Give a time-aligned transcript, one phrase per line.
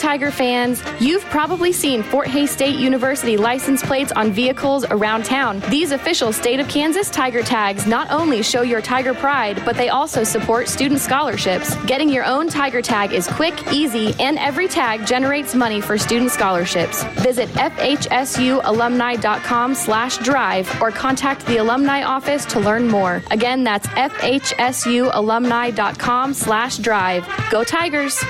[0.00, 5.60] Tiger fans, you've probably seen Fort Hays State University license plates on vehicles around town.
[5.68, 9.90] These official state of Kansas Tiger tags not only show your Tiger pride, but they
[9.90, 11.74] also support student scholarships.
[11.84, 16.30] Getting your own Tiger tag is quick, easy, and every tag generates money for student
[16.30, 17.04] scholarships.
[17.22, 23.22] Visit fhsualumni.com slash drive or contact the alumni office to learn more.
[23.30, 27.28] Again, that's fhsualumni.com slash drive.
[27.50, 28.24] Go Tigers!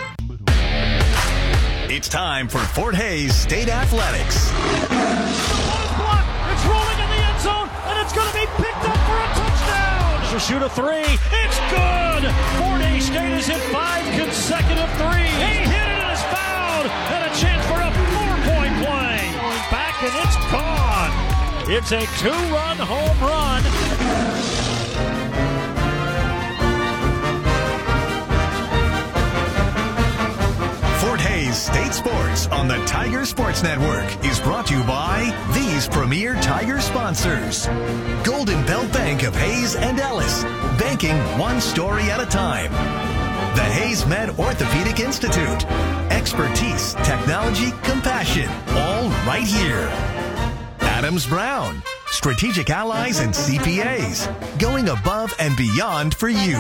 [2.00, 4.48] It's time for Fort Hays State Athletics.
[4.48, 4.56] It's
[6.64, 10.32] rolling in the end zone, and it's going to be picked up for a touchdown.
[10.32, 11.04] To shoot a three,
[11.44, 12.24] it's good.
[12.56, 15.28] Fort Hays State has hit five consecutive threes.
[15.44, 19.20] He hit it and is fouled, and a chance for a four-point play.
[19.68, 21.12] Back, and it's gone.
[21.68, 23.60] It's a two-run home run.
[31.52, 36.80] State Sports on the Tiger Sports Network is brought to you by these premier Tiger
[36.80, 37.66] sponsors
[38.24, 40.44] Golden Belt Bank of Hays and Ellis,
[40.78, 42.70] banking one story at a time.
[43.56, 45.66] The HaysMed Orthopedic Institute,
[46.12, 49.88] expertise, technology, compassion, all right here.
[50.80, 56.58] Adams Brown, strategic allies and CPAs, going above and beyond for you.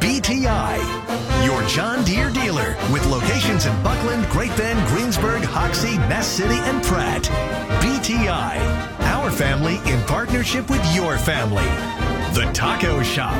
[0.00, 6.54] BTI, your John Deere dealer with locations in Bucklin, Great Bend, Greensburg, Hoxie, Ness City,
[6.54, 7.22] and Pratt.
[7.82, 11.66] BTI, our family in partnership with your family.
[12.34, 13.34] The Taco Shop,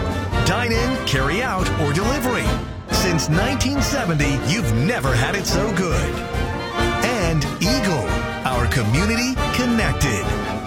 [0.47, 2.47] dine in, carry out, or delivery.
[2.91, 6.15] Since 1970, you've never had it so good.
[7.05, 8.09] And Eagle,
[8.47, 10.66] our community connected.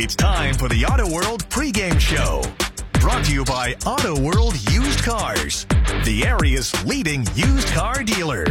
[0.00, 2.44] It's time for the Auto World pregame show.
[3.00, 5.66] Brought to you by Auto World Used Cars,
[6.04, 8.44] the area's leading used car dealer.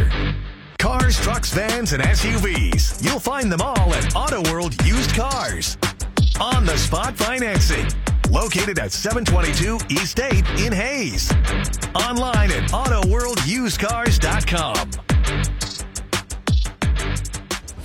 [0.78, 3.02] Cars, trucks, vans, and SUVs.
[3.02, 5.78] You'll find them all at Auto World Used Cars.
[6.38, 7.88] On the spot financing.
[8.30, 11.32] Located at 722 East 8 in Hays.
[11.94, 15.17] Online at AutoWorldUsedCars.com.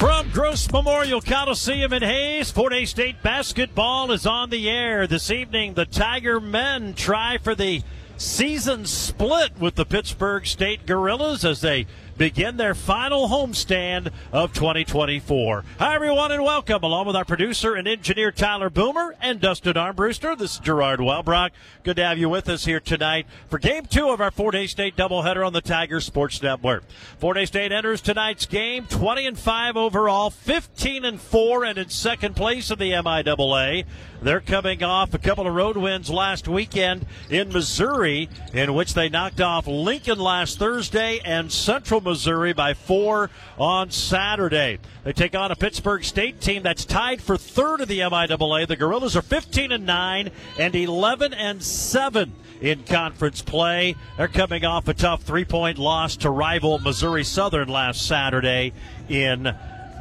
[0.03, 5.31] From Gross Memorial Coliseum in Hays, Fort Hays State basketball is on the air this
[5.31, 5.75] evening.
[5.75, 7.83] The Tiger men try for the
[8.17, 11.87] season split with the Pittsburg State Gorillas as they
[12.23, 15.65] begin their final homestand of 2024.
[15.77, 16.81] Hi, everyone, and welcome.
[16.81, 21.49] Along with our producer and engineer Tyler Boomer and Dustin Armbruster, this is Gerard Wellbrock.
[21.83, 24.71] Good to have you with us here tonight for Game Two of our Fort Hays
[24.71, 26.85] State doubleheader on the Tiger Sports Network.
[27.17, 31.89] Fort Hays State enters tonight's game 20 and 5 overall, 15 and 4, and in
[31.89, 33.83] second place in the MIAA.
[34.23, 39.09] They're coming off a couple of road wins last weekend in Missouri, in which they
[39.09, 43.29] knocked off Lincoln last Thursday and Central Missouri by four
[43.59, 44.79] on Saturday.
[45.03, 48.65] They take on a Pittsburg State team that's tied for third in the MIAA.
[48.65, 53.93] The Gorillas are 15 and 9 and 11 and 7 in conference play.
[54.15, 58.71] They're coming off a tough three point loss to rival Missouri Southern last Saturday
[59.09, 59.53] in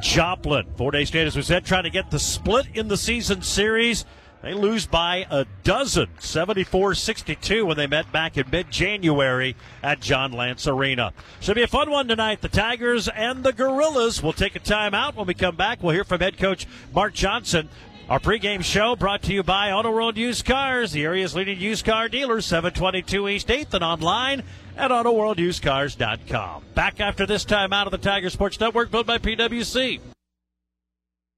[0.03, 0.65] Joplin.
[0.75, 4.03] Fort Hays State, as we said, trying to get the split in the season series.
[4.41, 10.01] They lose by a dozen, 74 62, when they met back in mid January at
[10.01, 11.13] John Lance Arena.
[11.39, 12.41] Should be a fun one tonight.
[12.41, 15.15] The Tigers and the Gorillas will take a timeout.
[15.15, 17.69] When we come back, we'll hear from head coach Mark Johnson.
[18.09, 21.85] Our pregame show brought to you by Auto World Used Cars, the area's leading used
[21.85, 24.43] car dealer, 722 East 8th, and online
[24.77, 26.63] at AutoWorldUsedCars.com.
[26.75, 29.99] Back after this time out of the Tiger Sports Network, built by PWC.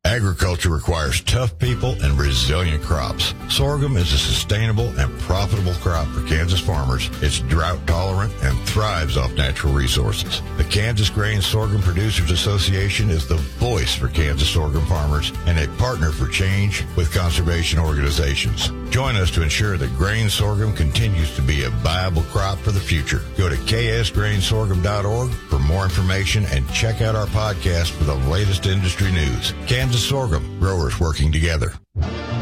[0.06, 3.34] Agriculture requires tough people and resilient crops.
[3.50, 7.10] Sorghum is a sustainable and profitable crop for Kansas farmers.
[7.24, 10.44] It's drought tolerant and thrives off natural resources.
[10.58, 15.68] The Kansas Grain Sorghum Producers Association is the voice for Kansas sorghum farmers and a
[15.80, 18.72] partner for change with conservation organizations.
[18.92, 22.80] Join us to ensure that grain sorghum continues to be a viable crop for the
[22.80, 23.22] future.
[23.38, 29.12] Go to ksgrainsorghum.org for more information and check out our podcast for the latest industry
[29.12, 29.54] news.
[29.66, 31.74] Kansas Sorghum, growers working together.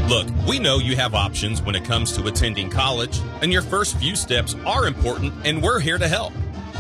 [0.08, 3.98] Look, we know you have options when it comes to attending college, and your first
[3.98, 6.34] few steps are important, and we're here to help.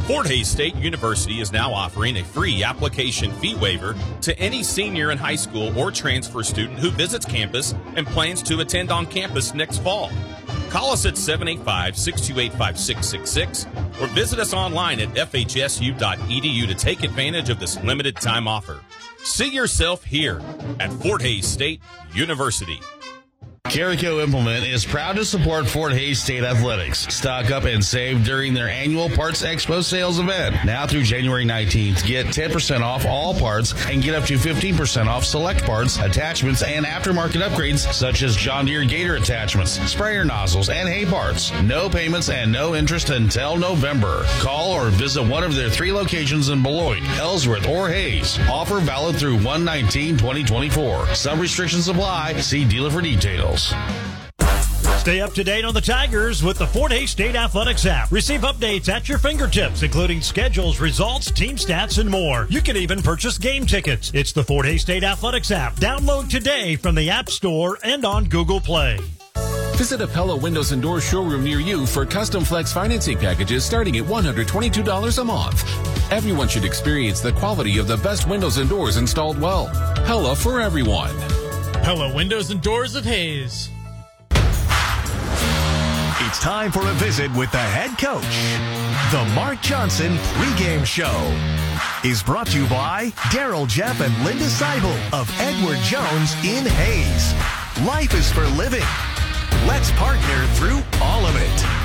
[0.07, 5.11] Fort Hays State University is now offering a free application fee waiver to any senior
[5.11, 9.53] in high school or transfer student who visits campus and plans to attend on campus
[9.53, 10.11] next fall.
[10.69, 13.65] Call us at 785 628 5666
[14.01, 18.81] or visit us online at fhsu.edu to take advantage of this limited time offer.
[19.23, 20.41] See yourself here
[20.81, 21.81] at Fort Hays State
[22.13, 22.79] University.
[23.69, 27.07] Carrico Implement is proud to support Fort Hays State Athletics.
[27.07, 30.55] Stock up and save during their annual Parts Expo sales event.
[30.65, 35.23] Now through January 19th, get 10% off all parts and get up to 15% off
[35.23, 40.87] select parts, attachments, and aftermarket upgrades such as John Deere Gator attachments, sprayer nozzles, and
[40.87, 41.51] hay parts.
[41.63, 44.23] No payments and no interest until November.
[44.39, 48.37] Call or visit one of their three locations in Beloit, Ellsworth, or Hays.
[48.51, 51.15] Offer valid through 119 2024.
[51.15, 52.39] Some restrictions apply.
[52.41, 53.52] See dealer for details.
[53.57, 58.11] Stay up to date on the Tigers with the Fort Hays State Athletics app.
[58.11, 62.47] Receive updates at your fingertips, including schedules, results, team stats, and more.
[62.49, 64.11] You can even purchase game tickets.
[64.13, 65.75] It's the Fort Hays State Athletics app.
[65.75, 68.97] Download today from the App Store and on Google Play.
[69.75, 73.97] Visit a Pella Windows and Doors showroom near you for custom flex financing packages starting
[73.97, 76.11] at $122 a month.
[76.11, 79.67] Everyone should experience the quality of the best windows and doors installed well.
[80.05, 81.42] Pella for everyone.
[81.83, 83.69] Pella Windows and Doors of Hays.
[86.21, 88.23] It's time for a visit with the head coach.
[89.11, 91.11] The Mark Johnson pregame show
[92.07, 97.33] is brought to you by Daryl Jeff and Linda Seibel of Edward Jones in Hays.
[97.85, 98.87] Life is for living.
[99.67, 101.82] Let's partner through all of it.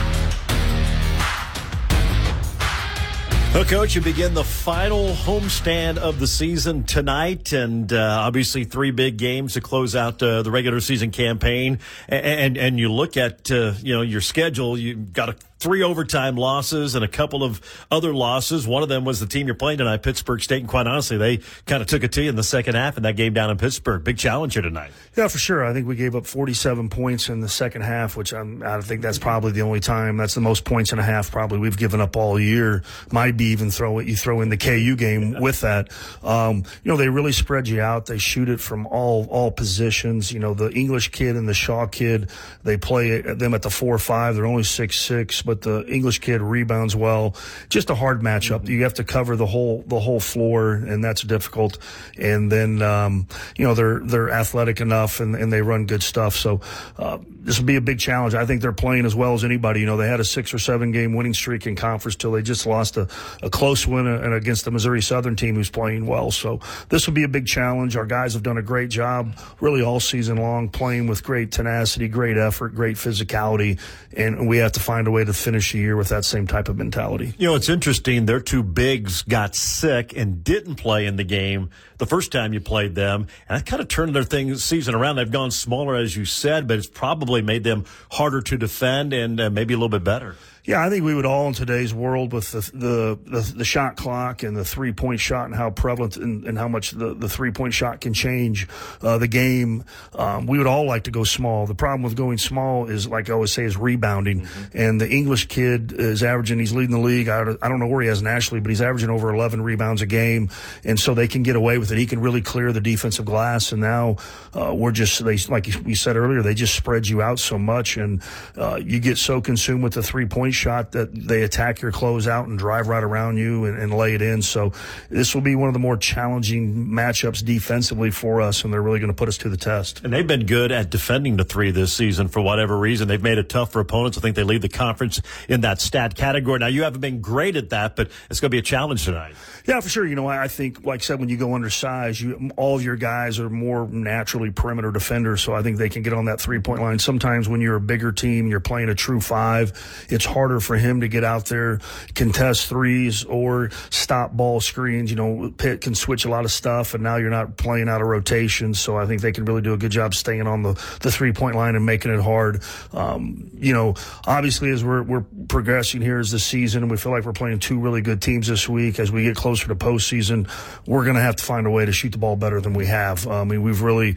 [3.54, 8.92] Well, Coach, you begin the final homestand of the season tonight, and uh, obviously three
[8.92, 11.80] big games to close out uh, the regular season campaign.
[12.08, 14.78] And and, and you look at uh, you know your schedule.
[14.78, 17.60] You've got a three overtime losses and a couple of
[17.90, 18.66] other losses.
[18.66, 20.60] One of them was the team you're playing tonight, Pittsburg State.
[20.60, 23.02] And quite honestly, they kind of took it to you in the second half in
[23.02, 24.04] that game down in Pittsburg.
[24.04, 24.92] Big challenge here tonight.
[25.16, 25.64] Yeah, for sure.
[25.64, 29.02] I think we gave up 47 points in the second half, which I'm, I think
[29.02, 30.16] that's probably the only time.
[30.16, 32.82] That's the most points and a half probably we've given up all year.
[33.10, 34.06] Might be even throw it.
[34.06, 35.90] You throw in the KU game with that.
[36.22, 38.06] Um, you know, they really spread you out.
[38.06, 40.32] They shoot it from all all positions.
[40.32, 42.30] You know, the English kid and the Shaw kid,
[42.62, 44.36] they play them at the four five.
[44.36, 47.34] They're only six six but the English kid rebounds well.
[47.70, 48.60] Just a hard matchup.
[48.64, 48.72] Mm-hmm.
[48.72, 51.78] You have to cover the whole the whole floor, and that's difficult.
[52.18, 56.36] And then um, you know they're they're athletic enough, and, and they run good stuff.
[56.36, 56.60] So
[56.98, 58.34] uh, this will be a big challenge.
[58.34, 59.80] I think they're playing as well as anybody.
[59.80, 62.42] You know, they had a six or seven game winning streak in conference till they
[62.42, 63.08] just lost a,
[63.42, 66.30] a close win uh, against the Missouri Southern team who's playing well.
[66.30, 66.60] So
[66.90, 67.96] this will be a big challenge.
[67.96, 72.06] Our guys have done a great job really all season long, playing with great tenacity,
[72.06, 73.80] great effort, great physicality,
[74.14, 76.68] and we have to find a way to finish the year with that same type
[76.68, 77.34] of mentality.
[77.38, 78.26] You know, it's interesting.
[78.26, 82.60] Their two bigs got sick and didn't play in the game the first time you
[82.60, 85.16] played them, and that kind of turned their thing season around.
[85.16, 89.40] They've gone smaller, as you said, but it's probably made them harder to defend and
[89.40, 90.36] uh, maybe a little bit better.
[90.68, 93.96] Yeah, I think we would all in today's world with the the, the, the shot
[93.96, 97.26] clock and the three point shot and how prevalent and, and how much the, the
[97.26, 98.68] three point shot can change
[99.00, 99.82] uh, the game.
[100.14, 101.66] Um, we would all like to go small.
[101.66, 104.42] The problem with going small is, like I always say, is rebounding.
[104.42, 104.78] Mm-hmm.
[104.78, 106.58] And the English kid is averaging.
[106.58, 107.28] He's leading the league.
[107.28, 110.06] I, I don't know where he has nationally, but he's averaging over 11 rebounds a
[110.06, 110.50] game.
[110.84, 111.96] And so they can get away with it.
[111.96, 113.72] He can really clear the defensive glass.
[113.72, 114.16] And now
[114.52, 117.96] uh, we're just they like we said earlier, they just spread you out so much,
[117.96, 118.22] and
[118.58, 122.44] uh, you get so consumed with the three point shot that they attack your closeout
[122.44, 124.42] and drive right around you and, and, lay it in.
[124.42, 124.72] So
[125.08, 128.98] this will be one of the more challenging matchups defensively for us, and they're really
[128.98, 130.04] going to put us to the test.
[130.04, 133.08] And they've been good at defending the three this season for whatever reason.
[133.08, 134.18] They've made it tough for opponents.
[134.18, 136.58] I think they lead the conference in that stat category.
[136.58, 139.34] Now you haven't been great at that, but it's going to be a challenge tonight.
[139.66, 140.06] Yeah, for sure.
[140.06, 142.96] You know, I think, like I said, when you go undersized, you all of your
[142.96, 146.58] guys are more naturally perimeter defenders, so I think they can get on that three
[146.58, 146.98] point line.
[146.98, 149.72] Sometimes when you're a bigger team, you're playing a true five,
[150.08, 151.78] it's harder for him to get out there,
[152.14, 155.10] contest threes, or stop ball screens.
[155.10, 158.00] You know, Pitt can switch a lot of stuff, and now you're not playing out
[158.00, 160.72] of rotation, so I think they can really do a good job staying on the,
[161.02, 162.62] the three point line and making it hard.
[162.94, 163.94] Um, you know,
[164.26, 167.58] obviously, as we're, we're progressing here as the season, and we feel like we're playing
[167.58, 170.48] two really good teams this week, as we get closer to postseason,
[170.86, 172.86] we're going to have to find a way to shoot the ball better than we
[172.86, 173.28] have.
[173.28, 174.16] I mean, we've really,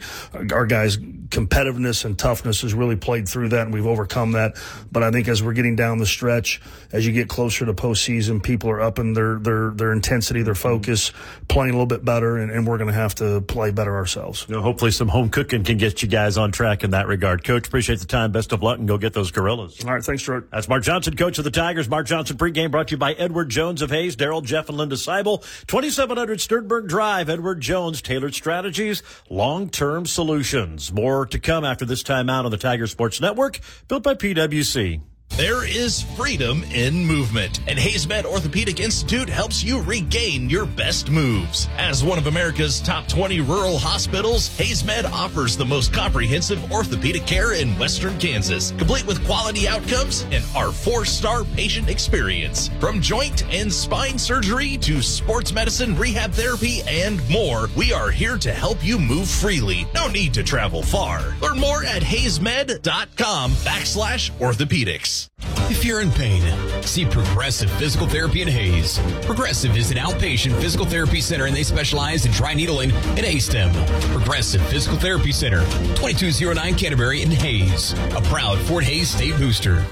[0.50, 4.56] our guys' competitiveness and toughness has really played through that, and we've overcome that.
[4.90, 6.60] But I think as we're getting down the stretch,
[6.92, 10.62] as you get closer to postseason, people are upping their their their intensity, their mm-hmm.
[10.62, 11.12] focus,
[11.48, 14.46] playing a little bit better, and, and we're going to have to play better ourselves.
[14.48, 17.44] You know, hopefully, some home cooking can get you guys on track in that regard.
[17.44, 18.32] Coach, appreciate the time.
[18.32, 19.84] Best of luck, and go get those gorillas.
[19.84, 20.44] All right, thanks, George.
[20.50, 21.88] That's Mark Johnson, coach of the Tigers.
[21.88, 24.96] Mark Johnson pregame brought to you by Edward Jones of Hays, Daryl Jeff, and Linda
[24.96, 25.42] Seibel.
[25.66, 30.92] 2700 Sternberg Drive, Edward Jones, tailored strategies, long term solutions.
[30.92, 35.00] More to come after this time out on the Tiger Sports Network, built by PWC.
[35.38, 41.70] There is freedom in movement, and HaysMed Orthopedic Institute helps you regain your best moves.
[41.78, 47.54] As one of America's top 20 rural hospitals, HaysMed offers the most comprehensive orthopedic care
[47.54, 52.68] in western Kansas, complete with quality outcomes and our four star patient experience.
[52.78, 58.36] From joint and spine surgery to sports medicine, rehab therapy, and more, we are here
[58.36, 59.86] to help you move freely.
[59.94, 61.34] No need to travel far.
[61.40, 65.21] Learn more at haysmed.com backslash orthopedics.
[65.70, 66.42] If you're in pain,
[66.82, 68.98] see Progressive Physical Therapy in Hays.
[69.24, 73.72] Progressive is an outpatient physical therapy center and they specialize in dry needling and ASTYM.
[74.12, 75.60] Progressive Physical Therapy Center,
[75.96, 79.84] 2209 Canterbury in Hays, a proud Fort Hays State booster.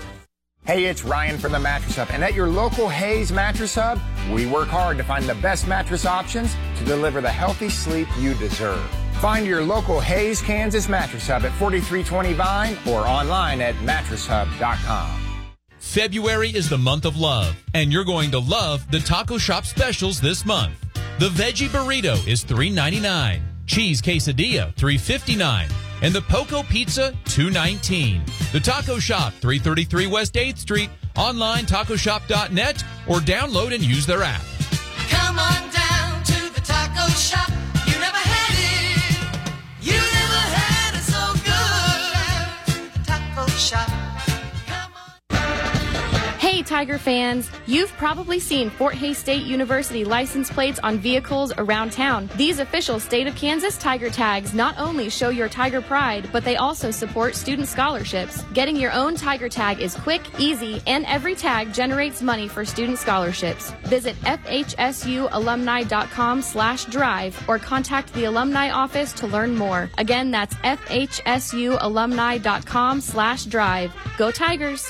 [0.65, 3.99] Hey, it's Ryan from the Mattress Hub, and at your local Hays Mattress Hub,
[4.31, 8.35] we work hard to find the best mattress options to deliver the healthy sleep you
[8.35, 8.81] deserve.
[9.15, 15.20] Find your local Hays, Kansas Mattress Hub at 4320 Vine or online at mattresshub.com.
[15.81, 20.21] February is the month of love, and you're going to love the Taco Shop specials
[20.21, 20.75] this month.
[21.19, 25.73] The veggie burrito is $3.99, cheese quesadilla $3.59,
[26.03, 28.53] and the Poco Pizza $2.19.
[28.53, 34.43] The Taco Shop, 333 West 8th Street, online tacoshop.net, or download and use their app.
[35.09, 37.51] Come on down to the taco shop.
[46.71, 47.51] Tiger fans!
[47.67, 52.31] You've probably seen Fort Hays State University license plates on vehicles around town.
[52.37, 56.55] These official state of Kansas Tiger tags not only show your Tiger pride, but they
[56.55, 58.45] also support student scholarships.
[58.55, 63.01] Getting your own Tiger tag is quick, easy, and every tag generates money for student
[63.01, 63.73] scholarships.
[63.87, 69.91] Visit fhsualumni.com slash drive or contact the alumni office to learn more.
[69.99, 73.93] Again, that's fhsualumni.com slash drive.
[74.17, 74.89] Go Tigers!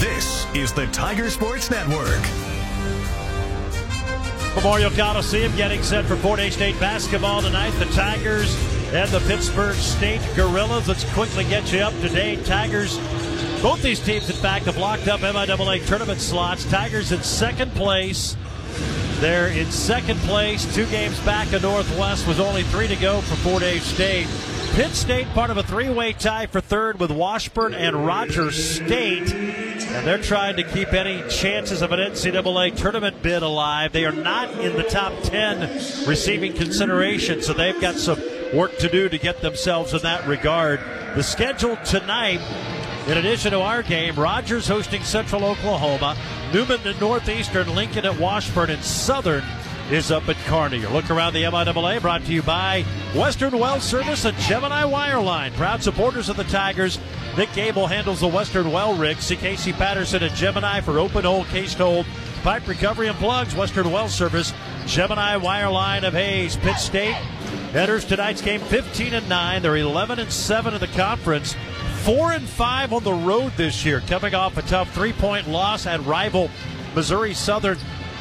[0.00, 2.20] This is the Tiger Sports Network.
[4.56, 7.70] Memorial Coliseum getting set for Fort Hays State basketball tonight.
[7.78, 8.56] The Tigers
[8.92, 10.88] and the Pittsburg State Gorillas.
[10.88, 12.44] Let's quickly get you up to date.
[12.44, 12.98] Tigers,
[13.62, 16.64] both these teams, in fact, have locked up MIAA tournament slots.
[16.64, 18.36] Tigers in second place.
[19.20, 23.36] They're in second place, two games back of Northwest with only three to go for
[23.36, 24.26] Fort Hays State.
[24.72, 29.32] Pitt State part of a three-way tie for third with Washburn and Rogers State.
[29.32, 33.92] And they're trying to keep any chances of an NCAA tournament bid alive.
[33.92, 38.20] They are not in the top 10 receiving consideration, so they've got some
[38.52, 40.80] work to do to get themselves in that regard.
[41.14, 42.40] The schedule tonight,
[43.06, 46.16] in addition to our game, Rogers hosting Central Oklahoma,
[46.52, 49.44] Newman at Northeastern, Lincoln at Washburn, and Southern
[49.90, 50.78] is up at Kearney.
[50.78, 55.52] Your look around the MIAA brought to you by Western Well Service and Gemini Wireline.
[55.54, 56.98] Proud supporters of the Tigers.
[57.36, 59.18] Nick Gable handles the Western Well rig.
[59.18, 62.04] Casey Patterson at Gemini for open hole, case hole,
[62.42, 63.54] pipe recovery and plugs.
[63.54, 64.52] Western Well Service,
[64.86, 66.56] Gemini Wireline of Hays.
[66.56, 67.16] Pitt State
[67.74, 69.62] enters tonight's game 15 and 9.
[69.62, 71.54] They're 11 and 7 in the conference.
[72.04, 76.04] Four and five on the road this year, coming off a tough three-point loss at
[76.04, 76.50] rival
[76.94, 77.78] Missouri Southern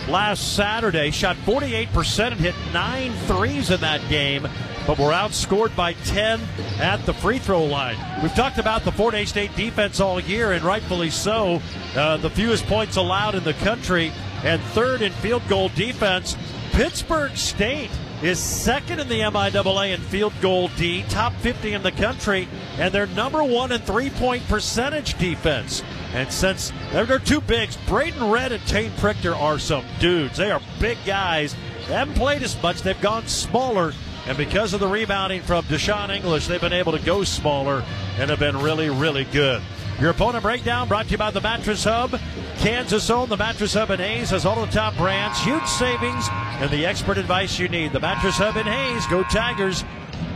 [0.08, 1.12] last Saturday.
[1.12, 4.48] Shot 48% and hit nine threes in that game,
[4.86, 6.42] but were outscored by 10
[6.80, 7.98] at the free throw line.
[8.22, 11.62] We've talked about the Fort Hays State defense all year, and rightfully so.
[11.96, 14.12] Uh, the fewest points allowed in the country,
[14.44, 16.36] and third in field goal defense.
[16.72, 17.92] Pittsburg State
[18.24, 22.94] is second in the MIAA in field goal D, top 50 in the country, and
[22.94, 25.84] they're number one in three point percentage defense.
[26.13, 30.38] And since they're two bigs, Braden Red and Tane Prichter are some dudes.
[30.38, 31.53] They are big guys.
[31.88, 33.92] They haven't played as much, they've gone smaller.
[34.25, 37.84] And because of the rebounding from Deshaun English, they've been able to go smaller
[38.18, 39.62] and have been really, really good.
[40.04, 42.20] Your opponent breakdown brought to you by the Mattress Hub.
[42.58, 46.70] Kansas owned the Mattress Hub in Hays has all the top brands, huge savings, and
[46.70, 47.94] the expert advice you need.
[47.94, 49.08] The Mattress Hub in Hays.
[49.08, 49.86] Go Tigers.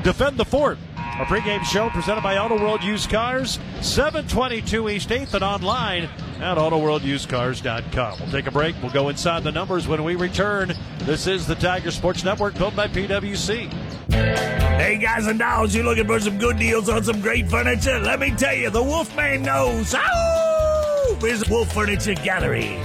[0.04, 0.78] Defend the fort.
[0.96, 6.04] Our pregame show presented by Auto World Used Cars, 722 East 8th and online
[6.40, 8.20] at AutoWorldUsedCars.com.
[8.22, 8.74] We'll take a break.
[8.82, 10.74] We'll go inside the numbers when we return.
[11.00, 13.70] This is the Tiger Sports Network built by PWC.
[14.10, 18.00] Hey guys and dolls, you looking for some good deals on some great furniture?
[18.00, 19.94] Let me tell you, the Wolfman knows.
[19.98, 22.80] Oh, visit Wolf Furniture Gallery.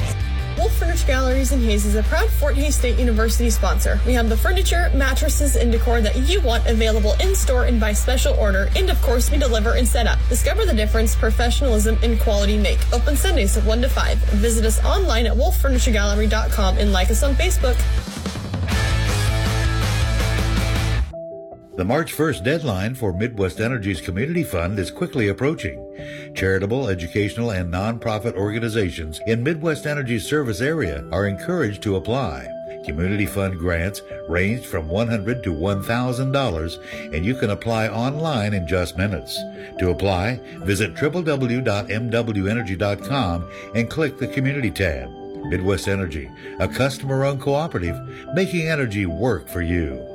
[0.58, 4.00] Wolf Furniture Galleries in Hays is a proud Fort Hays State University sponsor.
[4.06, 7.92] We have the furniture, mattresses, and decor that you want available in store and by
[7.92, 10.18] special order, and of course, we deliver and set up.
[10.28, 12.80] Discover the difference, professionalism, and quality make.
[12.92, 14.18] Open Sundays of 1 to 5.
[14.18, 17.76] Visit us online at wolffurnituregallery.com and like us on Facebook.
[21.82, 25.84] The March 1st deadline for Midwest Energy's Community Fund is quickly approaching.
[26.32, 32.48] Charitable, educational, and nonprofit organizations in Midwest Energy's service area are encouraged to apply.
[32.84, 38.96] Community Fund grants range from 100 to $1,000, and you can apply online in just
[38.96, 39.36] minutes.
[39.80, 45.10] To apply, visit www.mwenergy.com and click the Community tab.
[45.46, 47.98] Midwest Energy, a customer owned cooperative,
[48.34, 50.11] making energy work for you.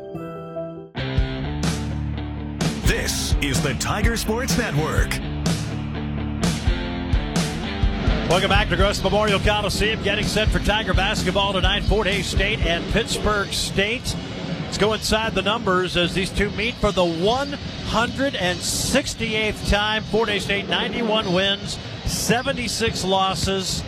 [3.41, 5.11] Is the Tiger Sports Network.
[8.31, 10.01] Welcome back to Gross Memorial Coliseum.
[10.01, 11.83] Getting set for Tiger basketball tonight.
[11.83, 14.15] Fort Hays State and Pittsburg State.
[14.63, 20.03] Let's go inside the numbers as these two meet for the 168th time.
[20.05, 23.83] Fort Hays State 91 wins, 76 losses.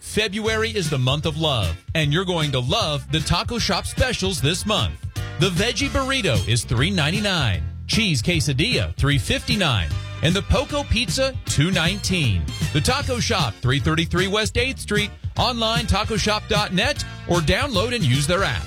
[0.00, 4.40] February is the month of love, and you're going to love the taco shop specials
[4.40, 4.94] this month.
[5.38, 9.92] The veggie burrito is $3.99, cheese quesadilla $3.59,
[10.22, 12.72] and the Poco Pizza $2.19.
[12.72, 18.64] The Taco Shop, 333 West 8th Street, online tacoshop.net, or download and use their app.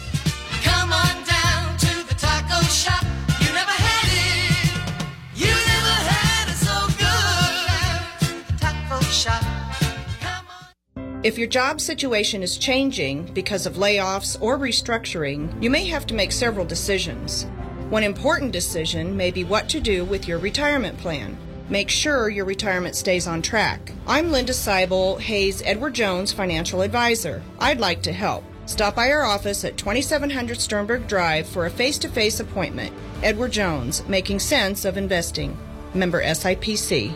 [0.61, 3.03] Come on down to the taco shop.
[3.39, 4.71] You never had it.
[5.35, 6.87] You never had it so
[8.49, 8.59] good.
[8.59, 9.43] Taco shop.
[11.23, 16.13] If your job situation is changing because of layoffs or restructuring, you may have to
[16.13, 17.47] make several decisions.
[17.89, 21.37] One important decision may be what to do with your retirement plan.
[21.67, 23.91] Make sure your retirement stays on track.
[24.05, 27.41] I'm Linda Seibel, Hays Edward Jones Financial Advisor.
[27.57, 28.43] I'd like to help.
[28.67, 32.93] Stop by our office at 2700 Sternberg Drive for a face to face appointment.
[33.23, 35.57] Edward Jones, Making Sense of Investing.
[35.95, 37.15] Member SIPC.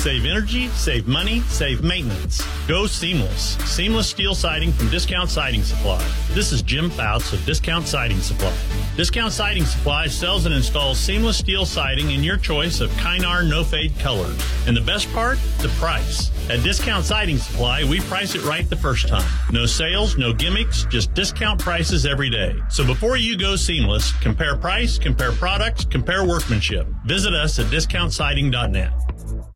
[0.00, 2.42] Save energy, save money, save maintenance.
[2.66, 3.58] Go Seamless.
[3.70, 6.02] Seamless steel siding from Discount Siding Supply.
[6.30, 8.56] This is Jim Fouts of Discount Siding Supply.
[8.96, 13.62] Discount Siding Supply sells and installs seamless steel siding in your choice of Kynar no
[13.62, 14.42] fade colors.
[14.66, 15.36] And the best part?
[15.58, 16.30] The price.
[16.48, 19.30] At Discount Siding Supply, we price it right the first time.
[19.52, 22.54] No sales, no gimmicks, just discount prices every day.
[22.70, 26.88] So before you go seamless, compare price, compare products, compare workmanship.
[27.04, 29.09] Visit us at discountsiding.net.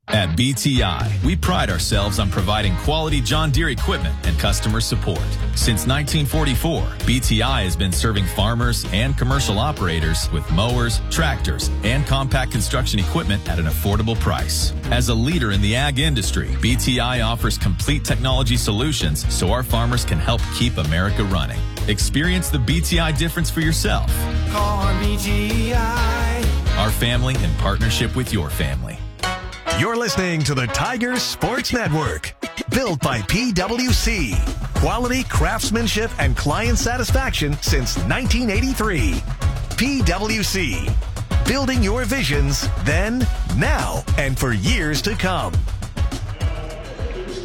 [0.09, 5.25] At BTI, we pride ourselves on providing quality John Deere equipment and customer support.
[5.55, 12.53] Since 1944, BTI has been serving farmers and commercial operators with mowers, tractors, and compact
[12.53, 14.75] construction equipment at an affordable price.
[14.91, 20.05] As a leader in the ag industry, BTI offers complete technology solutions so our farmers
[20.05, 21.61] can help keep America running.
[21.89, 24.09] Experience the BTI difference for yourself.
[24.51, 26.79] Call BTI.
[26.79, 28.99] Our family in partnership with your family.
[29.77, 32.33] You're listening to the Tiger Sports Network,
[32.71, 34.37] built by PWC.
[34.77, 39.15] Quality craftsmanship and client satisfaction since 1983.
[39.75, 45.53] PWC, building your visions then, now, and for years to come.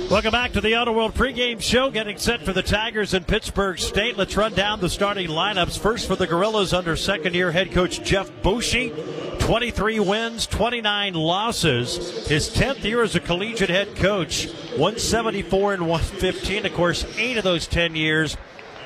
[0.09, 1.91] Welcome back to the Auto World pregame show.
[1.91, 4.17] Getting set for the Tigers in Pittsburg State.
[4.17, 5.77] Let's run down the starting lineups.
[5.77, 8.91] First for the Gorillas under second year head coach Jeff Boschee.
[9.37, 12.27] 23 wins, 29 losses.
[12.27, 14.47] His 10th year as a collegiate head coach.
[14.77, 16.65] 174 and 115.
[16.65, 18.35] Of course, eight of those 10 years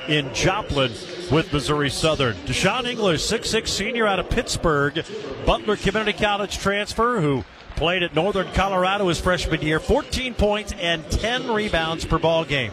[0.06, 0.92] in Joplin
[1.32, 2.34] with Missouri Southern.
[2.44, 5.02] Deshaun English, 6'6 senior out of Pittsburgh,
[5.46, 7.44] Butler Community College transfer who
[7.76, 12.72] played at Northern Colorado his freshman year, 14 points and 10 rebounds per ball game.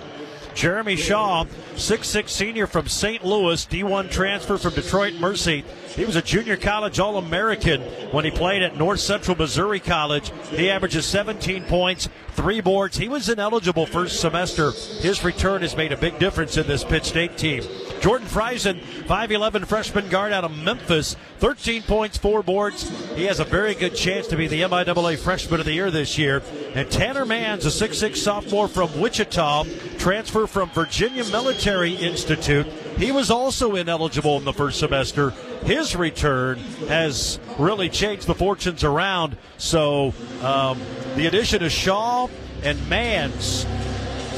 [0.54, 3.26] Jeremy Shaw, 6'6 senior from St.
[3.26, 5.64] Louis, D1 transfer from Detroit Mercy.
[5.96, 10.32] He was a junior college All American when he played at North Central Missouri College.
[10.50, 12.98] He averages 17 points, three boards.
[12.98, 14.72] He was ineligible first semester.
[15.00, 17.64] His return has made a big difference in this Pitt State team.
[18.02, 22.90] Jordan Friesen, 5'11 freshman guard out of Memphis, 13 points, four boards.
[23.16, 26.18] He has a very good chance to be the MIAA Freshman of the Year this
[26.18, 26.42] year.
[26.74, 29.66] And Tanner Manns, a 6'6 sophomore from Wichita,
[30.02, 32.66] transfer from Virginia Military Institute.
[32.98, 35.30] He was also ineligible in the first semester.
[35.64, 39.38] His return has really changed the fortunes around.
[39.60, 40.12] So
[40.42, 40.82] um,
[41.16, 42.30] the addition of Shaw
[42.64, 43.68] and Mans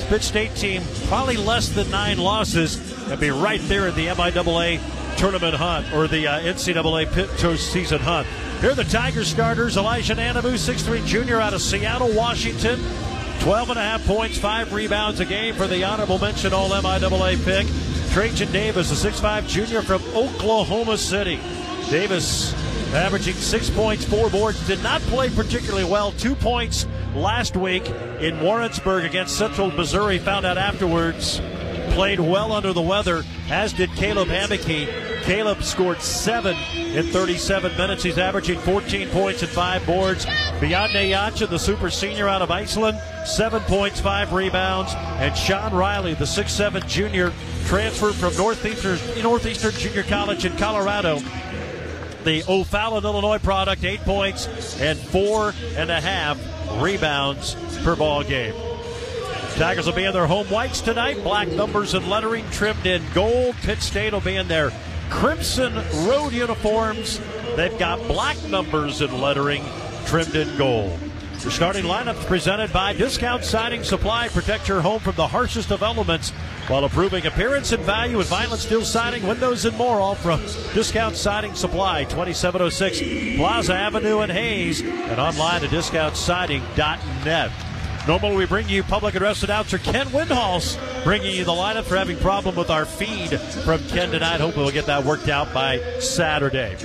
[0.10, 2.78] Pitt State team probably less than nine losses
[3.10, 4.82] and be right there in the MIAA
[5.18, 8.28] tournament hunt or the uh, NCAA Pitt season hunt.
[8.60, 9.78] Here are the Tiger starters.
[9.78, 12.82] Elijah Nanabu, 6'3 junior out of Seattle, Washington.
[13.40, 17.44] 12 and a half points, five rebounds a game for the honorable mention All MIAA
[17.44, 17.68] pick.
[18.12, 21.40] Trajan Davis, a 6'5 junior from Oklahoma City.
[21.90, 22.54] Davis
[22.94, 26.12] averaging six points, four boards, did not play particularly well.
[26.14, 30.20] Two points last week in Warrensburg against Central Missouri.
[30.20, 31.42] Found out afterwards.
[31.94, 34.88] Played well under the weather, as did Caleb Hammocky.
[35.22, 38.02] Caleb scored seven in 37 minutes.
[38.02, 40.26] He's averaging 14 points and five boards.
[40.60, 44.92] Bjarne Janssen, the super senior out of Iceland, seven points, five rebounds.
[44.96, 47.32] And Sean Riley, the 6'7 junior,
[47.66, 51.20] transferred from Northeastern, Northeastern Junior College in Colorado.
[52.24, 54.48] The O'Fallon, Illinois product, eight points
[54.82, 56.40] and four and a half
[56.82, 58.73] rebounds per ball game.
[59.56, 61.24] Tigers will be in their home whites tonight.
[61.24, 63.56] Black numbers and lettering trimmed in gold.
[63.62, 64.72] Pitt State will be in their
[65.12, 65.76] crimson
[66.08, 67.22] road uniforms.
[67.56, 69.64] They've got black numbers and lettering
[70.06, 71.00] trimmed in gold.
[71.44, 74.28] The starting lineup is presented by Discount Siding Supply.
[74.30, 76.32] Protect your home from the harshest of elements
[76.68, 80.00] while improving appearance and value with vinyl steel siding, windows, and more.
[80.00, 80.42] All from
[80.74, 87.52] Discount Siding Supply, 2706 Plaza Avenue in Hays, and online at discountsiding.net.
[88.06, 92.18] Normally, we bring you public address announcer Ken Windhals bringing you the lineup for having
[92.18, 94.42] problem with our feed from Ken tonight.
[94.42, 96.76] Hope we'll get that worked out by Saturday.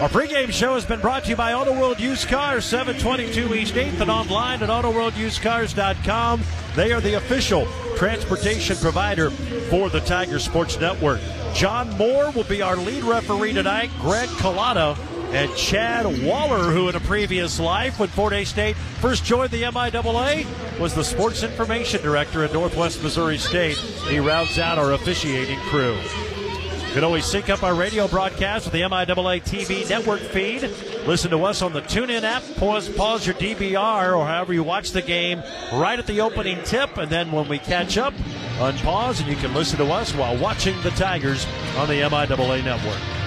[0.00, 3.74] Our pregame show has been brought to you by Auto World Used Cars, 722 East
[3.74, 6.42] 8th, and online at AutoWorldUsedCars.com.
[6.76, 11.20] They are the official transportation provider for the Tiger Sports Network.
[11.54, 13.90] John Moore will be our lead referee tonight.
[14.00, 14.96] Greg Collada
[15.32, 19.62] and Chad Waller, who in a previous life, when Fort Hays State first joined the
[19.62, 20.46] MIAA,
[20.78, 23.78] was the sports information director at Northwest Missouri State.
[23.78, 25.96] He rounds out our officiating crew.
[25.96, 30.70] You can always sync up our radio broadcast with the MIAA TV network feed.
[31.06, 32.42] Listen to us on the TuneIn app.
[32.56, 35.42] Pause, pause your DVR or however you watch the game
[35.72, 36.98] right at the opening tip.
[36.98, 38.12] And then when we catch up,
[38.58, 41.46] unpause and you can listen to us while watching the Tigers
[41.78, 43.21] on the MIAA network.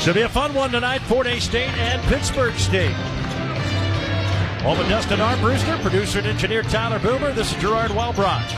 [0.00, 1.02] Should be a fun one tonight.
[1.02, 2.94] Fort Hays State and Pittsburg State.
[4.62, 7.34] Home Dustin Armbruster, producer and engineer Tyler Boomer.
[7.34, 8.50] This is Gerard Wellbrock.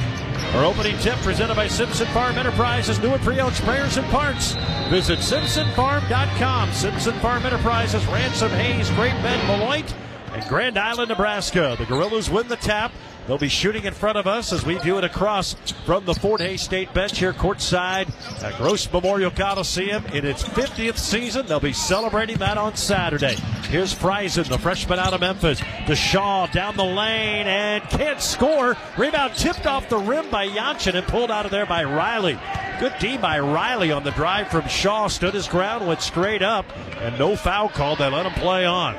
[0.55, 4.53] Our opening tip presented by Simpson Farm Enterprises, new and pre-owned sprayers and parts.
[4.89, 6.73] Visit simpsonfarm.com.
[6.73, 9.93] Simpson Farm Enterprises, Ransom Hays, Great Bend, Beloit,
[10.35, 11.75] and Grand Island, Nebraska.
[11.77, 12.93] The Gorillas win the tap.
[13.27, 15.55] They'll be shooting in front of us as we view it across
[15.87, 18.11] from the Fort Hays State bench here courtside
[18.43, 21.47] at Gross Memorial Coliseum in its 50th season.
[21.47, 23.37] They'll be celebrating that on Saturday.
[23.69, 25.63] Here's Friesen, the freshman out of Memphis.
[25.87, 28.77] To Shaw down the lane and can't score.
[28.99, 32.39] Rebound tipped off the rim by Janssen and pulled out of there by Riley.
[32.81, 35.07] Good D by Riley on the drive from Shaw.
[35.07, 36.67] Stood his ground, went straight up,
[36.99, 37.99] and no foul called.
[37.99, 38.97] They let him play on.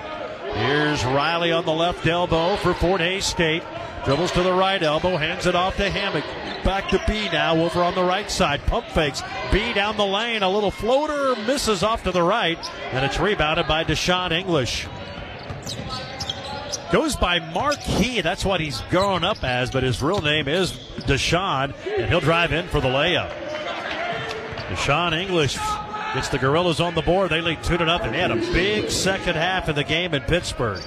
[0.55, 3.63] Here's Riley on the left elbow for Fort Hays State.
[4.05, 6.25] Dribbles to the right elbow, hands it off to Hammock.
[6.65, 8.61] Back to B now, over on the right side.
[8.65, 9.21] Pump fakes.
[9.51, 10.43] B down the lane.
[10.43, 12.57] A little floater misses off to the right,
[12.91, 14.87] and it's rebounded by Deshaun English.
[16.91, 18.21] Goes by Marquis.
[18.21, 20.73] That's what he's grown up as, but his real name is
[21.07, 23.31] Deshaun, and he'll drive in for the layup.
[24.67, 25.57] Deshaun English
[26.13, 27.29] gets the Gorillas on the board.
[27.31, 28.11] They lead 2 to nothing.
[28.11, 30.83] They had a big second half of the game in Pittsburg.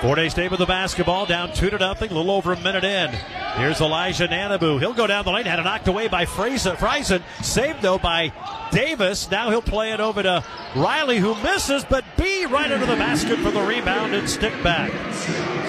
[0.00, 2.84] Fort Hays State with the basketball, down two to nothing, a little over a minute
[2.84, 3.10] in.
[3.56, 4.78] Here's Elijah Nanabu.
[4.78, 7.22] He'll go down the lane, had it knocked away by Friesen.
[7.42, 8.30] Saved though by
[8.70, 9.30] Davis.
[9.30, 10.44] Now he'll play it over to
[10.76, 14.92] Riley, who misses, but B right under the basket for the rebound and stick back.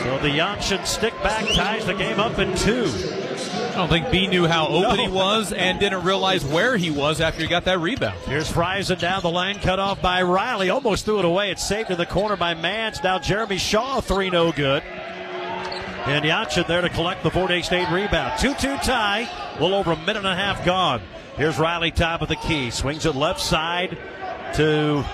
[0.04, 3.27] So the Janssen stick back ties the game up in two.
[3.78, 5.06] I don't think B knew how open no.
[5.06, 8.18] he was and didn't realize where he was after he got that rebound.
[8.26, 10.72] Here's Friesen down the lane, cut off by Riley.
[10.72, 11.52] Almost threw it away.
[11.52, 13.04] It's saved in the corner by Mans.
[13.04, 14.82] Now Jeremy Shaw, three no good.
[14.82, 18.40] And Yanchin there to collect the Fort Hays State rebound.
[18.40, 19.30] 2 2 tie.
[19.58, 21.00] A little over a minute and a half gone.
[21.36, 22.72] Here's Riley, top of the key.
[22.72, 23.96] Swings it left side
[24.56, 25.06] to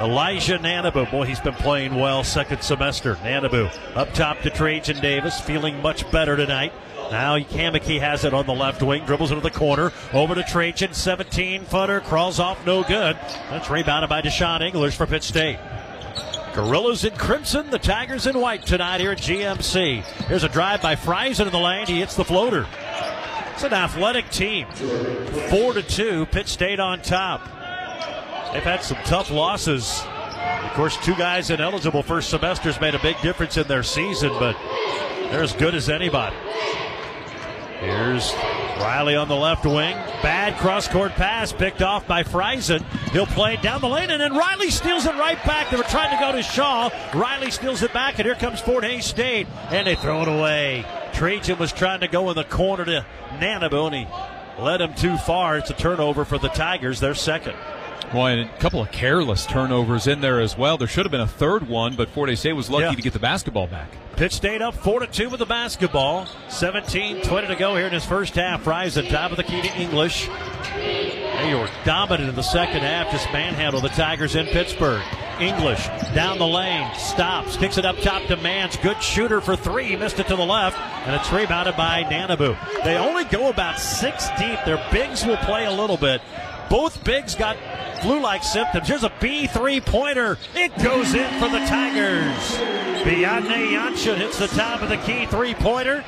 [0.00, 1.10] Elijah Nanabu.
[1.10, 3.16] Boy, he's been playing well second semester.
[3.16, 6.72] Nanabu up top to Trajan Davis, feeling much better tonight.
[7.10, 10.94] Now Kamiki has it on the left wing, dribbles into the corner, over to Trajan,
[10.94, 13.16] 17 footer, crawls off, no good.
[13.50, 15.58] That's rebounded by Deshaun English for Pitt State.
[16.54, 20.02] Gorillas in crimson, the Tigers in white tonight here at GMC.
[20.26, 21.86] Here's a drive by Friesen in the lane.
[21.86, 22.66] He hits the floater.
[23.52, 24.66] It's an athletic team.
[25.50, 27.44] Four to two, Pitt State on top.
[28.52, 30.00] They've had some tough losses.
[30.64, 34.56] Of course, two guys ineligible first semesters made a big difference in their season, but
[35.30, 36.36] they're as good as anybody.
[37.84, 38.32] Here's
[38.80, 39.94] Riley on the left wing.
[40.22, 42.82] Bad cross court pass picked off by Friesen.
[43.10, 45.70] He'll play it down the lane, and then Riley steals it right back.
[45.70, 46.88] They were trying to go to Shaw.
[47.14, 50.86] Riley steals it back, and here comes Fort Hays State, and they throw it away.
[51.12, 54.08] Trajan was trying to go in the corner to Nanabu,
[54.58, 55.58] led him too far.
[55.58, 57.00] It's a turnover for the Tigers.
[57.00, 57.54] They're second.
[58.14, 60.78] Boy, and a couple of careless turnovers in there as well.
[60.78, 62.92] There should have been a third one, but Fort State was lucky Yeah.
[62.92, 63.88] to get the basketball back.
[64.16, 66.28] Pitt State up 4 to 2 with the basketball.
[66.48, 68.66] 17 20 to go here in his first half.
[68.68, 70.28] Rise at top of the key to English.
[70.76, 75.02] They were dominant in the second half, just manhandle the Tigers in Pittsburg.
[75.40, 78.76] English down the lane, stops, kicks it up top to Mans.
[78.76, 79.96] Good shooter for three.
[79.96, 82.56] Missed it to the left, and it's rebounded by Nanabu.
[82.84, 84.60] They only go about six deep.
[84.64, 86.22] Their bigs will play a little bit.
[86.74, 87.56] Both bigs got
[88.02, 88.88] flu-like symptoms.
[88.88, 90.38] Here's a B three pointer.
[90.56, 92.36] It goes in for the Tigers.
[93.04, 96.04] Beyonce Yanshin hits the top of the key three pointer.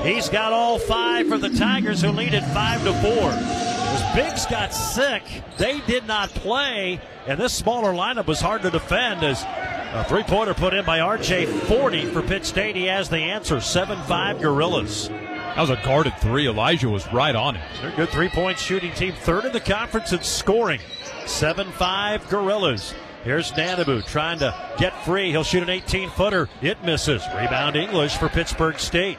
[0.00, 3.28] He's got all five for the Tigers, who lead at five to four.
[3.30, 5.22] As Biggs got sick,
[5.58, 10.22] they did not play, and this smaller lineup was hard to defend as a three
[10.22, 12.74] pointer put in by RJ Forney for Pitt State.
[12.74, 15.10] He has the answer 7 5 Gorillas.
[15.56, 16.46] That was a guarded three.
[16.46, 17.62] Elijah was right on it.
[17.80, 20.80] They're good three point shooting team, third in the conference in scoring.
[21.24, 22.94] 7 5 Gorillas.
[23.24, 25.30] Here's Nanabu trying to get free.
[25.30, 26.50] He'll shoot an 18 footer.
[26.60, 27.22] It misses.
[27.28, 29.16] Rebound English for Pittsburg State.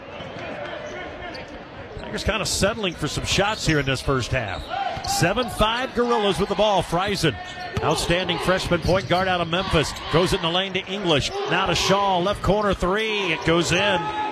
[1.98, 4.64] Tigers kind of settling for some shots here in this first half.
[5.10, 6.84] 7 5 Gorillas with the ball.
[6.84, 7.36] Friesen,
[7.84, 11.32] outstanding freshman point guard out of Memphis, goes it in the lane to English.
[11.50, 13.34] Now to Shaw, left corner three.
[13.34, 14.27] It goes in.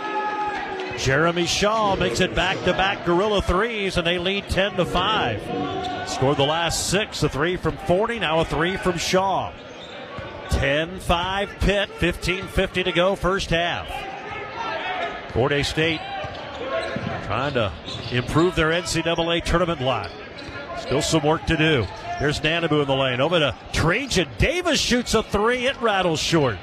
[0.98, 6.10] Jeremy Shaw makes it back to back Gorilla threes, and they lead 10 to 5.
[6.10, 9.52] Scored the last six, a three from Forney, now a three from Shaw.
[10.50, 13.88] 10 5 Pitt, 15 50 to go, first half.
[15.34, 16.00] Fort Hays State
[17.26, 17.74] trying to
[18.12, 20.12] improve their NCAA tournament lot.
[20.80, 21.86] Still some work to do.
[22.20, 23.20] Here's Nanabu in the lane.
[23.20, 24.30] Over to Trajan.
[24.38, 25.66] Davis shoots a three.
[25.66, 26.58] It rattles short.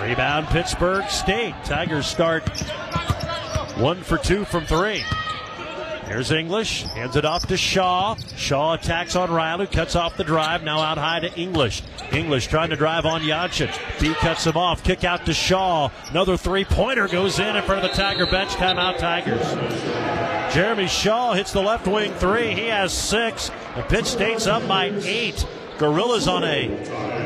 [0.00, 1.54] Rebound Pittsburg State.
[1.64, 2.44] Tigers start
[3.76, 5.04] one for two from three.
[6.06, 6.82] Here's English.
[6.82, 8.14] Hands it off to Shaw.
[8.36, 9.66] Shaw attacks on Riley.
[9.66, 10.62] Cuts off the drive.
[10.62, 11.82] Now out high to English.
[12.12, 13.70] English trying to drive on Yanchin.
[14.00, 14.84] B cuts him off.
[14.84, 15.90] Kick out to Shaw.
[16.10, 18.50] Another three pointer goes in in front of the Tiger bench.
[18.50, 20.54] Timeout Tigers.
[20.54, 22.54] Jeremy Shaw hits the left wing three.
[22.54, 23.50] He has six.
[23.74, 25.44] The Pitt State's up by eight.
[25.78, 26.68] Gorillas on a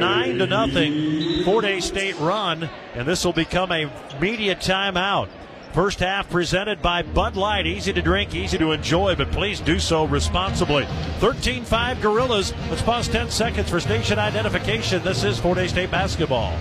[0.00, 5.28] nine to nothing four day State run, and this will become a media timeout.
[5.72, 7.64] First half presented by Bud Light.
[7.64, 10.84] Easy to drink, easy to enjoy, but please do so responsibly.
[11.18, 12.52] 13 5 Gorillas.
[12.68, 15.02] Let's pause 10 seconds for station identification.
[15.04, 16.56] This is Fort Hays State basketball.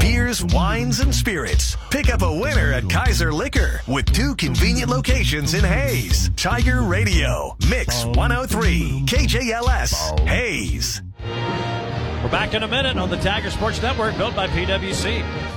[0.00, 1.76] Beers, wines, and spirits.
[1.90, 6.30] Pick up a winner at Kaiser Liquor with two convenient locations in Hays.
[6.36, 11.02] Tiger Radio, Mix 103, KJLS, Hays.
[11.24, 15.55] We're back in a minute on the Tiger Sports Network, built by PWC.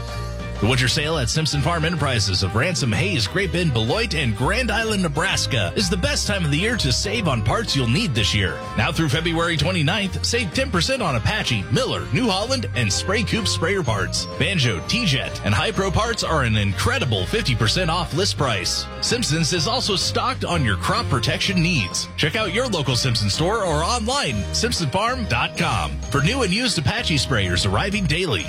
[0.60, 4.70] The winter sale at Simpson Farm Enterprises of Ransom, Hays, Great Bend, Beloit, and Grand
[4.70, 8.14] Island, Nebraska is the best time of the year to save on parts you'll need
[8.14, 8.60] this year.
[8.78, 13.82] Now through February 29th, save 10% on Apache, Miller, New Holland, and Spray Coop sprayer
[13.82, 14.26] parts.
[14.38, 18.86] Banjo, TeeJet, and Hypro parts are an incredible 50% off list price.
[19.00, 22.10] Simpson's is also stocked on your crop protection needs.
[22.18, 27.72] Check out your local Simpson store or online, simpsonfarm.com for new and used Apache sprayers
[27.72, 28.46] arriving daily.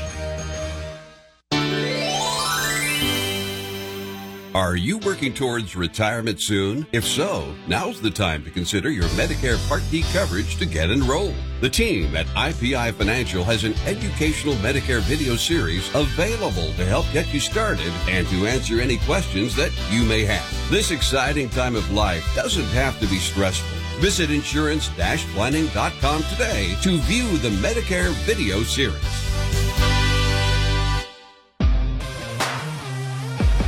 [4.52, 6.84] Are you working towards retirement soon?
[6.90, 11.36] If so, now's the time to consider your Medicare Part D coverage to get enrolled.
[11.60, 17.32] The team at IPI Financial has an educational Medicare video series available to help get
[17.32, 20.68] you started and to answer any questions that you may have.
[20.68, 23.78] This exciting time of life doesn't have to be stressful.
[24.00, 29.29] Visit insurance-planning.com today to view the Medicare video series.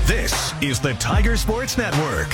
[0.06, 2.28] This is the Tiger Sports Network.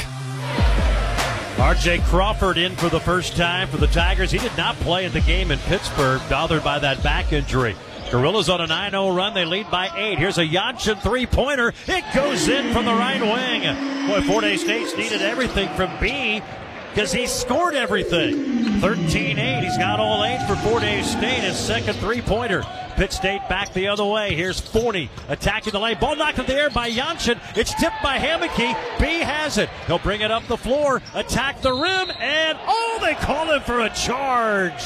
[1.59, 4.31] RJ Crawford in for the first time for the Tigers.
[4.31, 7.77] He did not play in the game in Pittsburg, bothered by that back injury.
[8.11, 9.35] Gorillas on a 9 0 run.
[9.35, 10.19] They lead by eight.
[10.19, 11.75] Here's a Janssen three pointer.
[11.87, 14.09] It goes in from the right wing.
[14.09, 16.41] Boy, Fort Hays State's needed everything from B
[16.91, 18.81] because he scored everything.
[18.81, 19.63] 13 8.
[19.63, 21.41] He's got all eight for Fort Hays State.
[21.41, 22.65] His second three pointer.
[22.99, 24.35] Pitt State back the other way.
[24.35, 25.99] Here's Forney attacking the lane.
[26.01, 27.39] Ball knocked in the air by Janssen.
[27.55, 28.75] It's tipped by Hammocky.
[28.99, 29.69] B has it.
[29.87, 33.83] He'll bring it up the floor, attack the rim, and oh, they call him for
[33.83, 34.83] a charge.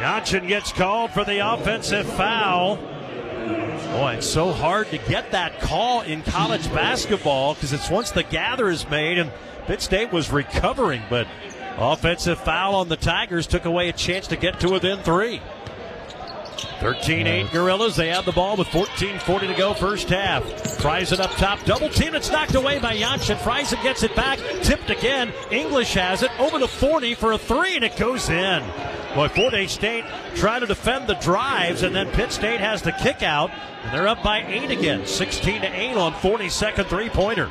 [0.00, 2.74] Janssen gets called for the offensive foul.
[3.92, 8.24] Boy, it's so hard to get that call in college basketball because it's once the
[8.24, 9.30] gather is made, and
[9.68, 11.28] Pitt State was recovering, but
[11.78, 15.40] offensive foul on the Tigers took away a chance to get to within three.
[16.80, 17.96] 13 8 Gorillas.
[17.96, 20.42] They have the ball with 14 Forney to go, first half.
[20.78, 22.14] Friesen up top, double team.
[22.14, 23.36] It's knocked away by Janssen.
[23.38, 25.32] Friesen gets it back, tipped again.
[25.50, 28.62] English has it over the 40 for a three, and it goes in.
[29.14, 30.04] Boy, Fort Hays State
[30.36, 33.50] trying to defend the drives, and then Pitt State has the kick out,
[33.82, 37.50] and they're up by eight again, 16 to 8 on 42nd three pointer.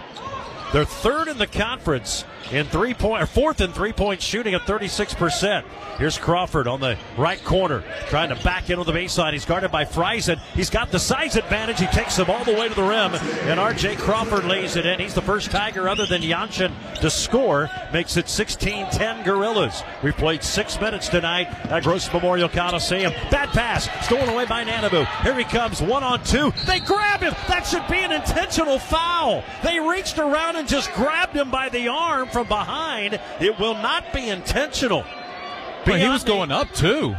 [0.71, 4.61] They're third in the conference in three point or fourth in three point shooting at
[4.61, 5.63] 36%.
[5.97, 9.33] Here's Crawford on the right corner, trying to back into the baseline.
[9.33, 10.39] He's guarded by Friesen.
[10.53, 11.79] He's got the size advantage.
[11.79, 14.99] He takes him all the way to the rim, and RJ Crawford lays it in.
[14.99, 19.83] He's the first Tiger other than Janssen to score, makes it 16-10 Gorillas.
[20.01, 23.11] We played six minutes tonight at Gross Memorial Coliseum.
[23.29, 25.05] Bad pass, stolen away by Nanabu.
[25.23, 26.53] Here he comes, one on two.
[26.65, 27.33] They grab him.
[27.49, 29.43] That should be an intentional foul.
[29.63, 33.19] They reached around and just grabbed him by the arm from behind.
[33.39, 35.05] It will not be intentional.
[35.87, 37.15] Well, he was going up too.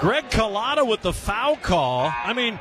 [0.00, 2.12] Greg Collada with the foul call.
[2.24, 2.58] I mean,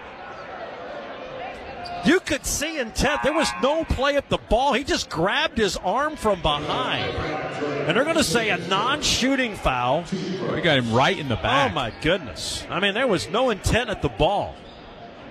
[2.05, 3.23] you could see intent.
[3.23, 4.73] There was no play at the ball.
[4.73, 7.13] He just grabbed his arm from behind.
[7.13, 10.05] And they're going to say a non shooting foul.
[10.53, 11.71] We got him right in the oh, back.
[11.71, 12.65] Oh, my goodness.
[12.69, 14.55] I mean, there was no intent at the ball.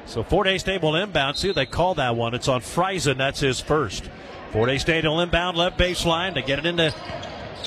[0.08, 0.24] So
[0.58, 1.36] State will inbound.
[1.36, 2.34] See, they call that one.
[2.34, 3.18] It's on Friesen.
[3.18, 4.08] That's his first.
[4.78, 6.94] State will inbound left baseline to get it into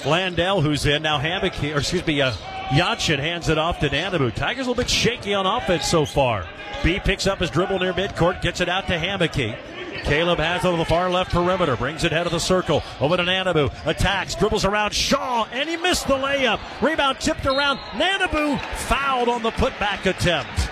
[0.06, 1.04] Landell, who's in.
[1.04, 4.34] Now Hammock, or excuse me, uh, hands it off to Nanabu.
[4.34, 6.48] Tigers a little bit shaky on offense so far.
[6.84, 9.56] B picks up his dribble near midcourt, gets it out to Hammocky.
[10.04, 12.82] Caleb has it on the far left perimeter, brings it head of the circle.
[13.00, 16.60] Over to Nanabu, attacks, dribbles around Shaw, and he missed the layup.
[16.82, 17.78] Rebound tipped around.
[17.92, 20.70] Nanabu fouled on the putback attempt.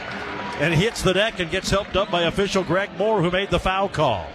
[0.60, 3.60] And hits the deck and gets helped up by official Greg Moore, who made the
[3.60, 4.26] foul call.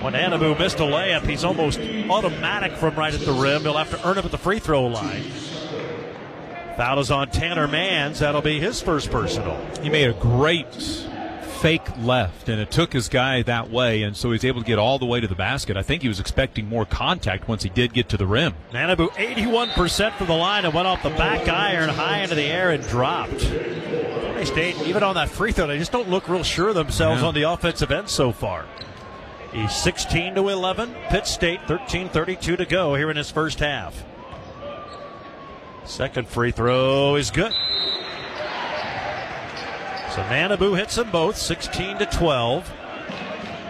[0.00, 3.62] When Nanabu missed a layup, he's almost automatic from right at the rim.
[3.62, 5.24] He'll have to earn it at the free throw line.
[6.76, 8.20] Foul is on Tanner Mans.
[8.20, 9.60] That'll be his first personal.
[9.82, 10.72] He made a great
[11.60, 14.78] fake left, and it took his guy that way, and so he's able to get
[14.78, 15.76] all the way to the basket.
[15.76, 18.54] I think he was expecting more contact once he did get to the rim.
[18.72, 22.70] Nanabu 81% from the line and went off the back iron high into the air
[22.70, 23.38] and dropped.
[23.40, 27.22] They State, even on that free throw, they just don't look real sure of themselves
[27.22, 27.28] Yeah.
[27.28, 28.66] on the offensive end so far.
[29.52, 30.94] He's 16 to 11.
[31.08, 34.04] Pitt State 13-32 to go here in his first half.
[35.84, 37.52] Second free throw is good.
[40.18, 42.68] So Nanabu hits them both, 16 to 12.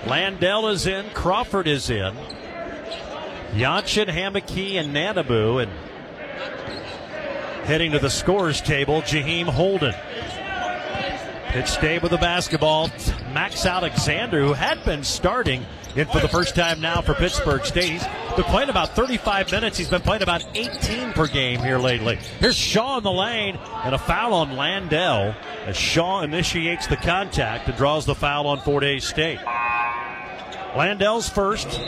[0.06, 2.16] Landell is in, Crawford is in.
[3.54, 5.70] Janssen, Hammocky, and Nanabu, and
[7.66, 9.94] heading to the scores table, Jaheim Holden.
[11.48, 12.88] Pitt State with the basketball.
[13.34, 17.92] Max Alexander, who had been starting in for the first time now for Pittsburg State.
[17.92, 19.78] He's been playing about 35 minutes.
[19.78, 22.18] He's been playing about 18 per game here lately.
[22.40, 25.34] Here's Shaw in the lane and a foul on Landell
[25.66, 29.40] as Shaw initiates the contact and draws the foul on Fort Hays State.
[30.76, 31.80] Landell's first,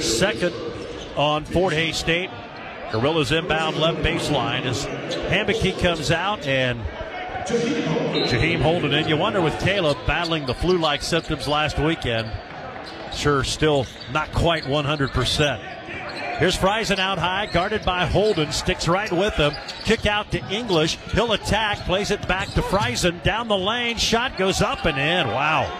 [0.00, 0.54] second
[1.16, 2.30] on Fort Hays State.
[2.90, 6.80] Gorillas inbound left baseline as Hammocky comes out and
[7.46, 9.08] Jaheim Holden in.
[9.08, 12.30] You wonder with Caleb battling the flu-like symptoms last weekend.
[13.14, 15.82] Sure, still not quite 100%.
[16.38, 19.52] Here's Friesen out high, guarded by Holden, sticks right with him.
[19.84, 20.96] Kick out to English.
[21.12, 23.22] He'll attack, plays it back to Friesen.
[23.22, 25.28] Down the lane, shot goes up and in.
[25.28, 25.70] Wow.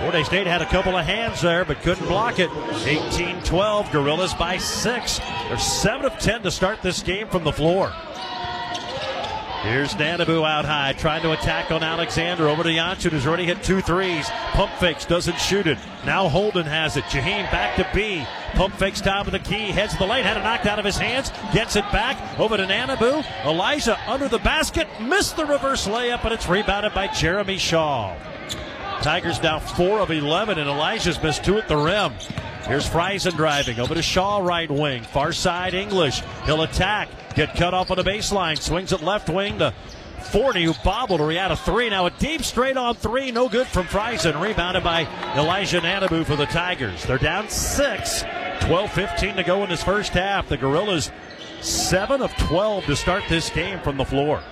[0.00, 2.50] Fort Hays State had a couple of hands there, but couldn't block it.
[2.86, 5.18] 18 12, Gorillas by six.
[5.48, 7.92] They're 7 of 10 to start this game from the floor.
[9.62, 12.48] Here's Nanabu out high, trying to attack on Alexander.
[12.48, 14.26] Over to Janssen, who's already hit two threes.
[14.52, 15.76] Pump fakes, doesn't shoot it.
[16.06, 17.04] Now Holden has it.
[17.04, 18.24] Jaheim back to B.
[18.54, 20.86] Pump fakes top of the key, heads to the lane, had it knocked out of
[20.86, 22.16] his hands, gets it back.
[22.38, 23.22] Over to Nanabu.
[23.44, 28.16] Elijah under the basket, missed the reverse layup, and it's rebounded by Jeremy Shaw.
[29.02, 32.14] Tigers now 4 of 11, and Elijah's missed two at the rim.
[32.66, 35.02] Here's Friesen driving over to Shaw, right wing.
[35.02, 36.22] Far side, English.
[36.46, 37.08] He'll attack.
[37.34, 38.58] Get cut off on the baseline.
[38.58, 39.72] Swings it left wing to
[40.32, 41.88] Forney, who bobbled or he had a three.
[41.88, 43.30] Now a deep straight on three.
[43.30, 44.40] No good from Friesen.
[44.40, 45.06] Rebounded by
[45.36, 47.04] Elijah Nanabu for the Tigers.
[47.04, 48.24] They're down six.
[48.60, 50.48] 12 15 to go in this first half.
[50.48, 51.10] The Gorillas
[51.60, 54.42] 7 of 12 to start this game from the floor.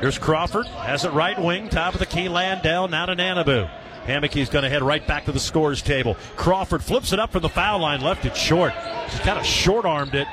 [0.00, 3.70] Here's Crawford, has it right wing, top of the key, Landell, now to Nanabu.
[4.06, 6.16] Hammocky's going to head right back to the scores table.
[6.36, 8.72] Crawford flips it up from the foul line, left it short.
[9.10, 10.26] She's kind of short armed it,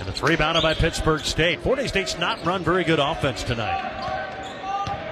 [0.00, 1.60] and it's rebounded by Pittsburg State.
[1.60, 4.04] Fort Hays State's not run very good offense tonight.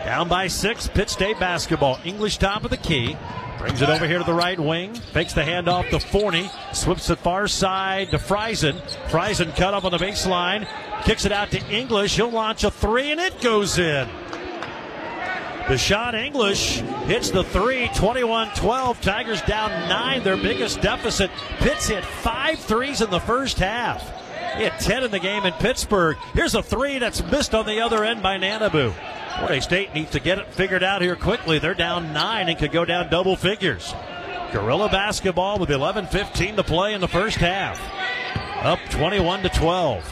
[0.04, 1.98] Down by six, Pitt State basketball.
[2.04, 3.16] English top of the key.
[3.58, 4.94] Brings it over here to the right wing.
[4.94, 6.50] Fakes the handoff to Forney.
[6.72, 8.80] Swips the far side to Friesen.
[9.08, 10.66] Friesen cut up on the baseline.
[11.04, 12.16] Kicks it out to English.
[12.16, 14.08] He'll launch a three, and it goes in.
[15.66, 19.00] Deshaun English hits the three, 21 12.
[19.00, 21.30] Tigers down nine, their biggest deficit.
[21.58, 24.21] Pitts hit five threes in the first half.
[24.56, 26.16] He had 10 in the game in Pittsburg.
[26.34, 28.92] Here's a three that's missed on the other end by Nanabu.
[28.92, 31.58] Hays State needs to get it figured out here quickly.
[31.58, 33.94] They're down nine and could go down double figures.
[34.52, 37.80] Gorilla basketball with 11-15 to play in the first half.
[38.64, 40.04] Up 21 to 12.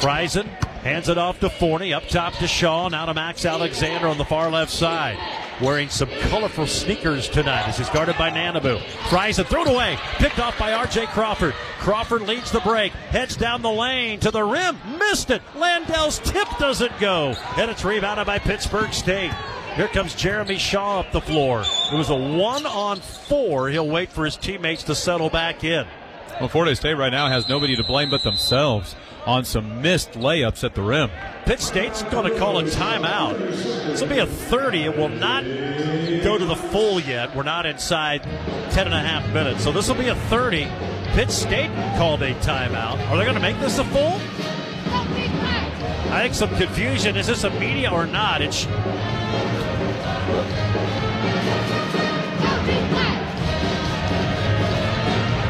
[0.00, 0.46] Friesen
[0.82, 1.92] hands it off to Forney.
[1.92, 2.88] Up top to Shaw.
[2.88, 5.18] Now to Max Alexander on the far left side.
[5.60, 8.78] Wearing some colorful sneakers tonight as he's guarded by Nanabu.
[9.08, 9.96] Friesen thrown away.
[10.18, 11.06] Picked off by R.J.
[11.06, 11.54] Crawford.
[11.78, 12.92] Crawford leads the break.
[12.92, 14.76] Heads down the lane to the rim.
[14.98, 15.40] Missed it.
[15.54, 17.34] Landell's tip doesn't go.
[17.56, 19.32] And it's rebounded by Pittsburg State.
[19.76, 21.62] Here comes Jeremy Shaw up the floor.
[21.92, 23.68] It was a one on four.
[23.70, 25.86] He'll wait for his teammates to settle back in.
[26.38, 30.64] Well, Hays State right now has nobody to blame but themselves on some missed layups
[30.64, 31.10] at the rim.
[31.46, 33.38] Pitt State's going to call a timeout.
[33.38, 34.84] This will be a 30.
[34.84, 37.34] It will not go to the full yet.
[37.34, 39.64] We're not inside 10 and a half minutes.
[39.64, 40.68] So this will be a 30.
[41.12, 42.98] Pitt State called a timeout.
[43.08, 44.20] Are they going to make this a full?
[46.12, 47.16] I think some confusion.
[47.16, 48.42] Is this a media or not?
[48.42, 48.66] It's.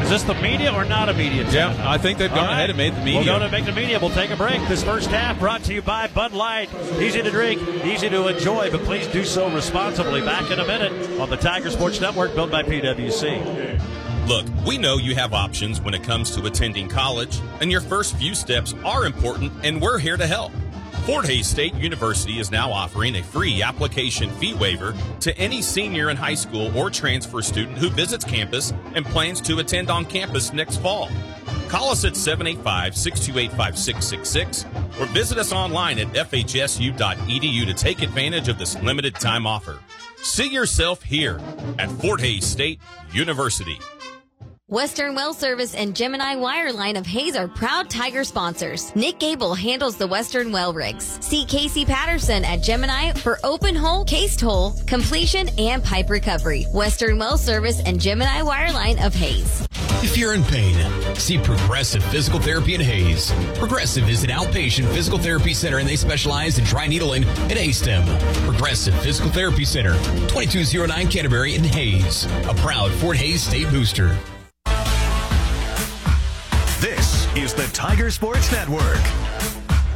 [0.07, 1.43] Is this the media or not a media?
[1.49, 1.85] Yeah, timeout?
[1.85, 3.19] I think they've gone All ahead and made the media.
[3.19, 3.99] We'll go to make the media.
[3.99, 4.65] We'll take a break.
[4.69, 6.73] This first half brought to you by Bud Light.
[6.97, 10.21] Easy to drink, easy to enjoy, but please do so responsibly.
[10.21, 13.81] Back in a minute on the Tiger Sports Network, built by PWC.
[14.29, 18.15] Look, we know you have options when it comes to attending college, and your first
[18.15, 20.53] few steps are important, and we're here to help.
[21.07, 26.09] Fort Hays State University is now offering a free application fee waiver to any senior
[26.09, 30.51] in high school or transfer student who visits campus and plans to attend on campus
[30.51, 31.09] next fall.
[31.69, 34.65] Call us at 785 628 5666
[34.99, 39.79] or visit us online at fhsu.edu to take advantage of this limited time offer.
[40.17, 41.39] See yourself here
[41.79, 42.81] at Fort Hays State
[43.13, 43.79] University.
[44.69, 48.93] Western Well Service and Gemini Wireline of Hays are proud Tiger sponsors.
[48.97, 51.25] Nick Gable handles the Western Well rigs.
[51.25, 56.65] See Casey Patterson at Gemini for open hole, cased hole, completion, and pipe recovery.
[56.73, 59.65] Western Well Service and Gemini Wireline of Hays.
[60.03, 60.75] If you're in pain,
[61.15, 63.31] see Progressive Physical Therapy in Hays.
[63.57, 68.05] Progressive is an outpatient physical therapy center and they specialize in dry needling and ASTYM.
[68.43, 69.93] Progressive Physical Therapy Center,
[70.27, 72.25] 2209 Canterbury in Hays.
[72.49, 74.17] A proud Fort Hays State booster.
[77.41, 78.97] Is the Tiger Sports Network.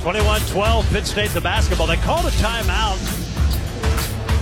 [0.02, 1.88] 21 12, Pitt State the basketball.
[1.88, 3.00] They called a timeout.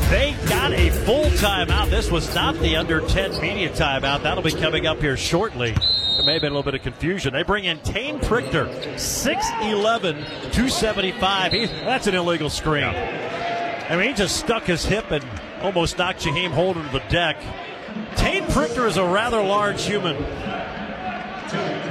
[0.09, 1.89] They got a full timeout.
[1.89, 4.23] This was not the under 10 media timeout.
[4.23, 5.71] That'll be coming up here shortly.
[5.71, 7.33] There may have been a little bit of confusion.
[7.33, 10.15] They bring in Tane Prichter, 6'11,
[10.51, 11.51] 275.
[11.51, 12.83] He, that's an illegal screen.
[12.83, 15.23] I mean, he just stuck his hip and
[15.61, 17.37] almost knocked Jaheim Holden to the deck.
[18.15, 20.15] Tane Prichter is a rather large human.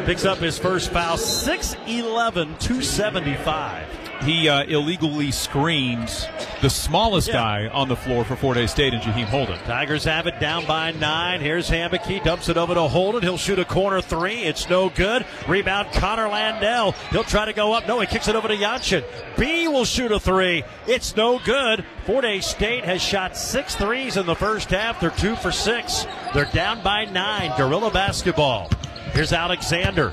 [0.08, 3.86] Picks up his first foul, 6'11, 275.
[4.22, 6.26] He uh, illegally screens
[6.62, 7.34] the smallest Yeah.
[7.34, 9.58] guy on the floor for Fort Hays State and Jaheim Holden.
[9.66, 11.42] Tigers have it down by nine.
[11.42, 12.24] Here's Hammocky.
[12.24, 13.20] Dumps it over to Holden.
[13.20, 14.36] He'll shoot a corner three.
[14.44, 15.26] It's no good.
[15.46, 16.92] Rebound Connor Landell.
[17.10, 17.86] He'll try to go up.
[17.86, 19.04] No, he kicks it over to Yanchin.
[19.36, 20.64] B will shoot a three.
[20.86, 21.84] It's no good.
[22.06, 25.00] Fort Hays State has shot six threes in the first half.
[25.00, 26.06] They're two for six.
[26.32, 27.52] They're down by nine.
[27.58, 28.70] Gorilla basketball.
[29.18, 30.12] Here's Alexander.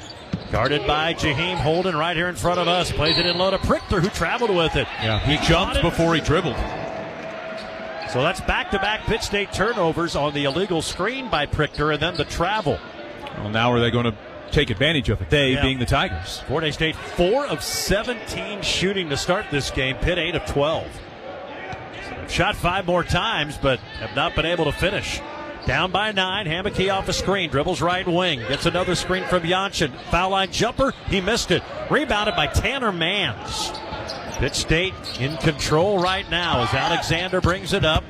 [0.52, 2.92] Guarded by Jaheim Holden right here in front of us.
[2.92, 4.88] Plays it in low to Prichter, who traveled with it.
[5.00, 6.56] Yeah, he got jumped before he dribbled.
[8.12, 12.02] So that's back to back Pitt State turnovers on the illegal screen by Prichter and
[12.02, 12.80] then the travel.
[13.38, 14.16] Well, now are they going to
[14.50, 15.30] take advantage of it?
[15.30, 15.62] They Yeah.
[15.62, 16.42] being the Tigers.
[16.50, 19.98] Hays State, 4 of 17 shooting to start this game.
[19.98, 20.88] Pitt, 8 of 12.
[22.10, 25.22] So shot five more times, but have not been able to finish.
[25.66, 26.46] Down by nine.
[26.46, 27.50] Hammocky off a screen.
[27.50, 28.40] Dribbles right wing.
[28.40, 29.92] Gets another screen from Jansson.
[30.12, 30.94] Foul line jumper.
[31.08, 31.64] He missed it.
[31.90, 33.72] Rebounded by Tanner Mans.
[34.38, 38.04] Pitt State in control right now as Alexander brings it up.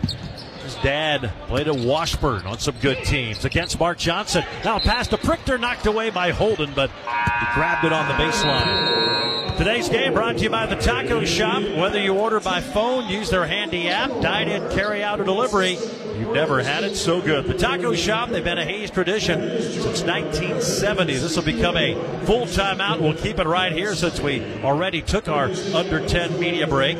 [0.83, 4.43] Dad played at Washburn on some good teams against Mark Johnson.
[4.63, 9.57] Now pass to Prichter, knocked away by Holden, but he grabbed it on the baseline.
[9.57, 11.63] Today's game brought to you by the Taco Shop.
[11.63, 15.77] Whether you order by phone, use their handy app, dine in, carry out, or delivery,
[16.17, 17.45] you've never had it so good.
[17.45, 21.13] The Taco Shop, they've been a Hays tradition since 1970.
[21.13, 21.95] This will become a
[22.25, 22.99] full timeout.
[22.99, 26.97] We'll keep it right here since we already took our under 10 media break.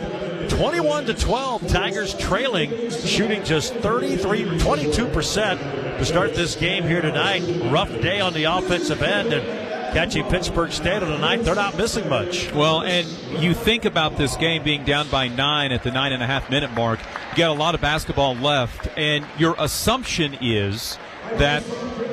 [0.49, 7.41] 21 to 12, Tigers trailing, shooting just 33, 22% to start this game here tonight.
[7.71, 9.43] Rough day on the offensive end, and
[9.93, 12.51] catching Pittsburg State on tonight, they're not missing much.
[12.51, 13.07] Well, and
[13.41, 16.49] you think about this game being down by nine at the nine and a half
[16.49, 16.99] minute mark.
[17.31, 20.97] You got a lot of basketball left, and your assumption is
[21.38, 21.63] that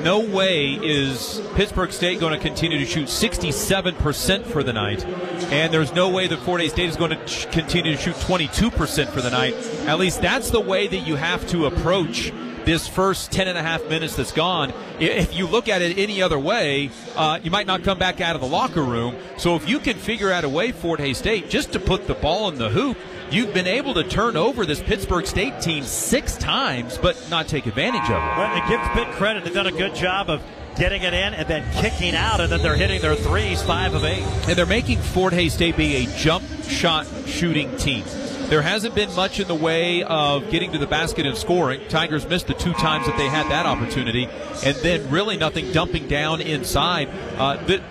[0.03, 5.05] no way is Pittsburg State going to continue to shoot 67% for the night,
[5.51, 9.09] and there's no way that Fort Hays State is going to continue to shoot 22%
[9.09, 9.55] for the night.
[9.87, 12.33] At least that's the way that you have to approach
[12.65, 14.73] this first 10 and a half minutes that's gone.
[14.99, 18.35] If you look at it any other way, uh, you might not come back out
[18.35, 19.15] of the locker room.
[19.37, 22.13] So if you can figure out a way, Fort Hays State, just to put the
[22.13, 22.97] ball in the hoop,
[23.33, 27.65] you've been able to turn over this Pittsburg State team six times, but not take
[27.65, 28.37] advantage of it.
[28.37, 29.43] Well, and give Pitt credit.
[29.43, 30.41] They've done a good job of
[30.77, 34.03] getting it in and then kicking out, and then they're hitting their threes, five of
[34.03, 34.23] eight.
[34.47, 38.03] And they're making Fort Hays State be a jump shot shooting team.
[38.49, 41.81] There hasn't been much in the way of getting to the basket and scoring.
[41.89, 44.27] Tigers missed the two times that they had that opportunity,
[44.63, 47.09] and then really nothing dumping down inside.
[47.37, 47.81] Uh, th-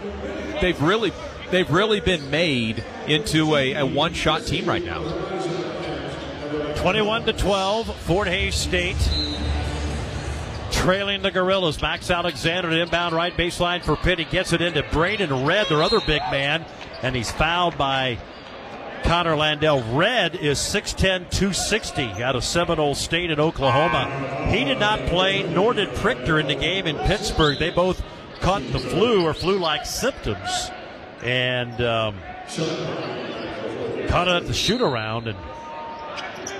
[0.61, 1.13] they've really,
[1.51, 5.01] they've really been made into a, a one-shot team right now.
[6.83, 8.97] 21 to 12, Fort Hays State
[10.73, 11.81] trailing the Gorillas.
[11.81, 14.19] Max Alexander inbound right baseline for Pitt.
[14.19, 16.65] He gets it into Braden Red, their other big man,
[17.03, 18.19] and he's fouled by
[19.05, 19.81] Connor Landell.
[19.97, 24.49] Red is 6'10, 260 out of Seminole State in Oklahoma.
[24.51, 27.61] He did not play, nor did Prichter in the game in Pittsburg.
[27.61, 28.03] They both
[28.41, 30.73] caught the flu or flu like symptoms
[31.23, 32.17] and um,
[34.09, 35.39] caught at the shoot around and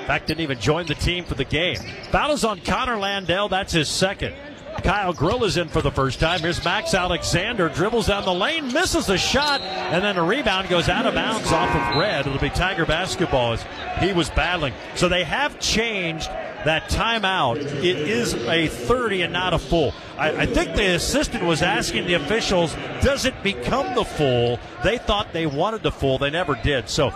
[0.03, 1.79] in fact, didn't even join the team for the game.
[2.13, 3.49] Is on Connor Landell.
[3.49, 4.35] That's his second.
[4.83, 6.41] Kyle Grill is in for the first time.
[6.41, 7.69] Here's Max Alexander.
[7.69, 11.53] Dribbles down the lane, misses a shot, and then a rebound goes out of bounds
[11.53, 12.27] off of Red.
[12.27, 13.65] It'll be Tiger basketball as
[14.01, 14.75] he was battling.
[14.97, 16.27] So they have changed
[16.65, 17.59] that timeout.
[17.59, 19.95] It is a 30 and not a full.
[20.19, 24.59] I, I think the assistant was asking the officials, does it become the full?
[24.83, 26.19] They thought they wanted the full.
[26.19, 26.89] They never did.
[26.89, 27.13] So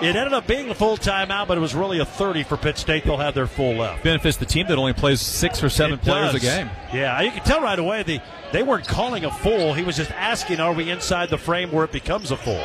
[0.00, 2.78] it ended up being a full timeout, but it was really a 30 for Pitt
[2.78, 3.04] State.
[3.04, 4.04] They'll have their full left.
[4.04, 6.70] Benefits the team that only plays six or seven It players a game.
[6.92, 8.20] Yeah, you can tell right away the
[8.52, 9.74] they weren't calling a full.
[9.74, 12.64] He was just asking, are we inside the frame where it becomes a full?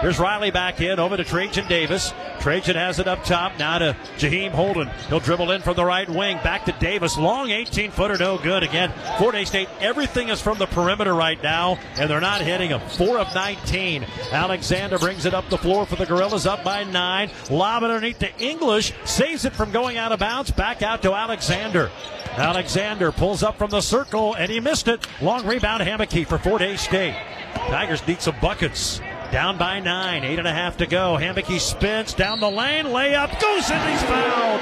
[0.00, 2.12] Here's Riley back in, over to Trajan Davis.
[2.40, 4.90] Trajan has it up top, now to Jaheim Holden.
[5.08, 7.16] He'll dribble in from the right wing, back to Davis.
[7.16, 8.62] Long 18 footer, no good.
[8.62, 12.68] Again, Fort Hays State, everything is from the perimeter right now, and they're not hitting
[12.68, 12.82] them.
[12.90, 14.04] 4 of 19.
[14.32, 17.30] Alexander brings it up the floor for the Gorillas, up by 9.
[17.48, 21.90] Lob underneath to English, saves it from going out of bounds, back out to Alexander.
[22.36, 25.06] Alexander pulls up from the circle, and he missed it.
[25.22, 27.16] Long rebound, Hammocky for Fort Hays State.
[27.54, 29.00] Tigers need some buckets.
[29.32, 31.16] Down by nine, eight and a half to go.
[31.18, 34.60] Hammocky spins down the lane, layup goes in, he's fouled.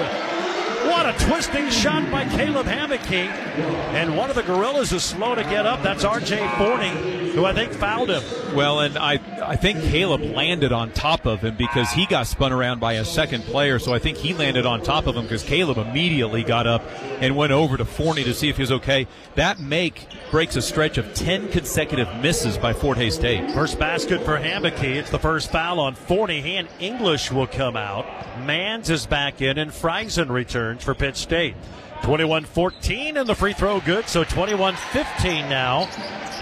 [0.87, 3.27] What a twisting shot by Caleb Hammocky.
[3.95, 5.83] And one of the Gorillas is slow to get up.
[5.83, 8.23] That's RJ Forney, who I think fouled him.
[8.55, 12.53] Well, and I I think Caleb landed on top of him because he got spun
[12.53, 13.79] around by a second player.
[13.79, 16.83] So I think he landed on top of him because Caleb immediately got up
[17.21, 19.07] and went over to Forney to see if he was okay.
[19.37, 23.51] That make breaks a stretch of ten consecutive misses by Fort Hays State.
[23.53, 24.97] First basket for Hammocky.
[24.97, 26.57] It's the first foul on Forney.
[26.57, 28.07] And English will come out.
[28.45, 31.55] Mans is back in, and Friesen returns for Pitt State.
[32.03, 35.87] 21 14, and the free throw good, so 21 15 now.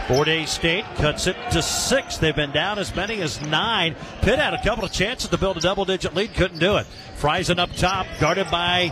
[0.08, 2.16] Fort Hays State cuts it to six.
[2.16, 3.94] They've been down as many as nine.
[4.22, 6.86] Pitt had a couple of chances to build a double digit lead, couldn't do it.
[7.20, 8.88] Friesen up top, guarded by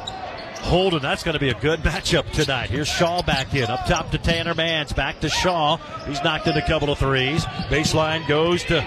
[0.62, 1.03] Holden.
[1.03, 2.70] That's going to be a good matchup tonight.
[2.70, 3.64] Here's Shaw back in.
[3.64, 4.93] Up top to Tanner Mans.
[4.93, 5.78] Back to Shaw.
[6.07, 7.45] He's knocked in a couple of threes.
[7.68, 8.86] Baseline goes to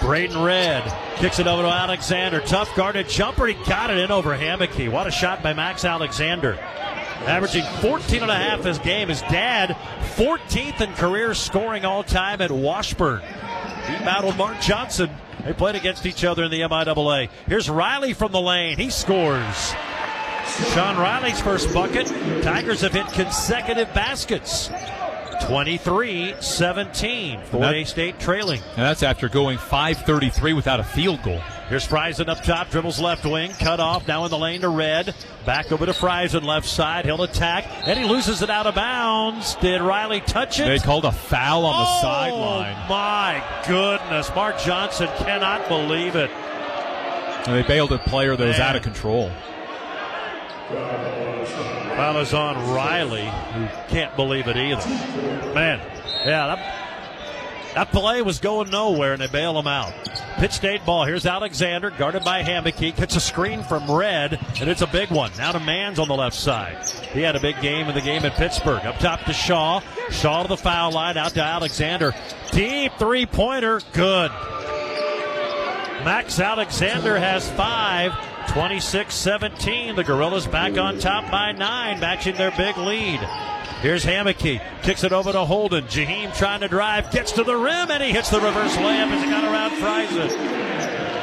[0.00, 0.82] Braden Red.
[1.16, 2.40] Kicks it over to Alexander.
[2.40, 3.46] Tough guarded jumper.
[3.46, 4.90] He got it in over Hammocky.
[4.90, 6.58] What a shot by Max Alexander.
[7.26, 9.08] Averaging 14 and a half his game.
[9.08, 9.76] His dad,
[10.16, 13.20] 14th in career scoring all time at Washburn.
[13.20, 15.10] He battled Mark Johnson.
[15.44, 17.28] They played against each other in the MIAA.
[17.46, 18.76] Here's Riley from the lane.
[18.76, 19.74] He scores.
[20.72, 22.06] Sean Riley's first bucket.
[22.42, 24.70] Tigers have hit consecutive baskets.
[25.46, 27.40] 23 17.
[27.44, 28.60] Fort Hays State trailing.
[28.76, 31.40] And that's after going 533 without a field goal.
[31.68, 35.14] Here's Friesen up top, dribbles left wing, cut off, now in the lane to Red.
[35.46, 39.54] Back over to Friesen left side, he'll attack, and he loses it out of bounds.
[39.56, 40.66] Did Riley touch it?
[40.66, 42.88] They called a foul on the oh, sideline.
[42.88, 44.34] my goodness.
[44.34, 46.30] Mark Johnson cannot believe it.
[47.46, 49.30] And they bailed a player that was out of control.
[51.96, 54.88] Foul is on Riley, who can't believe it either.
[55.54, 55.78] Man,
[56.26, 59.92] yeah, that, that play was going nowhere, and they bail him out.
[60.38, 61.04] Pitt State ball.
[61.04, 62.96] Here's Alexander, guarded by Hammocky.
[62.96, 65.30] Gets a screen from Red, and it's a big one.
[65.38, 66.88] Now to Mans on the left side.
[67.12, 68.84] He had a big game in the game in Pittsburg.
[68.84, 69.80] Up top to Shaw.
[70.10, 72.12] Shaw to the foul line, out to Alexander.
[72.50, 74.32] Deep three pointer, good.
[76.04, 78.12] Max Alexander has five.
[78.54, 79.96] 26 17.
[79.96, 83.18] The Gorillas back on top by nine, matching their big lead.
[83.82, 84.62] Here's Hammocky.
[84.82, 85.86] Kicks it over to Holden.
[85.86, 87.10] Jaheim trying to drive.
[87.10, 91.13] Gets to the rim and he hits the reverse layup as he got around Friesen.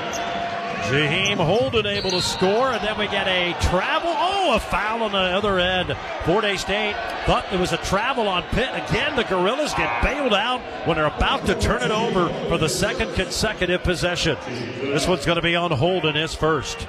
[0.91, 4.11] Jaheim Holden able to score, and then we get a travel.
[4.13, 5.95] Oh, a foul on the other end.
[6.25, 8.69] Fort Hays State thought it was a travel on Pitt.
[8.73, 12.67] Again, the Gorillas get bailed out when they're about to turn it over for the
[12.67, 14.37] second consecutive possession.
[14.81, 16.79] This one's going to be on Holden, his first.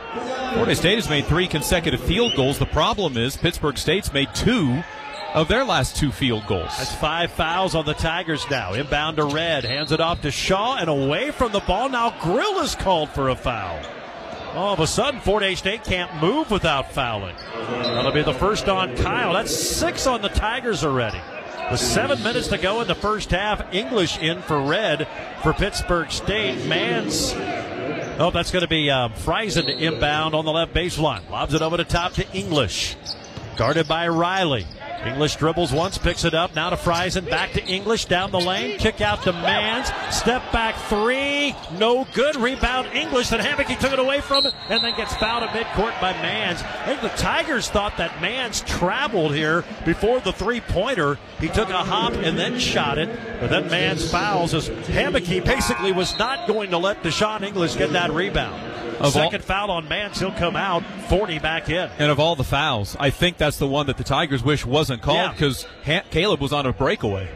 [0.54, 2.58] Fort Hays State has made three consecutive field goals.
[2.58, 4.82] The problem is Pittsburg State's made two
[5.34, 6.76] of their last two field goals.
[6.78, 8.74] That's five fouls on the Tigers now.
[8.74, 9.64] Inbound to Red.
[9.64, 11.88] Hands it off to Shaw and away from the ball.
[11.88, 13.80] Now Grill is called for a foul.
[14.54, 17.34] All of a sudden, Fort Hays State can't move without fouling.
[17.54, 19.32] That'll be the first on Kyle.
[19.32, 21.20] That's six on the Tigers already.
[21.70, 25.08] With seven minutes to go in the first half, English in for Red
[25.42, 26.66] for Pittsburg State.
[26.66, 27.32] Mans.
[28.18, 31.28] Oh, that's going to be um, Friesen inbound on the left baseline.
[31.30, 32.94] Lobs it over the top to English.
[33.56, 34.66] Guarded by Riley.
[35.04, 36.54] English dribbles once, picks it up.
[36.54, 38.78] Now to Friesen, back to English, down the lane.
[38.78, 39.90] Kick out to Mans.
[40.14, 41.54] Step back three.
[41.78, 42.36] No good.
[42.36, 43.28] Rebound English.
[43.28, 46.62] Then Hammocky took it away from and then gets fouled at midcourt by Mans.
[46.62, 51.18] I think the Tigers thought that Mans traveled here before the three pointer.
[51.40, 53.08] He took a hop and then shot it.
[53.40, 57.92] But then Mans fouls as Hammocky basically was not going to let Deshaun English get
[57.92, 58.60] that rebound.
[59.02, 60.18] Of all- Second foul on Mans.
[60.18, 60.82] He'll come out.
[61.08, 61.90] Forney back in.
[61.98, 65.02] And of all the fouls, I think that's the one that the Tigers wish wasn't
[65.02, 65.32] called Yeah.
[65.32, 67.28] because ha- Caleb was on a breakaway.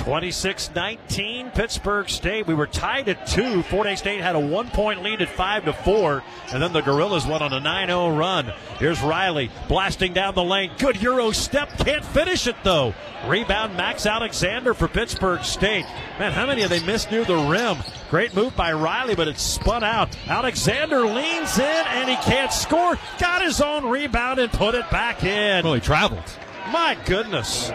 [0.00, 2.46] 26 19 Pittsburg State.
[2.46, 3.62] We were tied at two.
[3.64, 6.22] Fort Hays State had a one point lead at 5 to 4,
[6.52, 8.50] and then the Gorillas went on a 9 0 run.
[8.78, 10.70] Here's Riley blasting down the lane.
[10.78, 11.68] Good Euro step.
[11.78, 12.94] Can't finish it though.
[13.26, 15.84] Rebound Max Alexander for Pittsburg State.
[16.18, 17.76] Man, how many have they missed near the rim?
[18.08, 20.16] Great move by Riley, but it's spun out.
[20.26, 22.98] Alexander leans in and he can't score.
[23.18, 25.62] Got his own rebound and put it back in.
[25.62, 26.24] Well, he traveled.
[26.70, 27.70] My goodness.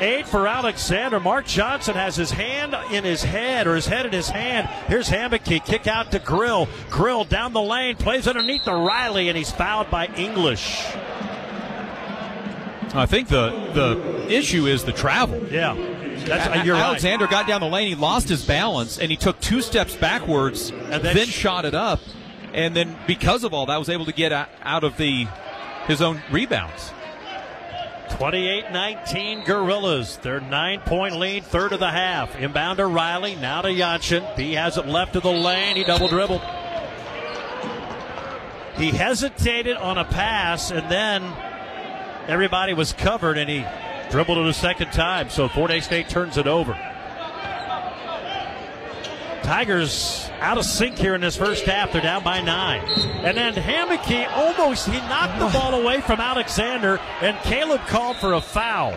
[0.00, 1.20] Eight for Alexander.
[1.20, 4.68] Mark Johnson has his hand in his head, or his head in his hand.
[4.88, 5.64] Here's Hammocky.
[5.64, 6.68] Kick out to Grill.
[6.90, 10.84] Grill down the lane, plays underneath the Riley, and he's fouled by English.
[12.96, 15.42] I think the the issue is the travel.
[15.50, 15.74] Yeah.
[16.26, 16.84] That's, you're right.
[16.84, 20.70] Alexander got down the lane, he lost his balance, and he took two steps backwards,
[20.70, 22.00] And then, then sh- shot it up,
[22.54, 25.26] and then because of all that, was able to get out, out of the
[25.86, 26.92] his own rebounds.
[28.10, 30.18] 28 19 Gorillas.
[30.18, 32.36] Their nine point lead, third of the half.
[32.36, 34.36] Inbound to Riley, now to Yanchin.
[34.36, 35.76] He has it left of the lane.
[35.76, 36.42] He double dribbled.
[38.76, 41.22] He hesitated on a pass, and then
[42.26, 43.64] everybody was covered, and he
[44.10, 45.30] dribbled it a second time.
[45.30, 46.76] So Fort Hays State turns it over.
[49.44, 51.92] Tigers out of sync here in this first half.
[51.92, 52.82] They're down by nine.
[53.22, 58.32] And then Hammocky almost, he knocked the ball away from Alexander, and Caleb called for
[58.32, 58.92] a foul.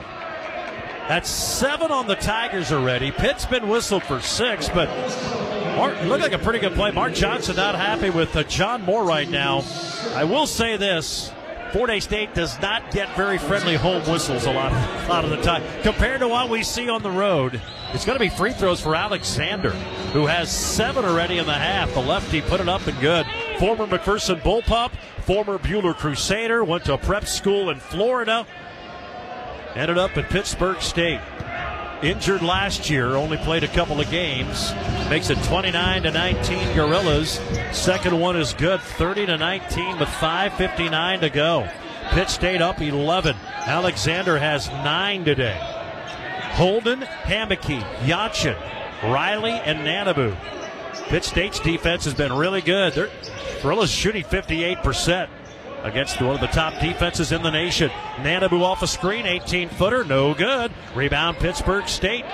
[1.07, 3.11] That's seven on the Tigers already.
[3.11, 4.87] Pitt's been whistled for six, but
[5.75, 6.91] Mark, looked like a pretty good play.
[6.91, 9.63] Mark Johnson not happy with uh, John Moore right now.
[10.15, 11.31] I will say this.
[11.74, 15.30] Fort Hays State does not get very friendly home whistles a lot, a lot of
[15.30, 15.63] the time.
[15.84, 17.61] Compared to what we see on the road,
[17.93, 19.72] it's going to be free throws for Alexander,
[20.11, 21.93] who has seven already in the half.
[21.93, 23.26] The lefty put it up and good.
[23.59, 24.91] Former McPherson Bullpup,
[25.24, 28.45] former Buhler Crusader, went to prep school in Florida,
[29.76, 31.20] ended up at Pittsburg State.
[32.03, 34.71] Injured last year, only played a couple of games.
[35.09, 37.39] Makes it 29 to 19 Gorillas.
[37.71, 41.67] Second one is good, 30 to 19 with 5:59 to go.
[42.11, 43.35] Pitt State up 11.
[43.65, 45.57] Alexander has nine today.
[46.53, 48.55] Holden, Hammocky, Yanchin,
[49.03, 50.35] Riley, and Nanabu.
[51.09, 52.93] Pitt State's defense has been really good.
[52.93, 53.09] They're
[53.63, 55.29] Gorillas shooting 58%.
[55.88, 57.89] Against one of the top defenses in the nation.
[58.17, 60.69] Nanabu off a screen, 18 footer, no good.
[60.93, 62.25] Rebound, Pittsburg State.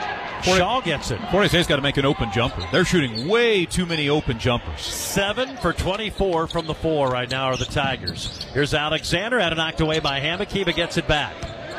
[0.42, 1.20] Shaw gets it.
[1.20, 2.66] Hays State's got to make an open jumper.
[2.72, 4.82] They're shooting way too many open jumpers.
[4.82, 8.44] Seven for 24 from the four right now are the Tigers.
[8.54, 11.36] Here's Alexander, had it knocked away by Hamakiba, gets it back.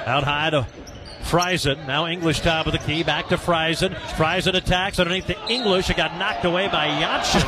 [0.06, 0.66] Out high to
[1.34, 1.84] Friesen.
[1.88, 3.02] Now English top of the key.
[3.02, 3.92] Back to Friesen.
[4.14, 5.90] Friesen attacks underneath the English.
[5.90, 7.42] It got knocked away by Jansson.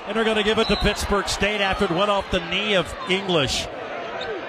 [0.06, 2.74] and they're going to give it to Pittsburg State after it went off the knee
[2.74, 3.66] of English.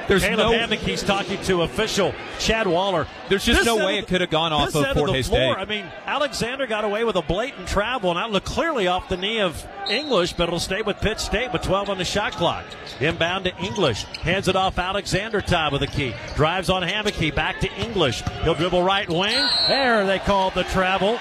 [0.07, 3.07] There's Caleb no- Hammock, talking to official Chad Waller.
[3.29, 5.11] There's just This no way of it could have gone off this of end Fort
[5.11, 5.61] the floor, State.
[5.61, 9.17] I mean, Alexander got away with a blatant travel, and that looked clearly off the
[9.17, 12.63] knee of English, but it'll stay with Pitt State with 12 on the shot clock.
[12.99, 14.03] Inbound to English.
[14.21, 16.13] Hands it off Alexander, top of the key.
[16.35, 18.23] Drives on Hammocky, back to English.
[18.43, 19.47] He'll dribble right wing.
[19.67, 21.19] There, they called the travel.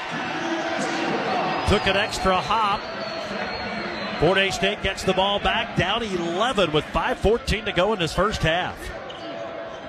[1.69, 2.81] Took an extra hop.
[4.21, 8.15] Fort Hays State gets the ball back, down 11 with 5.14 to go in this
[8.15, 8.77] first half.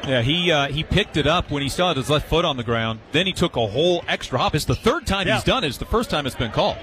[0.05, 2.63] Yeah, he uh, he picked it up when he saw his left foot on the
[2.63, 2.99] ground.
[3.11, 4.55] Then he took a whole extra hop.
[4.55, 5.36] It's the third time Yeah.
[5.36, 5.67] he's done it.
[5.67, 6.78] It's the first time it's been called.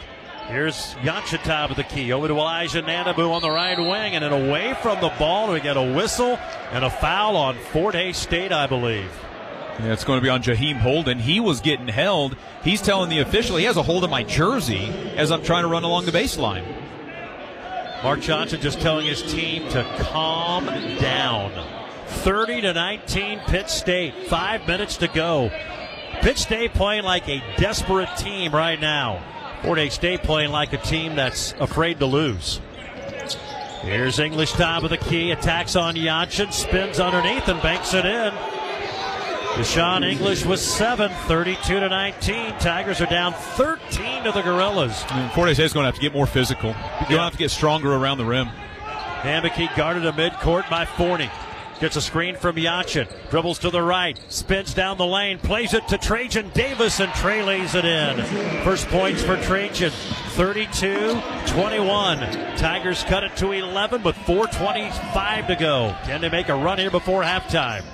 [0.48, 0.94] Here's
[1.42, 2.12] top of the key.
[2.12, 5.50] Over to Elijah Nanabu on the right wing, and then away from the ball.
[5.50, 6.38] We get a whistle
[6.70, 9.10] and a foul on Fort Hays State, I believe.
[9.80, 11.18] Yeah, it's going to be on Jaheim Holden.
[11.18, 12.36] He was getting held.
[12.62, 14.86] He's telling the official he has a hold of my jersey
[15.16, 16.64] as I'm trying to run along the baseline.
[18.04, 21.50] Mark Johnson just telling his team to calm down.
[22.06, 24.14] 30 to 19, Pitt State.
[24.28, 25.50] Five minutes to go.
[26.20, 29.24] Pitt State playing like a desperate team right now.
[29.62, 32.60] Fort Hays State playing like a team that's afraid to lose.
[33.80, 35.30] Here's English top of the key.
[35.30, 36.52] Attacks on Yanchin.
[36.52, 38.34] Spins underneath and banks it in.
[39.54, 42.58] Deshaun English was seven, 32 to 19.
[42.58, 45.00] Tigers are down 13 to the Gorillas.
[45.02, 46.70] Hays State's going to have to get more physical.
[46.70, 48.48] You're going to have to get stronger around the rim.
[49.22, 51.30] Hammocky guarded a midcourt by Forney.
[51.78, 53.08] Gets a screen from Yanchin.
[53.30, 54.20] Dribbles to the right.
[54.28, 55.38] Spins down the lane.
[55.38, 58.24] Plays it to Trajan Davis, and Trey lays it in.
[58.64, 59.92] First points for Trajan.
[60.30, 62.18] 32 21.
[62.56, 65.96] Tigers cut it to 11 with 4.25 to go.
[66.04, 67.84] Can they make a run here before halftime?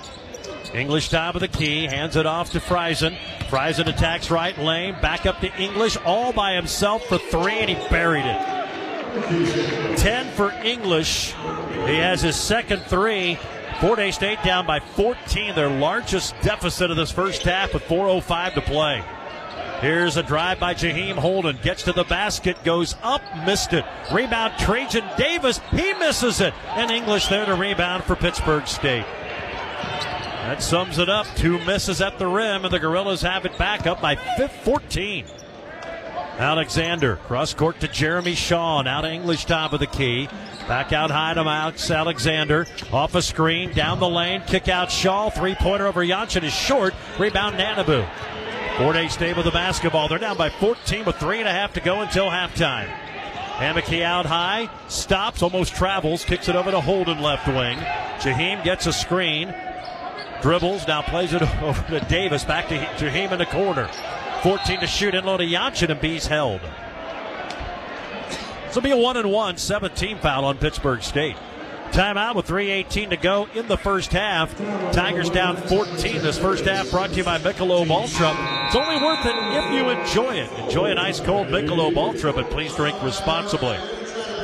[0.73, 3.17] English top of the key, hands it off to Friesen.
[3.49, 7.75] Friesen attacks right lane, back up to English, all by himself for three, and he
[7.89, 9.97] buried it.
[9.97, 11.33] 10 for English.
[11.85, 13.37] He has his second three.
[13.81, 18.53] Fort Hays State down by 14, their largest deficit of this first half with 4.05
[18.53, 19.03] to play.
[19.81, 21.57] Here's a drive by Jaheim Holden.
[21.63, 23.83] Gets to the basket, goes up, missed it.
[24.13, 25.59] Rebound, Trajan Davis.
[25.71, 26.53] He misses it.
[26.67, 29.05] And English there to rebound for Pittsburg State.
[30.41, 31.27] That sums it up.
[31.35, 35.25] Two misses at the rim, and the Gorillas have it back up by 14.
[36.37, 38.81] Alexander, cross court to Jeremy Shaw.
[38.81, 40.27] To English, top of the key.
[40.67, 42.65] Back out high to Alex Alexander.
[42.91, 45.29] Off a screen, down the lane, kick out Shaw.
[45.29, 46.95] Three pointer over Yanchin is short.
[47.19, 48.07] Rebound Nanabu.
[48.77, 50.07] Fort Hays stay with the basketball.
[50.07, 52.87] They're down by 14 with three and a half to go until halftime.
[52.87, 57.77] Hammocky out high, stops, almost travels, kicks it over to Holden left wing.
[58.17, 59.53] Jaheim gets a screen,
[60.41, 63.89] dribbles, now plays it over to Davis, back to to him in the corner.
[64.43, 66.61] 14 to shoot, in low to Yanchin, and B's held.
[68.65, 71.35] This will be a one and one, 17 foul on Pittsburg State.
[71.91, 74.57] Timeout with 3.18 to go in the first half.
[74.93, 78.33] Tigers down 14 this first half, brought to you by Michelob Ultra.
[78.67, 80.49] It's only worth it if you enjoy it.
[80.63, 83.77] Enjoy an ice cold Michelob Ultra, but please drink responsibly.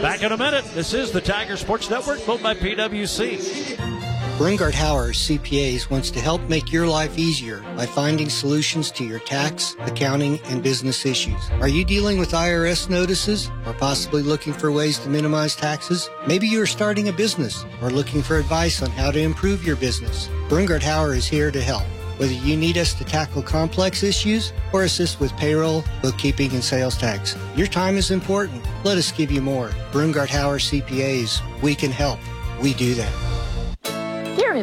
[0.01, 0.65] Back in a minute.
[0.75, 3.96] This is the Tiger Sports Network, built by PWC.
[4.37, 9.17] Bringard Howard CPAs wants to help make your life easier by finding solutions to your
[9.17, 11.49] tax, accounting, and business issues.
[11.59, 16.07] Are you dealing with IRS notices or possibly looking for ways to minimize taxes?
[16.27, 19.75] Maybe you are starting a business or looking for advice on how to improve your
[19.75, 20.29] business.
[20.49, 21.85] Bringard Howard is here to help.
[22.17, 26.95] Whether you need us to tackle complex issues or assist with payroll, bookkeeping, and sales
[26.95, 28.63] tax, your time is important.
[28.83, 29.69] Let us give you more.
[29.91, 32.19] Brungard Howard CPAs, we can help.
[32.61, 33.36] We do that.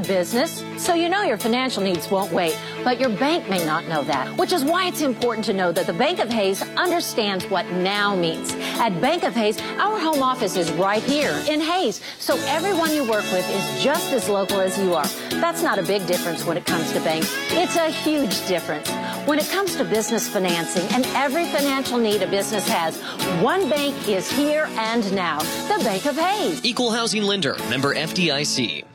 [0.01, 4.03] Business, so you know your financial needs won't wait, but your bank may not know
[4.05, 7.65] that, which is why it's important to know that the Bank of Hays understands what
[7.71, 8.53] now means.
[8.79, 13.09] At Bank of Hays, our home office is right here in Hays, so everyone you
[13.09, 15.07] work with is just as local as you are.
[15.31, 17.33] That's not a big difference when it comes to banks.
[17.51, 18.91] It's a huge difference.
[19.27, 23.01] When it comes to business financing and every financial need a business has,
[23.43, 26.65] one bank is here and now, the Bank of Hays.
[26.65, 28.94] Equal housing lender, member FDIC.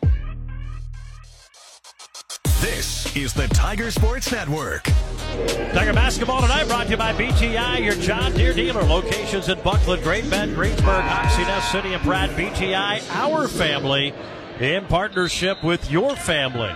[2.61, 4.83] This is the Tiger Sports Network.
[4.83, 8.83] Tiger basketball tonight brought to you by BTI, your John Deere dealer.
[8.83, 12.31] Locations in Bucklin, Great Bend, Greensburg, Ness City, and Pratt.
[12.31, 14.13] BTI, our family.
[14.59, 16.75] in partnership with your family.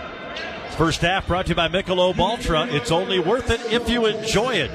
[0.78, 2.66] First half brought to you by Michelob Ultra.
[2.68, 4.70] It's only worth it if you enjoy it.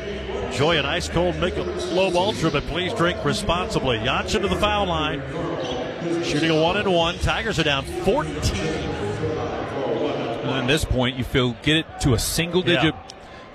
[0.52, 3.98] Enjoy an ice cold Michelob Ultra, but please drink responsibly.
[3.98, 5.24] Janssen to the foul line.
[6.24, 7.18] Shooting a one and one.
[7.18, 8.89] Tigers are down 14.
[10.60, 12.94] At this point, you feel get it to a single digit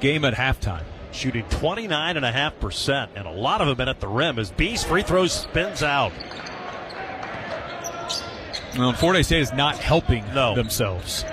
[0.00, 0.82] game at halftime.
[1.12, 5.32] Shooting 29.5%, and a lot of them been at the rim as Beast free throws
[5.32, 6.12] spins out.
[8.76, 10.54] Well, Fort Hays State is not helping No.
[10.56, 11.24] themselves.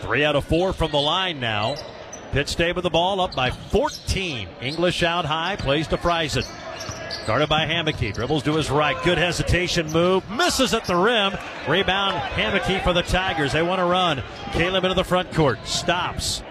[0.00, 1.74] Three out of four from the line now.
[2.32, 4.48] Pitt State with the ball up by 14.
[4.62, 6.44] English out high, plays to Friesen.
[7.26, 8.12] Guarded by Hammocky.
[8.12, 9.02] Dribbles to his right.
[9.02, 10.28] Good hesitation move.
[10.30, 11.32] Misses at the rim.
[11.66, 13.52] Rebound Hammocky for the Tigers.
[13.52, 14.22] They want to run.
[14.52, 15.58] Caleb into the front court.
[15.66, 16.42] Stops.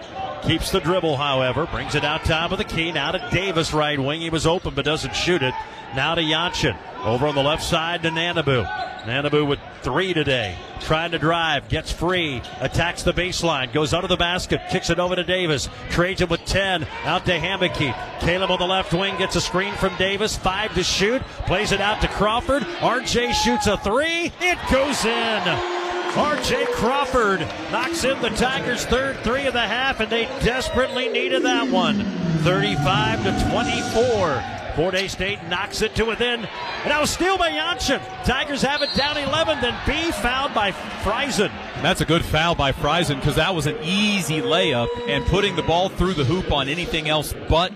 [0.46, 1.66] Keeps the dribble, however.
[1.66, 2.92] Brings it out top of the key.
[2.92, 4.20] Now to Davis, right wing.
[4.20, 5.54] He was open but doesn't shoot it.
[5.96, 6.76] Now to Yanchin.
[7.02, 8.66] Over on the left side to Nanabu.
[9.04, 10.56] Nanabu with three today.
[10.80, 11.68] Trying to drive.
[11.68, 12.42] Gets free.
[12.60, 13.72] Attacks the baseline.
[13.72, 14.60] Goes under the basket.
[14.70, 15.68] Kicks it over to Davis.
[15.88, 16.86] Trades him with 10.
[17.04, 17.94] Out to Hammocky.
[18.20, 20.36] Caleb on the left wing gets a screen from Davis.
[20.36, 21.22] Five to shoot.
[21.46, 22.62] Plays it out to Crawford.
[22.62, 24.30] RJ shoots a three.
[24.40, 25.83] It goes in.
[26.14, 27.40] RJ Crawford
[27.72, 32.04] knocks in the Tigers' third three of the half, and they desperately needed that one.
[32.44, 34.44] 35 to 24.
[34.76, 36.44] Fort Hays State knocks it to within.
[36.44, 38.00] And now steal by Jansson.
[38.24, 39.60] Tigers have it down 11.
[39.60, 40.70] Then B fouled by
[41.02, 41.50] Friesen.
[41.82, 45.62] That's a good foul by Friesen because that was an easy layup, and putting the
[45.64, 47.72] ball through the hoop on anything else but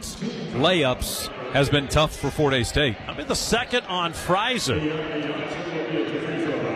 [0.54, 2.96] layups has been tough for Fort Hays State.
[3.06, 4.80] I'm in the second on Friesen.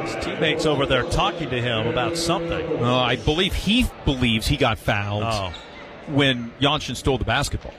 [0.06, 2.82] His teammates over there talking to him about something.
[2.82, 5.52] Uh, I believe he believes he got fouled Oh.
[6.08, 7.74] when Jansson stole the basketball.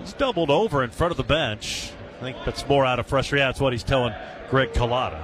[0.00, 1.90] He's doubled over in front of the bench.
[2.20, 3.46] I think that's more out of frustration.
[3.46, 4.14] That's what he's telling
[4.50, 5.22] Greg Collada.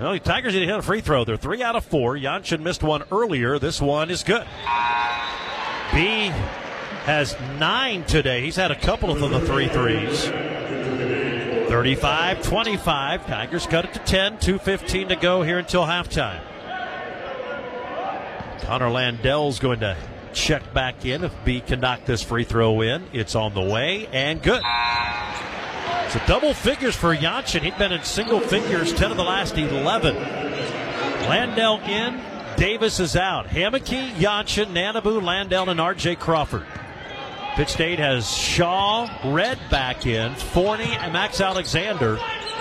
[0.00, 1.24] Well, the Tigers need to hit a free throw.
[1.24, 2.16] They're three out of four.
[2.16, 3.58] Jansson missed one earlier.
[3.58, 4.46] This one is good.
[5.92, 6.30] B
[7.08, 8.42] has nine today.
[8.42, 10.26] He's had a couple of the three threes.
[11.70, 13.26] 35 25.
[13.26, 14.36] Tigers cut it to 10.
[14.36, 16.42] 2.15 to go here until halftime.
[18.60, 19.96] Connor Landell's going to
[20.34, 23.02] check back in if B can knock this free throw in.
[23.14, 24.62] It's on the way and good.
[26.10, 27.62] So double figures for Jansson.
[27.62, 30.14] He'd been in single figures 10 of the last 11.
[30.14, 32.20] Landell in.
[32.58, 33.46] Davis is out.
[33.46, 36.66] Hammocky, Jansson, Nanabu, Landell, and RJ Crawford.
[37.58, 42.16] Pitt State has Shaw, Red back in, Forney, and Max Alexander,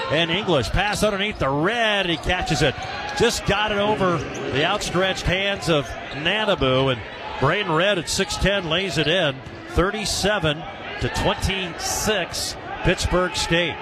[0.10, 0.72] and English.
[0.72, 2.74] Pass underneath the red, he catches it.
[3.16, 7.00] Just got it over the outstretched hands of Nanabu, and
[7.40, 9.36] Braden Red at 6'10 lays it in.
[9.76, 10.64] 37
[11.02, 13.78] to 26, Pittsburg State.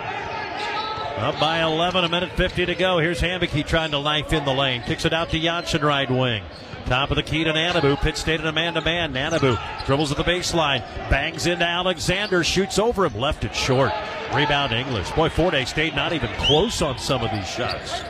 [1.15, 2.97] Up by 11, a minute 50 to go.
[2.99, 4.81] Here's Hammocky trying to knife in the lane.
[4.81, 6.43] Kicks it out to Janssen right wing.
[6.85, 7.99] Top of the key to Nanabu.
[8.01, 9.11] Pitt State in a man to man.
[9.11, 10.81] Nanabu dribbles at the baseline.
[11.09, 12.43] Bangs into Alexander.
[12.43, 13.15] Shoots over him.
[13.15, 13.91] Left it short.
[14.33, 15.09] Rebound English.
[15.11, 18.01] Boy, Fort Hays State not even close on some of these shots.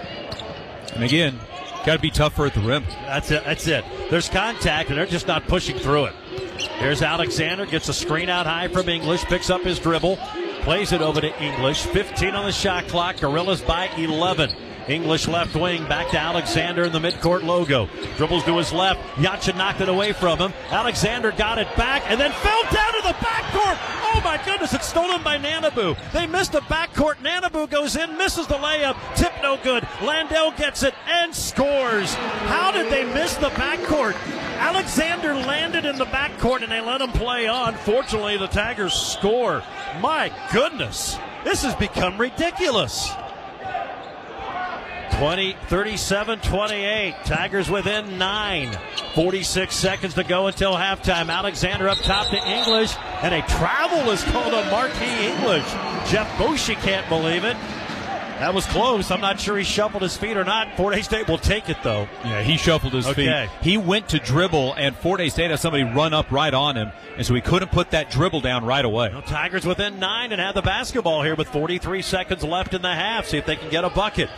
[0.93, 1.39] And again,
[1.85, 2.83] got to be tougher at the rim.
[3.05, 3.45] That's it.
[3.45, 3.85] That's it.
[4.09, 6.13] There's contact, and they're just not pushing through it.
[6.79, 7.65] Here's Alexander.
[7.65, 9.23] Gets a screen out high from English.
[9.25, 10.17] Picks up his dribble.
[10.61, 11.83] Plays it over to English.
[11.85, 13.17] 15 on the shot clock.
[13.21, 14.64] Gorillas by 11.
[14.87, 17.89] English left wing back to Alexander in the midcourt logo.
[18.17, 18.99] Dribbles to his left.
[19.15, 20.53] Yacha knocked it away from him.
[20.69, 23.77] Alexander got it back and then fell down to the backcourt.
[24.13, 25.97] Oh my goodness, it's stolen by Nanabu.
[26.11, 27.15] They missed the backcourt.
[27.15, 28.95] Nanabu goes in, misses the layup.
[29.15, 29.87] Tip no good.
[30.03, 32.13] Landell gets it and scores.
[32.13, 34.15] How did they miss the backcourt?
[34.57, 37.73] Alexander landed in the backcourt and they let him play on.
[37.75, 39.63] Fortunately, the Tigers score.
[39.99, 43.09] My goodness, this has become ridiculous.
[45.17, 47.15] 20, 37 28.
[47.23, 48.77] Tigers within nine.
[49.13, 51.29] 46 seconds to go until halftime.
[51.29, 55.63] Alexander up top to English, and a travel is called on Marquis English.
[56.11, 57.55] Jeff Boschee can't believe it.
[58.39, 59.09] That was close.
[59.11, 60.75] I'm not sure he shuffled his feet or not.
[60.75, 62.09] Fort Hays State will take it, though.
[62.25, 63.47] Yeah, he shuffled his Okay.
[63.47, 63.49] feet.
[63.61, 66.91] He went to dribble, and Fort Hays State had somebody run up right on him,
[67.15, 69.11] and so he couldn't put that dribble down right away.
[69.13, 72.93] Well, Tigers within nine and have the basketball here with 43 seconds left in the
[72.93, 73.27] half.
[73.27, 74.29] See if they can get a bucket.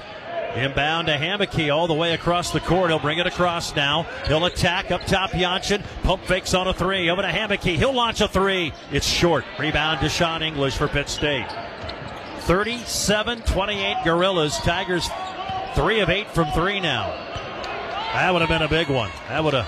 [0.56, 2.90] Inbound to Hammocky all the way across the court.
[2.90, 4.04] He'll bring it across now.
[4.28, 5.84] He'll attack up top Jansson.
[6.04, 7.10] Pump fakes on a three.
[7.10, 7.76] Over to Hammocky.
[7.76, 8.74] He'll launch a three.
[8.92, 9.46] It's short.
[9.60, 11.48] Rebound to Sean English for Pitt State.
[12.42, 14.58] 37 28 Gorillas.
[14.58, 15.10] Tigers
[15.76, 17.08] three of eight from three now.
[18.14, 19.12] That would have been a big one.
[19.28, 19.68] That would have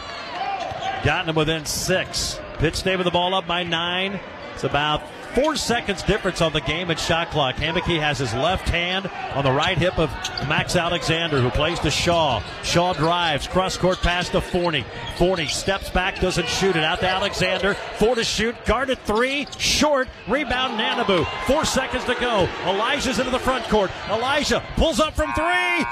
[1.03, 2.39] gotten them within six.
[2.57, 4.19] Pitt State with the ball up by nine.
[4.55, 5.03] It's about
[5.41, 7.55] four seconds difference on the game and shot clock.
[7.55, 10.09] Hammocky has his left hand on the right hip of
[10.49, 12.43] Max Alexander, who plays to Shaw.
[12.63, 14.83] Shaw drives, cross court pass to Forney.
[15.17, 16.83] Forney steps back, doesn't shoot it.
[16.83, 17.73] Out to Alexander.
[17.73, 21.25] Four to shoot, guarded three, short, rebound Nanabu.
[21.45, 22.49] Four seconds to go.
[22.65, 23.91] Elijah's into the front court.
[24.09, 25.85] Elijah pulls up from three.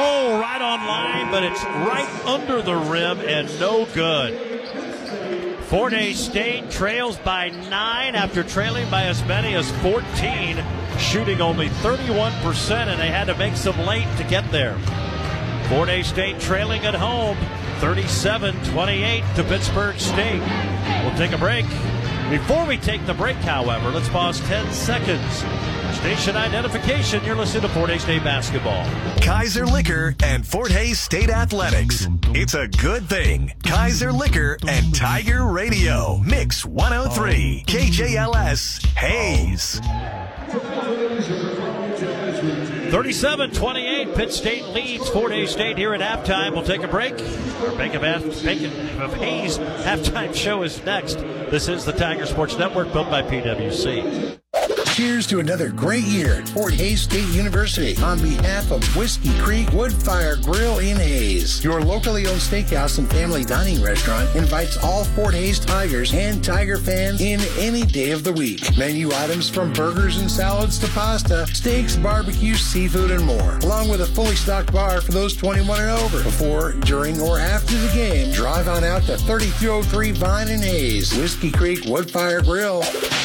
[0.00, 4.97] Oh, right on line, but it's right under the rim and no good.
[5.68, 10.64] Fort Hays State trails by nine after trailing by as many as 14,
[10.98, 14.78] shooting only 31%, and they had to make some late to get there.
[15.68, 17.36] Fort Hays State trailing at home
[17.80, 20.40] 37 28 to Pittsburg State.
[21.04, 21.66] We'll take a break.
[22.30, 25.44] Before we take the break, however, let's pause 10 seconds.
[25.96, 27.24] Station identification.
[27.24, 28.84] You're listening to Fort Hays State basketball.
[29.22, 32.06] Kaiser Liquor and Fort Hays State Athletics.
[32.34, 33.54] It's a good thing.
[33.64, 36.18] Kaiser Liquor and Tiger Radio.
[36.18, 37.64] Mix 103.
[37.66, 38.84] KJLS.
[38.94, 39.80] Hays.
[42.90, 46.52] 37 28, Pitt State leads Fort Hays State here at halftime.
[46.52, 47.12] We'll take a break.
[47.60, 48.62] Our Bank of, Af- Bank
[49.00, 51.18] of Hays halftime show is next.
[51.50, 54.38] This is the Tiger Sports Network built by PWC.
[54.98, 59.68] Cheers to another great year at Fort Hays State University on behalf of Whiskey Creek
[59.68, 61.62] Woodfire Grill in Hays.
[61.62, 66.78] Your locally owned steakhouse and family dining restaurant invites all Fort Hays Tigers and Tiger
[66.78, 68.76] fans in any day of the week.
[68.76, 74.00] Menu items from burgers and salads to pasta, steaks, barbecue, seafood, and more, along with
[74.00, 76.24] a fully stocked bar for those 21 and over.
[76.24, 81.52] Before, during, or after the game, drive on out to 3203 Vine and Hays, Whiskey
[81.52, 82.82] Creek Woodfire Grill,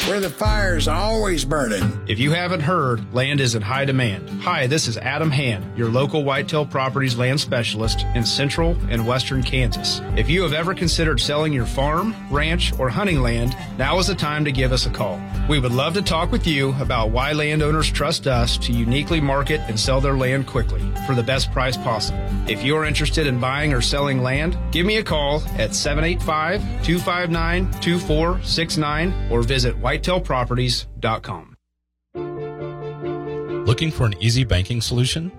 [0.08, 2.04] where the fire's always burning.
[2.06, 4.28] If you haven't heard, land is in high demand.
[4.42, 9.42] Hi, this is Adam Hand, your local Whitetail Properties land specialist in central and western
[9.42, 10.02] Kansas.
[10.16, 14.14] If you have ever considered selling your farm, ranch, or hunting land, now is the
[14.14, 15.18] time to give us a call.
[15.48, 19.60] We would love to talk with you about why landowners trust us to uniquely market
[19.62, 22.20] and sell their land quickly for the best price possible.
[22.46, 26.60] If you are interested in buying or selling land, give me a call at 785
[26.84, 31.53] 259 2469 or visit whitetailproperties.com.
[33.74, 35.32] Looking for an easy banking solution?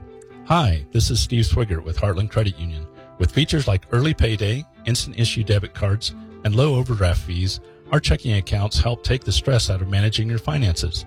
[0.47, 2.85] Hi, this is Steve Swigert with Heartland Credit Union.
[3.17, 6.13] With features like early payday, instant issue debit cards,
[6.43, 7.61] and low overdraft fees,
[7.93, 11.05] our checking accounts help take the stress out of managing your finances.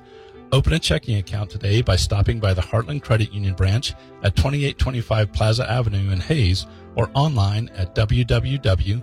[0.53, 5.31] Open a checking account today by stopping by the Heartland Credit Union branch at 2825
[5.31, 6.65] Plaza Avenue in Hays
[6.97, 9.03] or online at www.hcu.coop.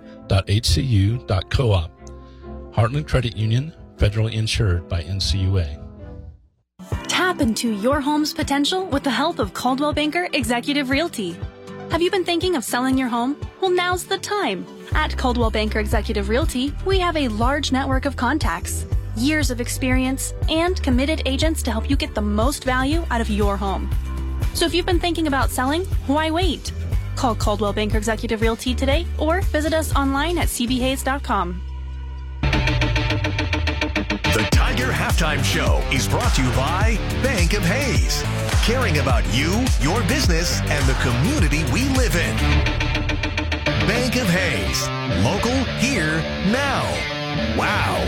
[2.74, 5.85] Heartland Credit Union, federally insured by NCUA.
[7.08, 11.36] Tap into your home's potential with the help of Coldwell Banker Executive Realty.
[11.90, 13.36] Have you been thinking of selling your home?
[13.60, 14.66] Well, now's the time.
[14.92, 20.34] At Coldwell Banker Executive Realty, we have a large network of contacts, years of experience,
[20.48, 23.90] and committed agents to help you get the most value out of your home.
[24.54, 26.72] So if you've been thinking about selling, why wait?
[27.14, 31.62] Call Coldwell Banker Executive Realty today or visit us online at cbhays.com.
[35.06, 38.24] Halftime Show is brought to you by Bank of Hays,
[38.66, 42.36] caring about you, your business, and the community we live in.
[43.86, 44.88] Bank of Hays,
[45.24, 46.16] local, here,
[46.50, 46.82] now.
[47.56, 48.02] Wow.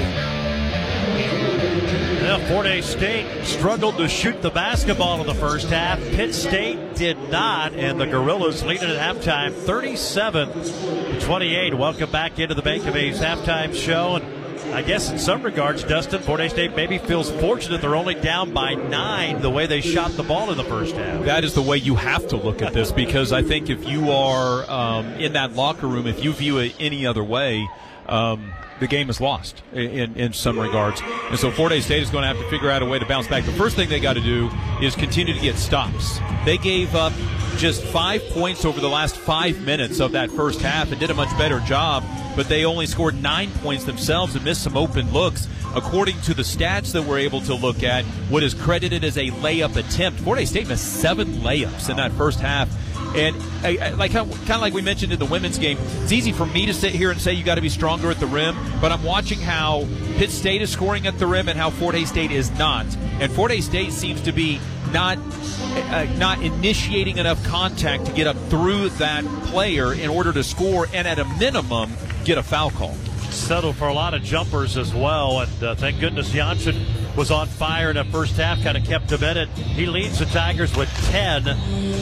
[2.21, 6.01] Yeah, Fort State struggled to shoot the basketball in the first half.
[6.01, 11.75] Pitt State did not, and the Gorillas lead it at halftime 37 28.
[11.75, 14.17] Welcome back into the Bank of Hays halftime show.
[14.17, 14.38] And
[14.73, 18.75] I guess in some regards, Dustin, Hays State maybe feels fortunate they're only down by
[18.75, 21.25] nine the way they shot the ball in the first half.
[21.25, 24.11] That is the way you have to look at this because I think if you
[24.11, 27.69] are um, in that locker room, if you view it any other way,
[28.09, 31.01] um, the game is lost in, in some regards.
[31.05, 33.27] And so Hays State is going to have to figure out a way to bounce
[33.27, 33.45] back.
[33.45, 34.51] The first thing they got to do
[34.81, 36.21] is continue to get stops.
[36.45, 37.13] They gave up
[37.59, 41.15] just five points over the last five minutes of that first half and did a
[41.15, 42.05] much better job,
[42.37, 45.49] but they only scored nine points themselves and missed some open looks.
[45.75, 49.31] According to the stats that we're able to look at, what is credited as a
[49.31, 52.69] layup attempt, Fort Hays State missed seven layups in that first half.
[53.17, 56.31] And I, I, like kind of like we mentioned in the women's game, it's easy
[56.31, 58.57] for me to sit here and say you got to be stronger at the rim,
[58.81, 62.09] but I'm watching how Pitt State is scoring at the rim and how Fort Hays
[62.09, 62.87] State is not.
[63.21, 64.61] And Fort Hays State seems to be
[64.93, 70.43] not uh, not initiating enough contact to get up through that player in order to
[70.43, 71.93] score and at a minimum
[72.25, 72.95] get a foul call.
[73.31, 76.85] Settled for a lot of jumpers as well, and uh, thank goodness Janssen
[77.15, 79.49] was on fire in the first half, kind of kept him in it.
[79.51, 81.45] He leads the Tigers with 10.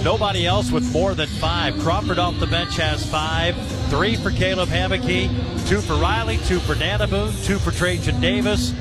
[0.05, 1.79] Nobody else with more than five.
[1.79, 3.57] Crawford off the bench has five.
[3.89, 5.29] Three for Caleb Hammocky,
[5.69, 8.73] two for Riley, two for Nanabu, two for Trajan Davis,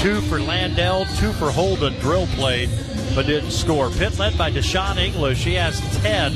[0.00, 1.94] two for Landell, two for Holden.
[2.00, 2.70] Drill played,
[3.14, 3.90] but didn't score.
[3.90, 5.44] Pitt led by Deshaun English.
[5.44, 6.34] He has 10.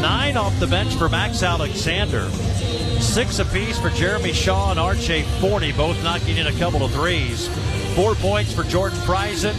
[0.00, 2.28] Nine off the bench for Max Alexander.
[3.00, 7.48] Six apiece for Jeremy Shaw and Archie Forney, both knocking in a couple of threes.
[7.94, 9.54] Four points for Jordan Friesen.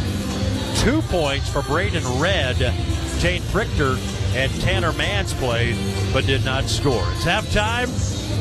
[0.82, 2.56] Two points for Braden Red.
[3.20, 3.98] Tate Frichter
[4.36, 5.76] and Tanner Mans played,
[6.14, 7.04] but did not score.
[7.16, 7.90] It's halftime.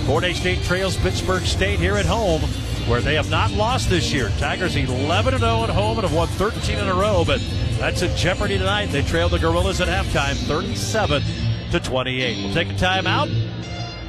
[0.07, 2.43] Fort State trails Pittsburg State here at home,
[2.87, 4.31] where they have not lost this year.
[4.39, 7.41] Tigers 11 0 at home and have won 13 in a row, but
[7.79, 8.87] that's in jeopardy tonight.
[8.87, 11.23] They trailed the Gorillas at halftime 37
[11.71, 12.45] to 28.
[12.45, 13.58] We'll take a timeout.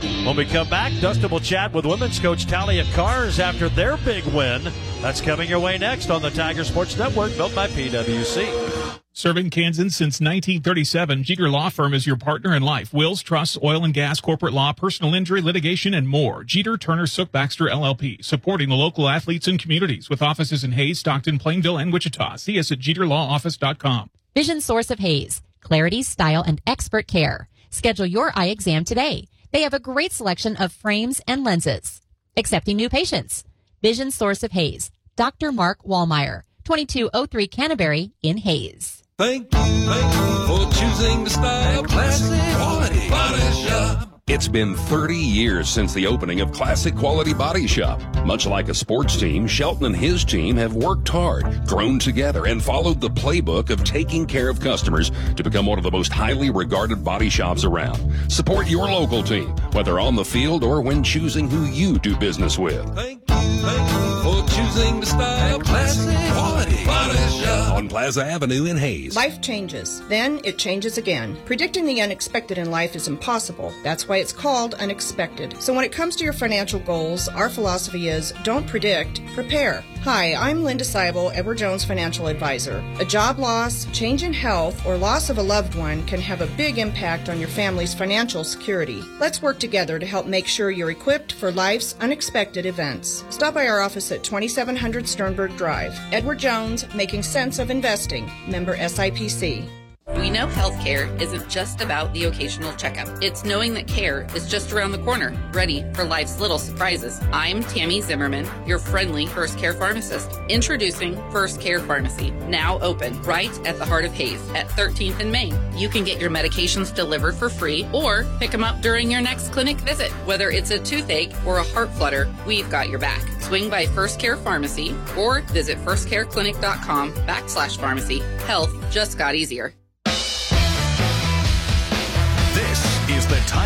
[0.02, 4.24] When we come back, Dustin will chat with women's coach Talia Cars after their big
[4.26, 4.72] win.
[5.02, 9.00] That's coming your way next on the Tiger Sports Network, built by PWC.
[9.12, 12.94] Serving Kansas since 1937, Jeter Law Firm is your partner in life.
[12.94, 16.46] Wills, trusts, oil and gas, corporate law, personal injury, litigation, and more.
[16.46, 21.00] Jeter, Turner, Sook, Baxter, LLP, supporting the local athletes and communities with offices in Hays,
[21.00, 22.38] Stockton, Plainville, and Wichita.
[22.38, 24.10] See us at jeterlawoffice.com.
[24.34, 25.42] Vision Source of Hays.
[25.60, 27.50] Clarity, style, and expert care.
[27.72, 29.26] Schedule your eye exam today.
[29.52, 32.02] They have a great selection of frames and lenses.
[32.38, 33.44] Accepting new patients.
[33.82, 34.92] Vision Source of Hays.
[35.16, 35.52] Dr.
[35.52, 39.04] Mark Wallmeyer, 2203 Canterbury in Hays.
[39.18, 44.09] Thank you, thank you for choosing the style classic quality body shop.
[44.32, 48.00] It's been 30 years since the opening of Classic Quality Body Shop.
[48.24, 52.64] Much like a sports team, Shelton and his team have worked hard, grown together, and
[52.64, 56.52] followed the playbook of taking care of customers to become one of the most highly
[56.52, 57.98] regarded body shops around.
[58.32, 62.60] Support your local team, whether on the field or when choosing who you do business
[62.60, 62.86] with.
[62.94, 67.74] Thank you, thank you for choosing the style classic quality body shop.
[67.74, 69.16] On Plaza Avenue in Hays.
[69.16, 71.38] Life changes, then it changes again.
[71.46, 73.74] Predicting the unexpected in life is impossible.
[73.84, 75.62] That's why it's called unexpected.
[75.62, 79.84] So when it comes to your financial goals, our philosophy is don't predict, prepare.
[80.04, 82.84] Hi, I'm Linda Seibel, Edward Jones Financial Advisor.
[83.00, 86.48] A job loss, change in health, or loss of a loved one can have a
[86.58, 89.02] big impact on your family's financial security.
[89.20, 93.24] Let's work together to help make sure you're equipped for life's unexpected events.
[93.30, 95.98] Stop by our office at 2700 Sternberg Drive.
[96.12, 98.30] Edward Jones, making sense of investing.
[98.48, 99.79] Member SIPC.
[100.16, 103.08] We know healthcare isn't just about the occasional checkup.
[103.22, 107.22] It's knowing that care is just around the corner, ready for life's little surprises.
[107.32, 110.32] I'm Tammy Zimmerman, your friendly First Care pharmacist.
[110.50, 115.32] Introducing First Care Pharmacy, now open right at the heart of Hays at 13th and
[115.32, 115.56] Main.
[115.78, 119.52] You can get your medications delivered for free or pick them up during your next
[119.52, 120.12] clinic visit.
[120.26, 123.22] Whether it's a toothache or a heart flutter, we've got your back.
[123.42, 128.20] Swing by First Care Pharmacy or visit firstcareclinic.com backslash pharmacy.
[128.48, 129.74] Health just got easier.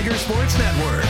[0.03, 1.03] Tiger Sports Network.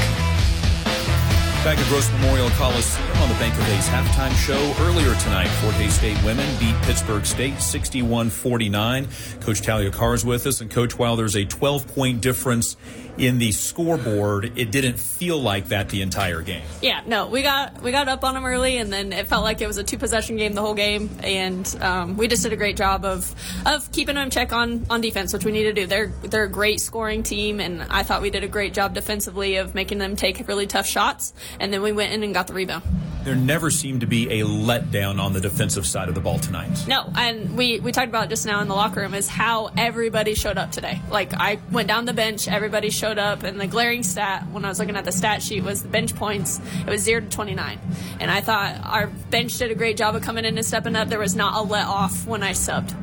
[1.64, 5.74] Back at Gross Memorial Coliseum on the Bank of Hays halftime show earlier tonight, Fort
[5.74, 9.42] Hays State women beat Pittsburg State 61-49.
[9.42, 12.78] Coach Talia Carr is with us, and Coach, while there's a 12-point difference
[13.18, 16.64] in the scoreboard, it didn't feel like that the entire game.
[16.82, 19.62] Yeah, no, we got we got up on them early, and then it felt like
[19.62, 22.58] it was a two possession game the whole game, and um, we just did a
[22.58, 23.34] great job of
[23.66, 25.86] of keeping them check on on defense, which we need to do.
[25.86, 29.58] They're they're a great scoring team, and I thought we did a great job defensively
[29.58, 32.54] of making them take really tough shots, and then we went in and got the
[32.54, 32.84] rebound.
[33.24, 36.86] There never seemed to be a letdown on the defensive side of the ball tonight.
[36.88, 39.72] No, and we we talked about it just now in the locker room is how
[39.78, 41.02] everybody showed up today.
[41.10, 44.70] Like I went down the bench, everybody showed up, and the glaring stat when I
[44.70, 46.60] was looking at the stat sheet was the bench points.
[46.86, 47.80] It was zero to twenty nine,
[48.20, 51.10] and I thought our bench did a great job of coming in and stepping up.
[51.10, 52.96] There was not a let off when I subbed.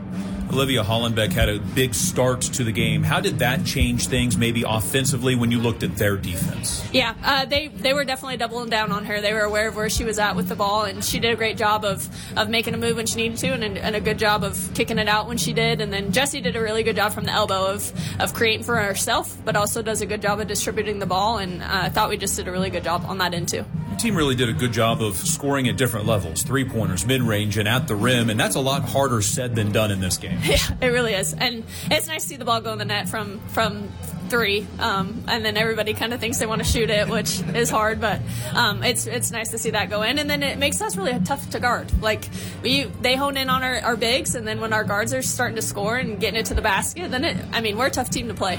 [0.52, 3.02] Olivia Hollenbeck had a big start to the game.
[3.02, 6.86] How did that change things, maybe offensively, when you looked at their defense?
[6.92, 9.20] Yeah, uh, they they were definitely doubling down on her.
[9.20, 11.36] They were aware of where she was at with the ball, and she did a
[11.36, 14.18] great job of, of making a move when she needed to, and, and a good
[14.18, 15.80] job of kicking it out when she did.
[15.80, 18.76] And then Jesse did a really good job from the elbow of, of creating for
[18.76, 21.38] herself, but also does a good job of distributing the ball.
[21.38, 23.64] And uh, I thought we just did a really good job on that end too.
[23.90, 27.22] Your team really did a good job of scoring at different levels three pointers, mid
[27.22, 28.30] range, and at the rim.
[28.30, 30.39] And that's a lot harder said than done in this game.
[30.44, 33.08] Yeah, it really is, and it's nice to see the ball go in the net
[33.08, 33.88] from from
[34.30, 37.68] three, um, and then everybody kind of thinks they want to shoot it, which is
[37.68, 38.20] hard, but
[38.54, 41.18] um, it's it's nice to see that go in, and then it makes us really
[41.20, 41.92] tough to guard.
[42.00, 42.28] Like
[42.62, 45.56] we they hone in on our, our bigs, and then when our guards are starting
[45.56, 48.08] to score and getting it to the basket, then it I mean we're a tough
[48.08, 48.58] team to play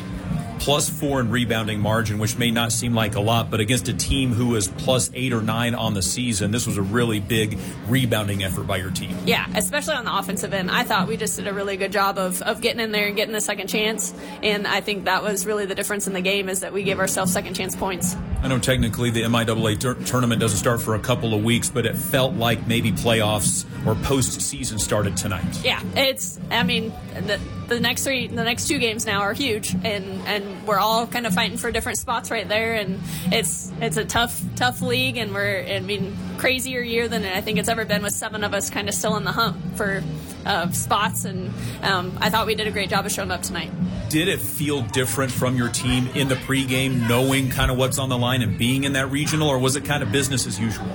[0.61, 3.93] plus four in rebounding margin, which may not seem like a lot, but against a
[3.93, 7.57] team who is plus eight or nine on the season, this was a really big
[7.87, 9.17] rebounding effort by your team.
[9.25, 10.69] Yeah, especially on the offensive end.
[10.69, 13.15] I thought we just did a really good job of, of getting in there and
[13.15, 14.13] getting the second chance,
[14.43, 16.99] and I think that was really the difference in the game is that we gave
[16.99, 18.15] ourselves second chance points.
[18.43, 21.87] I know technically the MIAA tur- tournament doesn't start for a couple of weeks, but
[21.87, 25.63] it felt like maybe playoffs or postseason started tonight.
[25.63, 26.39] Yeah, it's.
[26.51, 27.39] I mean, the,
[27.75, 31.25] the next three, the next two games now are huge, and and we're all kind
[31.25, 32.99] of fighting for different spots right there, and
[33.31, 37.57] it's it's a tough tough league, and we're I mean crazier year than I think
[37.57, 40.03] it's ever been with seven of us kind of still in the hump for
[40.45, 43.71] uh, spots, and um, I thought we did a great job of showing up tonight.
[44.09, 48.09] Did it feel different from your team in the pregame, knowing kind of what's on
[48.09, 50.87] the line and being in that regional, or was it kind of business as usual?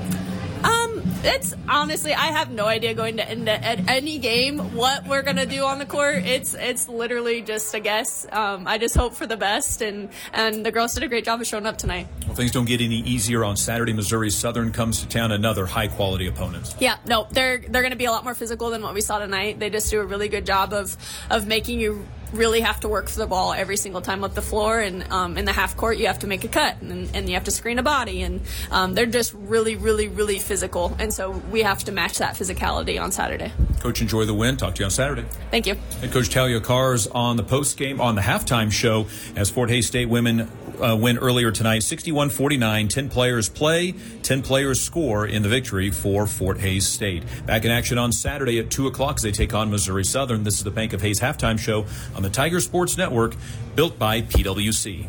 [1.26, 5.44] It's honestly, I have no idea going to into at any game what we're gonna
[5.44, 6.24] do on the court.
[6.24, 8.26] It's it's literally just a guess.
[8.30, 11.40] Um, I just hope for the best, and and the girls did a great job
[11.40, 12.06] of showing up tonight.
[12.26, 13.92] Well, things don't get any easier on Saturday.
[13.92, 16.76] Missouri Southern comes to town, another high quality opponent.
[16.78, 19.18] Yeah, no, they're they're going to be a lot more physical than what we saw
[19.18, 19.58] tonight.
[19.58, 20.96] They just do a really good job of
[21.28, 24.42] of making you really have to work for the ball every single time up the
[24.42, 24.80] floor.
[24.80, 27.34] And um, in the half court, you have to make a cut and, and you
[27.34, 28.22] have to screen a body.
[28.22, 28.40] And
[28.70, 30.96] um, they're just really, really, really physical.
[30.98, 33.52] And so we have to match that physicality on Saturday.
[33.80, 34.56] Coach, enjoy the win.
[34.56, 35.24] Talk to you on Saturday.
[35.50, 35.74] Thank you.
[36.00, 39.86] Head Coach Talia Cars on the post game, on the halftime show, as Fort Hays
[39.86, 40.50] State women
[40.80, 42.88] uh, win earlier tonight 61 49.
[42.88, 43.92] 10 players play,
[44.22, 47.24] 10 players score in the victory for Fort Hays State.
[47.46, 50.44] Back in action on Saturday at 2 o'clock as they take on Missouri Southern.
[50.44, 53.34] This is the Bank of Hays halftime show on the Tiger Sports Network,
[53.74, 55.06] built by PWC.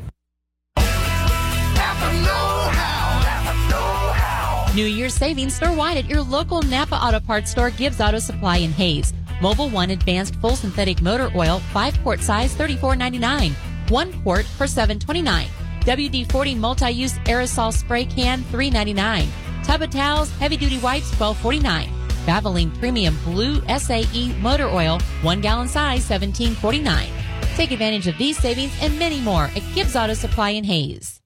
[4.76, 8.58] New Year's savings store wide at your local Napa Auto Parts store Gibbs Auto Supply
[8.58, 9.12] in Hays.
[9.40, 13.54] Mobil One Advanced Full Synthetic Motor Oil, 5 quart size, $34.99.
[13.90, 15.48] 1 quart for $7.29.
[15.82, 19.28] WD-40 Multi-Use Aerosol Spray Can, $3.99.
[19.64, 21.88] Tub of Towels, Heavy Duty Wipes, $12.49.
[22.26, 27.08] Valvoline Premium Blue SAE Motor Oil, 1 gallon size, $17.49.
[27.56, 31.22] Take advantage of these savings and many more at Gibbs Auto Supply in Hays.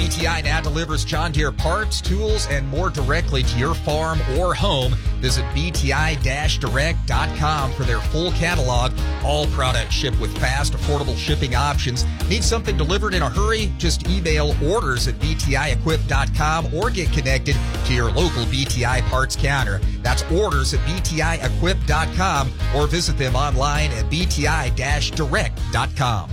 [0.00, 4.94] BTI now delivers John Deere parts, tools, and more directly to your farm or home.
[5.20, 8.92] Visit BTI-Direct.com for their full catalog.
[9.22, 12.06] All products ship with fast, affordable shipping options.
[12.30, 13.70] Need something delivered in a hurry?
[13.76, 17.54] Just email orders at BTIEquip.com or get connected
[17.84, 19.82] to your local BTI parts counter.
[20.00, 26.30] That's orders at BTIEquip.com or visit them online at BTI-Direct.com.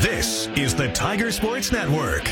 [0.00, 2.26] This is the Tiger Sports Network.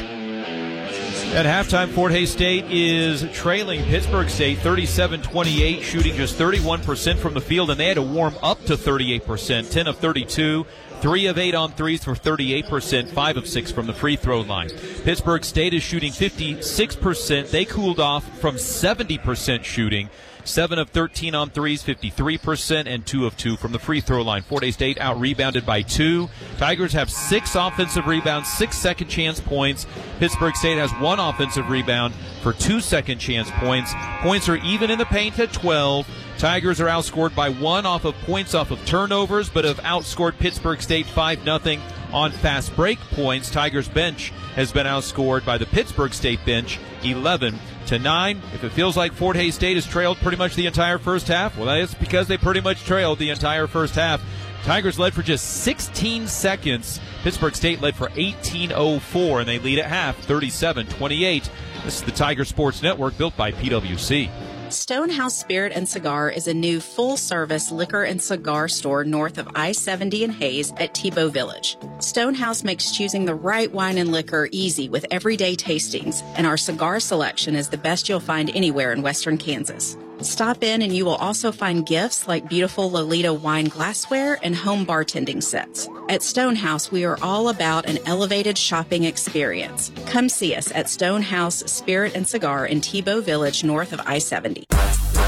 [1.34, 7.34] At halftime, Fort Hays State is trailing Pittsburg State 37 28, shooting just 31% from
[7.34, 10.64] the field, and they had to warm up to 38%, 10 of 32.
[11.00, 14.68] Three of eight on threes for 38%, five of six from the free throw line.
[15.04, 17.50] Pittsburg State is shooting 56%.
[17.50, 20.10] They cooled off from 70% shooting.
[20.48, 24.42] 7 of 13 on threes, 53%, and 2 of 2 from the free throw line.
[24.42, 26.28] Fort Hays State out rebounded by 2.
[26.56, 29.86] Tigers have 6 offensive rebounds, 6 second chance points.
[30.18, 33.92] Pittsburg State has 1 offensive rebound for 2 second chance points.
[34.20, 36.08] Points are even in the paint at 12.
[36.38, 40.80] Tigers are outscored by 1 off of points off of turnovers, but have outscored Pittsburg
[40.80, 41.80] State 5 0
[42.12, 43.50] on fast break points.
[43.50, 48.42] Tigers bench has been outscored by the Pittsburg State bench 11 to 9.
[48.54, 51.56] If it feels like Fort Hays State has trailed pretty much the entire first half,
[51.56, 54.22] well, that's because they pretty much trailed the entire first half.
[54.62, 57.00] Tigers led for just 16 seconds.
[57.24, 61.50] Pittsburg State led for 18.04, and they lead at half 37 28.
[61.84, 64.30] This is the Tiger Sports Network built by PWC.
[64.70, 69.48] Stonehouse Spirit and Cigar is a new full service liquor and cigar store north of
[69.54, 71.76] I 70 and Hays at Tebow Village.
[72.00, 77.00] Stonehouse makes choosing the right wine and liquor easy with everyday tastings, and our cigar
[77.00, 79.96] selection is the best you'll find anywhere in western Kansas.
[80.20, 84.84] Stop in and you will also find gifts like beautiful Lolita wine glassware and home
[84.84, 85.88] bartending sets.
[86.08, 89.92] At Stonehouse, we are all about an elevated shopping experience.
[90.06, 94.64] Come see us at Stonehouse Spirit and Cigar in Tebow Village north of I 70.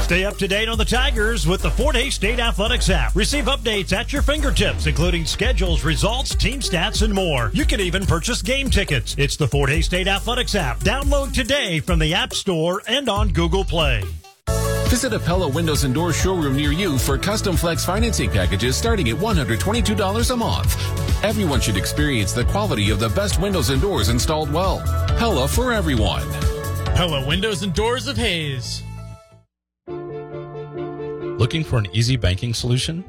[0.03, 3.15] Stay up to date on the Tigers with the Fort Hays State Athletics app.
[3.15, 7.49] Receive updates at your fingertips, including schedules, results, team stats, and more.
[7.53, 9.15] You can even purchase game tickets.
[9.17, 10.79] It's the Fort Hays State Athletics app.
[10.79, 14.03] Download today from the App Store and on Google Play.
[14.91, 19.07] Visit a Pella Windows and Doors showroom near you for custom flex financing packages starting
[19.07, 21.23] at $122 a month.
[21.23, 24.81] Everyone should experience the quality of the best windows and doors installed well.
[25.17, 26.29] Pella for everyone.
[26.93, 28.83] Pella Windows and Doors of Hays.
[29.87, 33.05] Looking for an easy banking solution?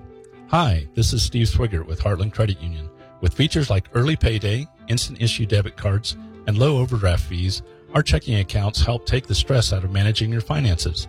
[0.50, 2.88] Hi, this is Steve Swigert with Heartland Credit Union.
[3.20, 8.36] With features like early payday, instant issue debit cards, and low overdraft fees, our checking
[8.36, 11.09] accounts help take the stress out of managing your finances.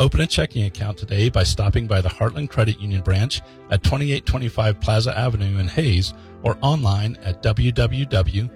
[0.00, 4.80] Open a checking account today by stopping by the Heartland Credit Union branch at 2825
[4.80, 8.50] Plaza Avenue in Hays or online at www.hcu.coop.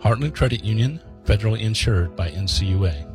[0.00, 3.07] Heartland Credit Union, federally insured by NCUA.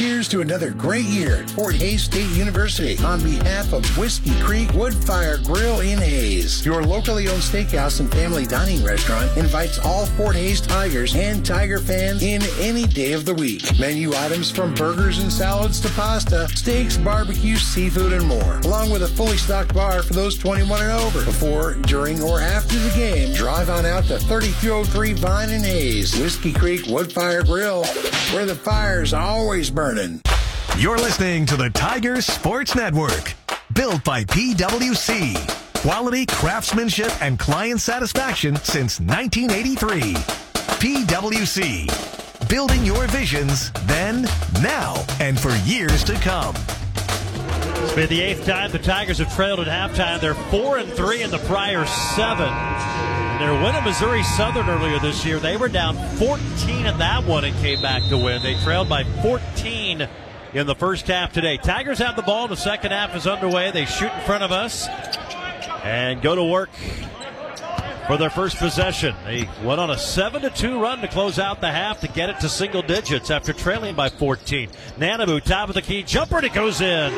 [0.00, 4.70] Cheers to another great year at Fort Hays State University on behalf of Whiskey Creek
[4.70, 6.64] Woodfire Grill in Hays.
[6.64, 11.78] Your locally owned steakhouse and family dining restaurant invites all Fort Hays Tigers and Tiger
[11.78, 13.78] fans in any day of the week.
[13.78, 19.02] Menu items from burgers and salads to pasta, steaks, barbecue, seafood, and more, along with
[19.02, 21.22] a fully stocked bar for those 21 and over.
[21.26, 26.54] Before, during, or after the game, drive on out to 3203 Vine and Hays, Whiskey
[26.54, 27.84] Creek Woodfire Grill,
[28.34, 29.70] where the fire's always
[30.78, 33.34] You're listening to the Tigers Sports Network,
[33.74, 35.34] built by PWC.
[35.82, 40.14] Quality, craftsmanship, and client satisfaction since 1983.
[40.78, 44.22] PWC, building your visions then,
[44.62, 46.54] now, and for years to come.
[47.82, 50.20] It's been the eighth time the Tigers have trailed at halftime.
[50.20, 53.19] They're four and three in the prior seven.
[53.40, 57.46] Their win at Missouri Southern earlier this year, they were down 14 in that one
[57.46, 58.42] and came back to win.
[58.42, 60.06] They trailed by 14
[60.52, 61.56] in the first half today.
[61.56, 62.48] Tigers have the ball.
[62.48, 63.70] The second half is underway.
[63.70, 64.86] They shoot in front of us
[65.82, 66.68] and go to work
[68.06, 69.16] for their first possession.
[69.24, 72.28] They went on a 7 to 2 run to close out the half to get
[72.28, 74.68] it to single digits after trailing by 14.
[74.98, 77.10] Nanabu, top of the key jumper, and it goes in.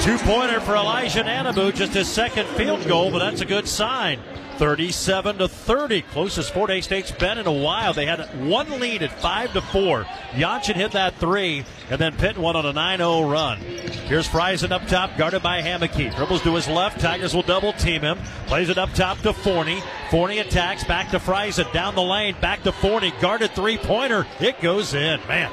[0.00, 4.20] Two pointer for Elijah Nanabu, just his second field goal, but that's a good sign.
[4.58, 7.92] 37 to 30, closest Fort Hays State's been in a while.
[7.92, 10.04] They had one lead at 5 to 4.
[10.32, 13.58] Jansson hit that three, and then Pitt won on a 9 0 run.
[13.58, 16.14] Here's Friesen up top, guarded by Hammocky.
[16.14, 17.00] Dribbles to his left.
[17.00, 18.18] Tigers will double team him.
[18.46, 19.82] Plays it up top to Forney.
[20.10, 21.72] Forney attacks back to Friesen.
[21.72, 23.12] Down the lane, back to Forney.
[23.20, 24.26] Guarded three pointer.
[24.40, 25.20] It goes in.
[25.26, 25.50] Man.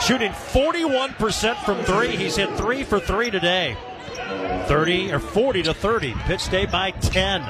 [0.00, 2.16] Shooting 41% from three.
[2.16, 3.76] He's hit three for three today.
[4.66, 6.14] 30 or 40 to 30.
[6.26, 7.42] Pitt State by 10.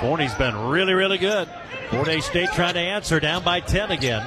[0.00, 1.48] Forney's been really, really good.
[1.90, 4.24] Fort Hays State trying to answer, down by 10 again.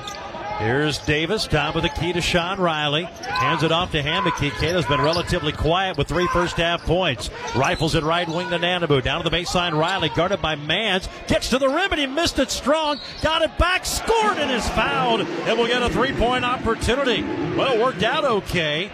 [0.61, 3.05] Here's Davis, top with the key to Sean Riley.
[3.05, 4.51] Hands it off to Hammocky.
[4.51, 7.31] Cato's been relatively quiet with three first half points.
[7.55, 9.01] Rifles it right wing to Nanabu.
[9.01, 11.09] Down to the baseline, Riley, guarded by Mans.
[11.27, 12.99] Gets to the rim and he missed it strong.
[13.23, 15.21] Got it back, scored and is fouled.
[15.21, 17.23] And we'll get a three point opportunity.
[17.23, 18.91] Well, it worked out okay.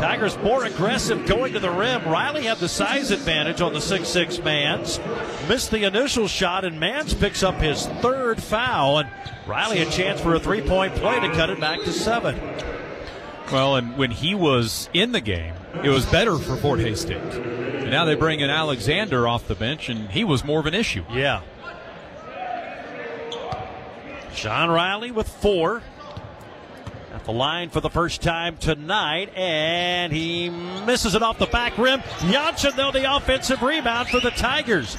[0.00, 2.04] Tigers more aggressive going to the rim.
[2.04, 4.98] Riley had the size advantage on the 6'6 Mans.
[5.48, 8.98] Missed the initial shot, and Mans picks up his third foul.
[8.98, 9.10] And
[9.46, 12.38] Riley a chance for a three point play to cut it back to seven.
[13.52, 17.16] Well, and when he was in the game, it was better for Fort State.
[17.16, 20.74] And now they bring in Alexander off the bench, and he was more of an
[20.74, 21.04] issue.
[21.12, 21.42] Yeah.
[24.34, 25.82] Sean Riley with four.
[27.20, 31.76] At the line for the first time tonight, and he misses it off the back
[31.76, 32.00] rim.
[32.00, 34.96] Jansson, though, the offensive rebound for the Tigers.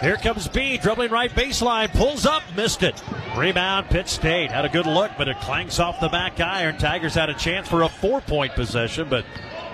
[0.00, 3.02] Here comes B, dribbling right baseline, pulls up, missed it.
[3.36, 4.52] Rebound, Pitt State.
[4.52, 6.78] Had a good look, but it clanks off the back iron.
[6.78, 9.24] Tigers had a chance for a four point possession, but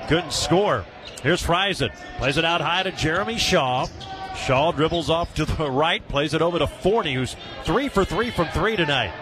[0.08, 0.86] couldn't score.
[1.22, 1.94] Here's Friesen.
[2.16, 3.88] Plays it out high to Jeremy Shaw.
[4.34, 8.30] Shaw dribbles off to the right, plays it over to Forney, who's three for three
[8.30, 9.12] from three tonight.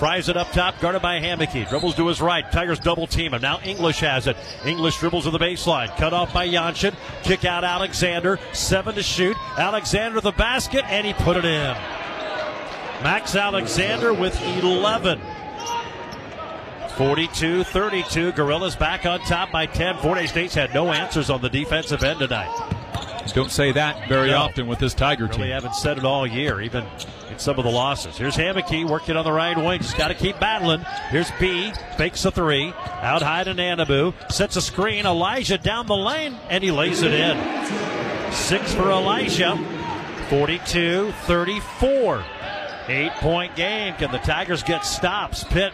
[0.00, 1.68] Friesen up top, guarded by Hammocky.
[1.68, 2.50] Dribbles to his right.
[2.50, 3.42] Tigers double team him.
[3.42, 4.34] Now English has it.
[4.64, 5.94] English dribbles to the baseline.
[5.98, 6.94] Cut off by Jansson.
[7.22, 8.38] Kick out Alexander.
[8.54, 9.36] Seven to shoot.
[9.58, 11.76] Alexander the basket, and he put it in.
[13.02, 15.20] Max Alexander with 11.
[16.96, 18.32] 42 32.
[18.32, 19.98] Gorillas back on top by 10.
[19.98, 22.79] Fort State's had no answers on the defensive end tonight.
[23.32, 24.38] Don't say that very No.
[24.38, 25.40] often with this Tiger Really team.
[25.42, 26.84] Really haven't said it all year, even
[27.30, 28.16] in some of the losses.
[28.16, 29.80] Here's Hammocky working on the right wing.
[29.80, 30.80] Just got to keep battling.
[31.10, 31.72] Here's B.
[31.96, 32.72] Fakes a three.
[33.02, 34.14] Out high to Nanabu.
[34.32, 35.06] Sets a screen.
[35.06, 38.32] Elijah down the lane, and he lays it in.
[38.32, 39.56] Six for Elijah.
[40.28, 42.24] 42 34.
[42.88, 43.94] Eight point game.
[43.94, 45.44] Can the Tigers get stops?
[45.44, 45.72] Pitt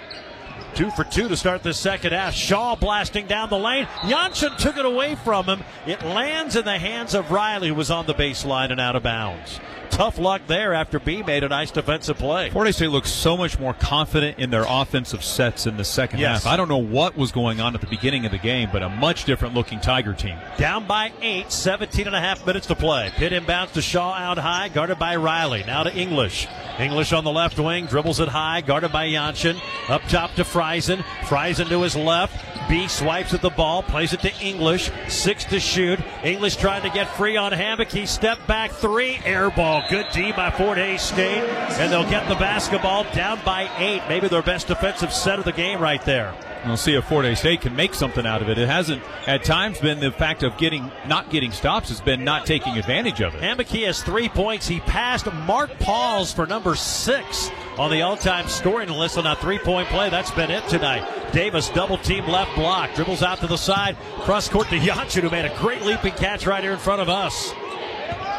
[0.77, 2.35] Two for two to start the second half.
[2.35, 3.87] Shaw blasting down the lane.
[4.03, 5.65] Jansson took it away from him.
[5.87, 9.03] It lands in the hands of Riley, who was on the baseline and out of
[9.03, 9.59] bounds.
[9.91, 12.51] Tough luck there after B made a nice defensive play.
[12.51, 16.45] Hays State looks so much more confident in their offensive sets in the second Yes.
[16.45, 16.53] half.
[16.53, 18.89] I don't know what was going on at the beginning of the game, but a
[18.89, 20.37] much different looking Tiger team.
[20.59, 23.11] Down by eight, 17 and a half minutes to play.
[23.17, 25.65] Pitt inbounds to Shaw out high, guarded by Riley.
[25.67, 26.47] Now to English.
[26.79, 29.59] English on the left wing, dribbles it high, guarded by Jansson.
[29.89, 30.99] Up top to Friesen.
[31.23, 32.45] Friesen to his left.
[32.69, 34.91] B swipes at the ball, plays it to English.
[35.09, 36.01] Six to shoot.
[36.25, 37.91] English trying to get free on Hammock.
[38.07, 39.21] Step back three.
[39.25, 39.76] Air ball.
[39.89, 41.43] Good D by Fort Hays State.
[41.79, 44.03] And they'll get the basketball down by eight.
[44.09, 46.35] Maybe their best defensive set of the game right there.
[46.65, 48.59] We'll see if Fort Hays State can make something out of it.
[48.59, 51.91] It hasn't at times been the fact of getting not getting stops.
[51.93, 53.41] It's been not taking advantage of it.
[53.41, 54.67] Hammocky has three points.
[54.67, 59.89] He passed Mark Pauls for number six on the all-time scoring list on a three-point
[59.89, 60.11] play.
[60.11, 61.07] That's been it tonight.
[61.33, 65.31] Davis double team left block, dribbles out to the side, cross court to Yanchin, who
[65.31, 67.53] made a great leaping catch right here in front of us.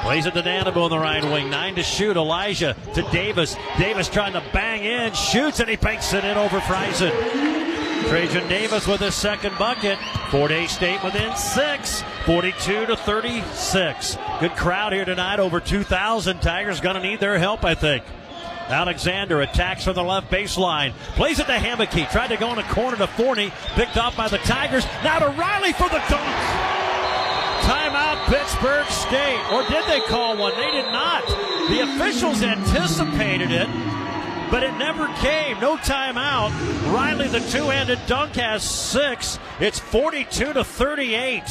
[0.01, 1.49] Plays it to Nanabu on the right wing.
[1.49, 2.15] Nine to shoot.
[2.15, 3.55] Elijah to Davis.
[3.77, 5.13] Davis trying to bang in.
[5.13, 7.11] Shoots and he banks it in over Friesen.
[8.07, 9.97] Trajan Davis with his second bucket.
[10.31, 12.03] Fort Hays State within six.
[12.25, 14.17] 42 to 36.
[14.39, 15.39] Good crowd here tonight.
[15.39, 16.39] Over 2,000.
[16.41, 18.03] Tigers going to need their help, I think.
[18.69, 20.93] Alexander attacks from the left baseline.
[21.15, 22.09] Plays it to Hammocky.
[22.09, 23.51] Tried to go in a corner to Forney.
[23.75, 24.85] Picked off by the Tigers.
[25.03, 26.86] Now to Riley for the dunk.
[28.17, 29.39] Timeout Pittsburg State.
[29.51, 30.55] Or did they call one?
[30.55, 31.25] They did not.
[31.69, 33.67] The officials anticipated it
[34.49, 35.59] but it never came.
[35.59, 36.51] No timeout.
[36.93, 39.39] Riley, the two-handed dunk, has six.
[39.59, 41.43] It's 42 to 38.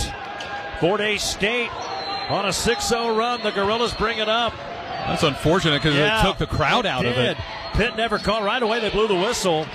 [0.81, 1.71] Fort Hays State
[2.31, 3.43] on a 6-0 run.
[3.43, 4.55] The Gorillas bring it up.
[5.07, 7.13] That's unfortunate because yeah, it took the crowd out did.
[7.13, 7.37] of it.
[7.75, 8.81] Pitt never called right away.
[8.81, 9.67] They blew the whistle.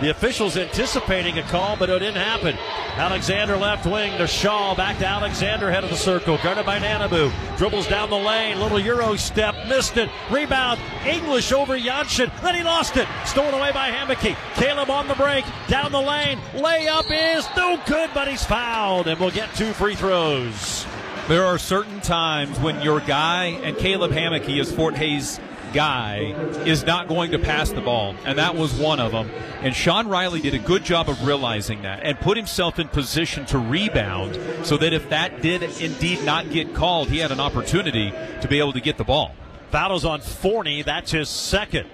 [0.00, 2.54] The officials anticipating a call, but it didn't happen.
[2.96, 4.74] Alexander left wing to Shaw.
[4.74, 6.36] Back to Alexander, head of the circle.
[6.42, 7.32] Guarded by Nanabu.
[7.56, 8.60] Dribbles down the lane.
[8.60, 9.54] Little Euro step.
[9.68, 10.10] Missed it.
[10.30, 10.78] Rebound.
[11.06, 12.30] English over Yanchin.
[12.42, 13.08] Then he lost it.
[13.24, 14.36] Stolen away by Hammocky.
[14.54, 15.46] Caleb on the break.
[15.66, 16.38] Down the lane.
[16.52, 19.08] Layup is no good, but he's fouled.
[19.08, 20.86] And we'll get two free throws.
[21.28, 25.40] There are certain times when your guy, and Caleb Hammocky is Fort Hays
[25.76, 26.34] guy
[26.64, 29.30] is not going to pass the ball, and that was one of them.
[29.60, 33.44] And Sean Riley did a good job of realizing that and put himself in position
[33.46, 38.10] to rebound so that if that did indeed not get called, he had an opportunity
[38.40, 39.34] to be able to get the ball.
[39.70, 40.80] Fouls on Forney.
[40.80, 41.90] That's his second.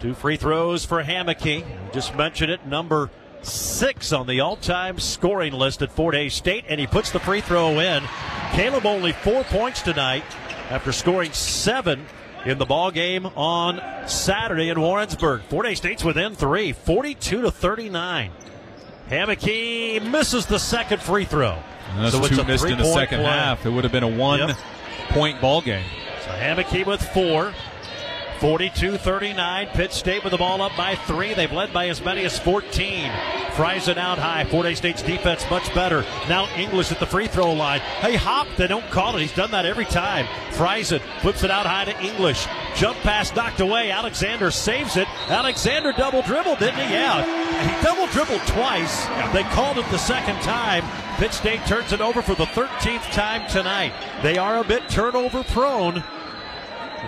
[0.00, 1.64] Two free throws for Hammocky.
[1.92, 3.08] Just mentioned it, number
[3.42, 7.40] six on the all-time scoring list at Fort Hays State, and he puts the free
[7.40, 8.02] throw in.
[8.50, 10.24] Caleb only four points tonight
[10.70, 12.04] after scoring seven
[12.44, 15.42] in the ball game on Saturday in Warrensburg.
[15.42, 18.30] Fort Hays State's within three, 42 to 39.
[19.08, 21.58] Hammocky misses the second free throw.
[21.90, 23.28] And that's so two missed in the second play.
[23.28, 23.66] half.
[23.66, 25.40] It would have been a one-point yep.
[25.40, 25.84] ball game.
[26.24, 27.52] So Hammocky with four.
[28.40, 29.68] 42 39.
[29.68, 31.32] Pitt State with the ball up by three.
[31.32, 33.10] They've led by as many as 14.
[33.54, 34.44] Friesen out high.
[34.44, 36.04] Fort Hays State's defense much better.
[36.28, 37.80] Now English at the free throw line.
[37.80, 38.46] Hey, hop.
[38.56, 39.20] They don't call it.
[39.20, 40.26] He's done that every time.
[40.52, 42.46] Friesen, flips it out high to English.
[42.74, 43.90] Jump pass knocked away.
[43.90, 45.06] Alexander saves it.
[45.28, 46.94] Alexander double dribbled, didn't he?
[46.94, 47.22] Yeah.
[47.62, 49.06] He double dribbled twice.
[49.32, 50.84] They called it the second time.
[51.18, 53.92] Pitt State turns it over for the 13th time tonight.
[54.22, 56.02] They are a bit turnover prone.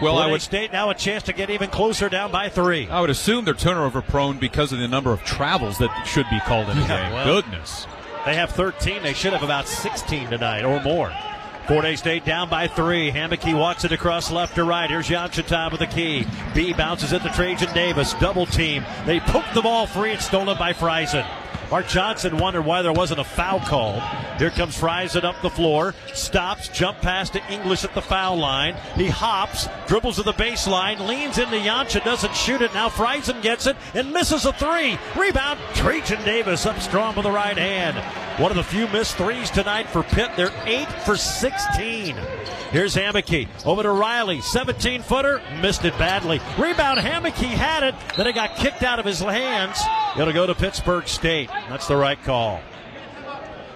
[0.03, 2.89] Well, I would State now a chance to get even closer down by three.
[2.89, 6.41] I would assume they're turnover prone because of the number of travels that should be
[6.41, 7.13] called in the yeah, game.
[7.13, 7.87] Well, Goodness.
[8.25, 9.03] They have 13.
[9.03, 11.13] They should have about 16 tonight or more.
[11.69, 13.11] Fort State down by three.
[13.11, 14.91] Hammocky walks it across left to right.
[14.91, 16.27] Here's Yanchin with the key.
[16.55, 18.13] B bounces it to Trajan Davis.
[18.15, 18.85] Double team.
[19.07, 20.13] They poke the ball free.
[20.13, 21.27] It's stolen by Friesen.
[21.75, 23.99] Art Johnson wondered why there wasn't a foul call.
[24.39, 28.77] Here comes Friesen up the floor, stops, jump pass to English at the foul line.
[28.95, 32.73] He hops, dribbles to the baseline, leans into Yanchin, doesn't shoot it.
[32.75, 34.97] Now Friesen gets it and misses a three.
[35.17, 37.97] Rebound, Trajan Davis up strong with the right hand.
[38.39, 40.33] One of the few missed threes tonight for Pitt.
[40.37, 42.17] They're 8 for 16.
[42.73, 43.47] Here's Hammocky.
[43.65, 44.41] Over to Riley.
[44.41, 45.41] 17 footer.
[45.63, 46.41] Missed it badly.
[46.59, 46.99] Rebound.
[46.99, 47.95] Hammocky had it.
[48.17, 49.81] Then it got kicked out of his hands.
[50.19, 51.49] It'll go to Pittsburg State.
[51.69, 52.61] That's the right call.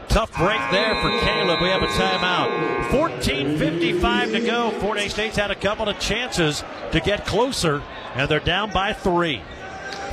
[0.08, 1.60] Tough break there for Caleb.
[1.62, 2.88] We have a timeout.
[2.88, 4.70] 14.55 to go.
[4.80, 7.80] Fort Hays State's had a couple of chances to get closer,
[8.16, 9.40] and they're down by three.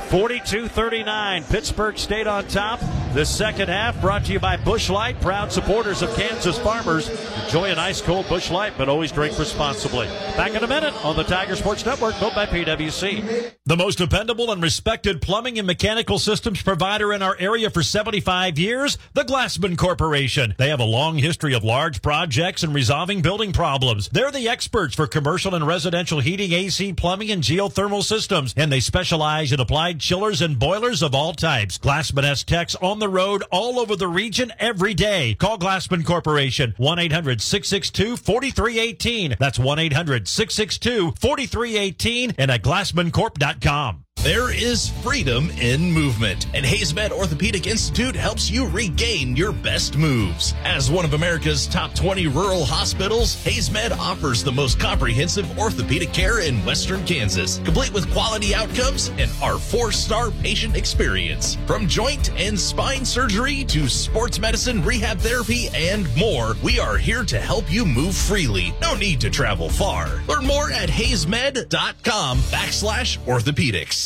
[0.06, 1.44] 42 39.
[1.44, 2.80] Pittsburg State on top.
[3.12, 7.08] The second half brought to you by Busch Light, proud supporters of Kansas farmers.
[7.44, 10.06] Enjoy an ice cold Busch Light, but always drink responsibly.
[10.36, 13.52] Back in a minute on the Tiger Sports Network, built by PWC.
[13.64, 18.58] The most dependable and respected plumbing and mechanical systems provider in our area for 75
[18.58, 20.54] years, the Glassman Corporation.
[20.58, 24.08] They have a long history of large projects and resolving building problems.
[24.10, 28.80] They're the experts for commercial and residential heating, AC, plumbing, and geothermal systems, and they
[28.80, 31.78] specialize in applied chillers and boilers of all types.
[31.78, 35.34] Glassman has techs on the road all over the region every day.
[35.34, 39.36] Call Glassman Corporation 1 800 662 4318.
[39.38, 44.05] That's 1 800 662 4318 and at glassmancorp.com.
[44.26, 50.52] There is freedom in movement, and HaysMed Orthopedic Institute helps you regain your best moves.
[50.64, 56.40] As one of America's top 20 rural hospitals, HaysMed offers the most comprehensive orthopedic care
[56.40, 61.56] in western Kansas, complete with quality outcomes and our four star patient experience.
[61.64, 67.22] From joint and spine surgery to sports medicine, rehab therapy, and more, we are here
[67.22, 68.74] to help you move freely.
[68.82, 70.20] No need to travel far.
[70.26, 74.05] Learn more at haysmed.com backslash orthopedics.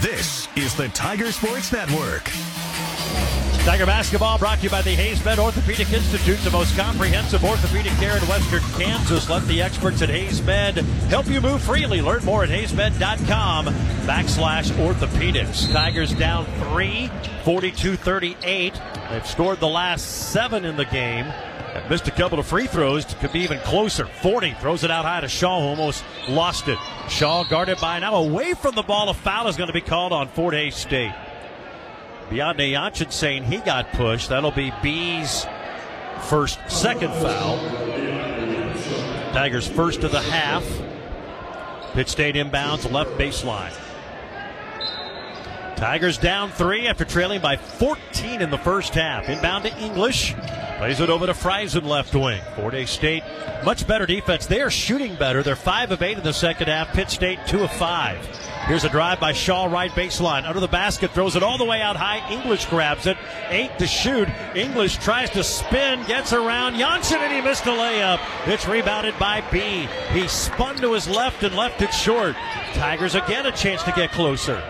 [0.00, 2.30] This is the Tiger Sports Network.
[3.68, 8.16] Tiger basketball brought to you by the HaysMed Orthopedic Institute, the most comprehensive orthopedic care
[8.16, 9.28] in western Kansas.
[9.28, 10.78] Let the experts at HaysMed
[11.10, 12.00] help you move freely.
[12.00, 13.66] Learn more at haysmed.com
[14.06, 15.70] backslash orthopedics.
[15.70, 17.10] Tigers down three,
[17.44, 19.10] 42-38.
[19.10, 21.26] They've scored the last seven in the game.
[21.80, 23.04] Have missed a couple of free throws.
[23.04, 24.06] Could be even closer.
[24.06, 26.78] 40 throws it out high to Shaw, who almost lost it.
[27.08, 29.08] Shaw guarded by now away from the ball.
[29.08, 31.14] A foul is going to be called on Fort Hays State.
[32.30, 34.28] Beyond Yanchin saying he got pushed.
[34.28, 35.46] That'll be B's
[36.22, 37.58] first, second foul.
[39.32, 40.64] Tigers first of the half.
[41.94, 43.72] Pitt State inbounds left baseline.
[45.78, 49.28] Tigers down three after trailing by 14 in the first half.
[49.28, 50.34] Inbound to English.
[50.78, 52.42] Plays it over to Friesen left wing.
[52.56, 53.22] Fort Hays State,
[53.64, 54.46] much better defense.
[54.46, 55.44] They are shooting better.
[55.44, 56.92] They're 5 of 8 in the second half.
[56.94, 58.26] Pitt State 2 of 5.
[58.66, 60.44] Here's a drive by Shaw, right baseline.
[60.48, 62.28] Under the basket, throws it all the way out high.
[62.28, 63.16] English grabs it.
[63.48, 64.28] Eight to shoot.
[64.56, 68.18] English tries to spin, gets around Janssen, and he missed a layup.
[68.48, 69.88] It's rebounded by B.
[70.10, 72.34] He spun to his left and left it short.
[72.74, 74.60] Tigers again a chance to get closer.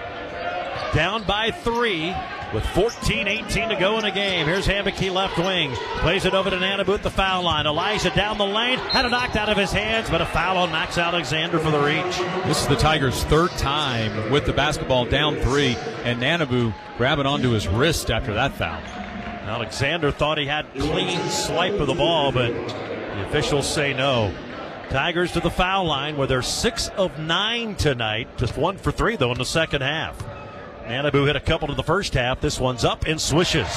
[0.95, 2.15] Down by three
[2.55, 4.47] with 14-18 to go in the game.
[4.47, 5.71] Here's Hammocky left wing.
[5.99, 7.67] Plays it over to Nanabu at the foul line.
[7.67, 8.79] Elijah down the lane.
[8.79, 11.79] Had it knocked out of his hands, but a foul on Max Alexander for the
[11.79, 12.17] reach.
[12.47, 17.51] This is the Tigers' third time with the basketball down three, and Nanabu grabbing onto
[17.51, 18.81] his wrist after that foul.
[19.47, 24.35] Alexander thought he had clean swipe of the ball, but the officials say no.
[24.89, 28.29] Tigers to the foul line where they're six of nine tonight.
[28.39, 30.17] Just one for three, though, in the second half.
[30.89, 32.41] Nanabu hit a couple in the first half.
[32.41, 33.69] This one's up and swishes.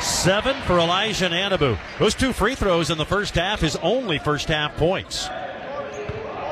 [0.00, 1.78] Seven for Elijah Nanabu.
[1.98, 5.28] Those two free throws in the first half, his only first half points.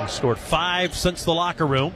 [0.02, 1.94] He scored five since the locker room.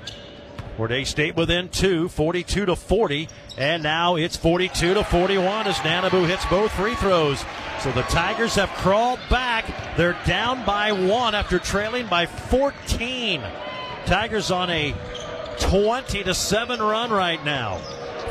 [0.79, 3.29] Fort State within two, 42 to 40,
[3.59, 7.45] and now it's 42 to 41 as Nanabu hits both free throws.
[7.81, 9.67] So the Tigers have crawled back.
[9.97, 13.43] They're down by one after trailing by 14.
[14.07, 14.95] Tigers on a
[15.61, 17.81] 20 to 7 run right now.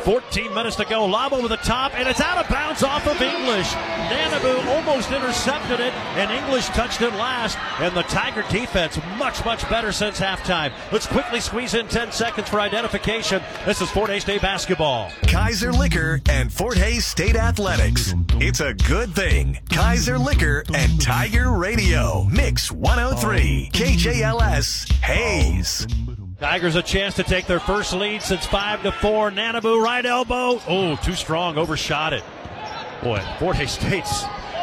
[0.06, 1.04] 14 minutes to go.
[1.06, 3.68] Lob over the top, and it's out of bounds off of English.
[4.08, 7.58] Nanabu almost intercepted it, and English touched it last.
[7.80, 10.72] And the Tiger defense much, much better since halftime.
[10.92, 13.42] Let's quickly squeeze in 10 seconds for identification.
[13.66, 15.10] This is Fort Hays State basketball.
[15.28, 18.14] Kaiser Liquor and Fort Hays State Athletics.
[18.36, 19.58] It's a good thing.
[19.72, 22.26] Kaiser Liquor and Tiger Radio.
[22.26, 23.72] Mix 103.
[23.74, 24.92] KJLS.
[25.02, 25.88] Hays.
[26.46, 29.32] Tigers a chance to take their first lead since five to four.
[29.32, 30.62] Nanabu right elbow.
[30.68, 31.58] Oh, too strong.
[31.58, 32.24] Overshot it.
[33.02, 34.22] Boy, Fort Hays State's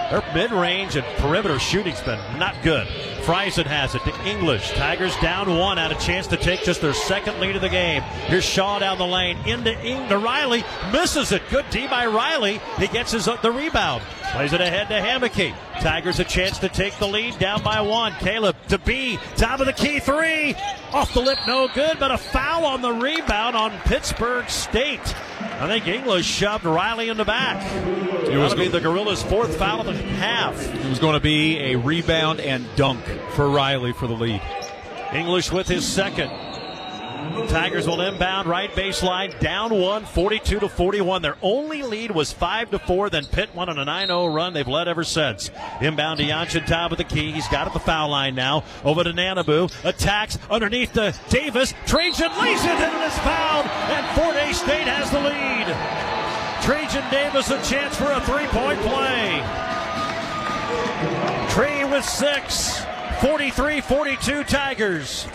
[0.08, 2.86] their mid-range and perimeter shooting's been not good.
[3.22, 4.72] Friesen has it to English.
[4.72, 8.02] Tigers down one, had a chance to take just their second lead of the game.
[8.26, 11.42] Here's Shaw down the lane into Ing to Riley, misses it.
[11.48, 12.60] Good D by Riley.
[12.78, 14.02] He gets his uh, the rebound.
[14.32, 15.54] Plays it ahead to Hammocky.
[15.80, 18.12] Tigers a chance to take the lead down by one.
[18.14, 19.18] Caleb to B.
[19.36, 20.54] Top of the key three.
[20.92, 25.14] Off the lip, no good, but a foul on the rebound on Pittsburg State.
[25.60, 27.62] I think English shoved Riley in the back.
[28.26, 30.60] It was going to be the Gorillas' fourth foul of the half.
[30.74, 34.40] It was going to be a rebound and dunk for Riley for the lead.
[35.12, 36.30] English with his second.
[37.48, 41.22] Tigers will inbound right baseline, down one, 42 to 41.
[41.22, 43.10] Their only lead was 5 to 4.
[43.10, 44.52] Then Pitt won on a 9 0 run.
[44.52, 45.50] They've led ever since.
[45.80, 47.32] Inbound to Yanchin, top the key.
[47.32, 48.64] He's got at the foul line now.
[48.84, 49.72] Over to Nanabu.
[49.84, 51.72] Attacks underneath to Davis.
[51.86, 53.66] Trajan lays it and is fouled.
[53.66, 56.02] And Fort Hays State has the lead.
[56.62, 59.42] Trajan Davis a chance for a three point play.
[61.50, 62.84] Trey with six.
[63.22, 65.28] 43 42 Tigers.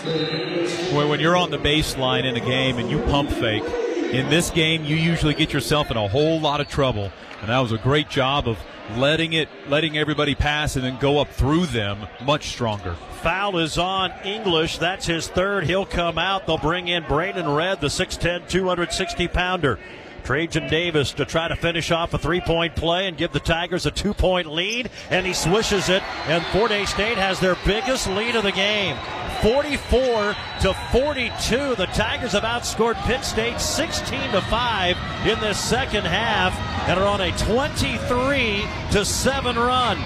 [0.91, 3.63] Boy, when you're on the baseline in a game and you pump fake,
[4.11, 7.13] in this game you usually get yourself in a whole lot of trouble.
[7.39, 8.57] And that was a great job of
[8.97, 12.93] letting it letting everybody pass and then go up through them much stronger.
[13.21, 14.79] Foul is on English.
[14.79, 15.63] That's his third.
[15.63, 16.45] He'll come out.
[16.45, 19.79] They'll bring in Braden Red, the 6'10, 260 pounder.
[20.27, 23.85] Trajan Davis to try to finish off a three point play and give the Tigers
[23.85, 28.07] a two point lead, and he swishes it, and Fort Hays State has their biggest
[28.07, 28.97] lead of the game.
[29.41, 31.75] 44 to 42.
[31.75, 34.97] The Tigers have outscored Pitt State 16 to 5
[35.27, 36.53] in this second half
[36.89, 39.97] and are on a 23 to 7 run.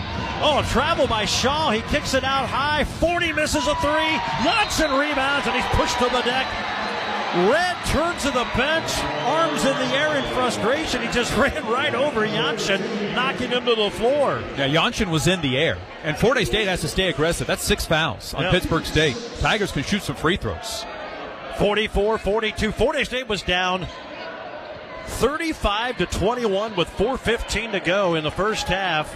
[0.44, 1.72] Oh, travel by Shaw.
[1.72, 2.84] He kicks it out high.
[2.84, 4.20] 40 misses a three.
[4.44, 6.81] Johnson rebounds and he's pushed to the deck.
[7.34, 8.92] Red turns to the bench,
[9.24, 11.02] arms in the air in frustration.
[11.02, 12.82] He just ran right over Janssen,
[13.16, 14.44] knocking him to the floor.
[14.58, 15.78] Yeah, Janssen was in the air.
[16.04, 17.48] And Fort Hays State has to stay aggressive.
[17.48, 18.52] That's six fouls on Yeah.
[18.52, 19.16] Pittsburg State.
[19.40, 20.86] Tigers can shoot some free throws.
[21.58, 22.72] 44 42.
[22.74, 23.88] Fort Hays State was down
[25.06, 29.14] 35 to 21 with 4.15 to go in the first half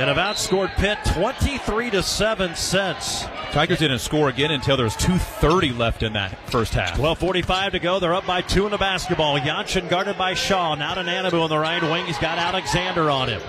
[0.00, 3.24] and have outscored Pitt 23 to 7 cents.
[3.52, 6.96] Tigers didn't score again until there was 2.30 left in that first half.
[6.96, 8.00] 12.45 to go.
[8.00, 9.38] They're up by two in the basketball.
[9.38, 10.74] Yanchin guarded by Shaw.
[10.74, 12.06] Now to Nanabu on the right wing.
[12.06, 13.42] He's got Alexander on him.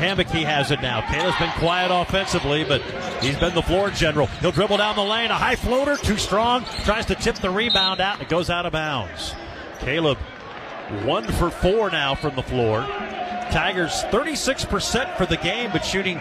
[0.00, 1.02] Hammocky has it now.
[1.02, 2.80] Caleb's been quiet offensively, but
[3.20, 4.26] he's been the floor general.
[4.26, 5.30] He'll dribble down the lane.
[5.30, 6.64] A high floater, too strong.
[6.84, 9.34] Tries to tip the rebound out, and it goes out of bounds.
[9.80, 10.16] Caleb,
[11.04, 12.80] one for four now from the floor.
[13.50, 16.18] Tigers 36% for the game, but shooting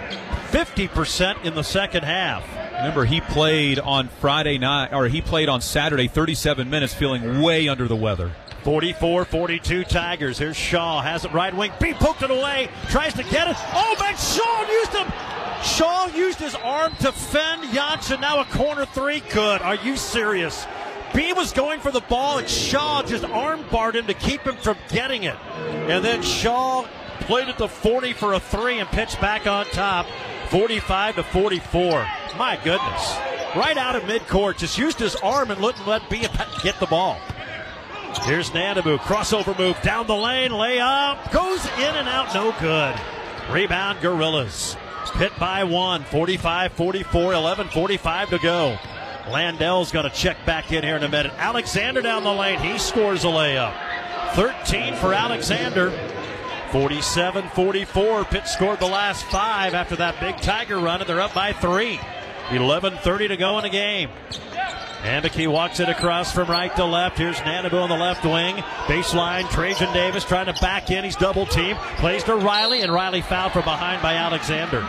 [0.51, 2.43] 50% in the second half.
[2.77, 7.67] Remember, he played on Friday night, or he played on Saturday 37 minutes feeling way
[7.67, 8.31] under the weather.
[8.63, 10.37] 44 42 Tigers.
[10.37, 11.01] Here's Shaw.
[11.01, 11.71] Has it right wing.
[11.79, 12.69] B poked it away.
[12.89, 13.55] Tries to get it.
[13.73, 14.15] Oh, man.
[14.17, 15.07] Shaw used him.
[15.63, 18.21] Shaw used his arm to fend Janssen.
[18.21, 19.21] Now a corner three.
[19.31, 19.61] Good.
[19.61, 20.65] Are you serious?
[21.13, 24.55] B was going for the ball, and Shaw just arm barred him to keep him
[24.57, 25.35] from getting it.
[25.55, 26.85] And then Shaw
[27.21, 30.05] played it to 40 for a three and pitched back on top.
[30.49, 32.07] 45 to 44.
[32.37, 33.17] My goodness.
[33.55, 34.57] Right out of midcourt.
[34.57, 36.25] Just used his arm and wouldn't let B
[36.63, 37.19] get the ball.
[38.23, 38.97] Here's Nanabu.
[38.99, 40.51] Crossover move down the lane.
[40.51, 41.31] Layup.
[41.31, 42.33] Goes in and out.
[42.33, 42.99] No good.
[43.51, 44.75] Rebound Gorillas.
[45.13, 46.03] Pitt by one.
[46.03, 47.33] 45 44.
[47.33, 48.77] 11 45 to go.
[49.31, 51.31] Landell's going to check back in here in a minute.
[51.37, 52.59] Alexander down the lane.
[52.59, 53.73] He scores a layup.
[54.33, 55.91] 13 for Alexander.
[56.71, 58.25] 47 44.
[58.25, 61.99] Pitt scored the last five after that big Tiger run, and they're up by three.
[62.51, 64.09] 11 30 to go in the game.
[65.01, 67.17] Hammocky walks it across from right to left.
[67.17, 68.57] Here's Nanabu on the left wing.
[68.85, 71.05] Baseline, Trajan Davis trying to back in.
[71.05, 71.77] He's double team.
[71.97, 74.81] Plays to Riley, and Riley fouled from behind by Alexander.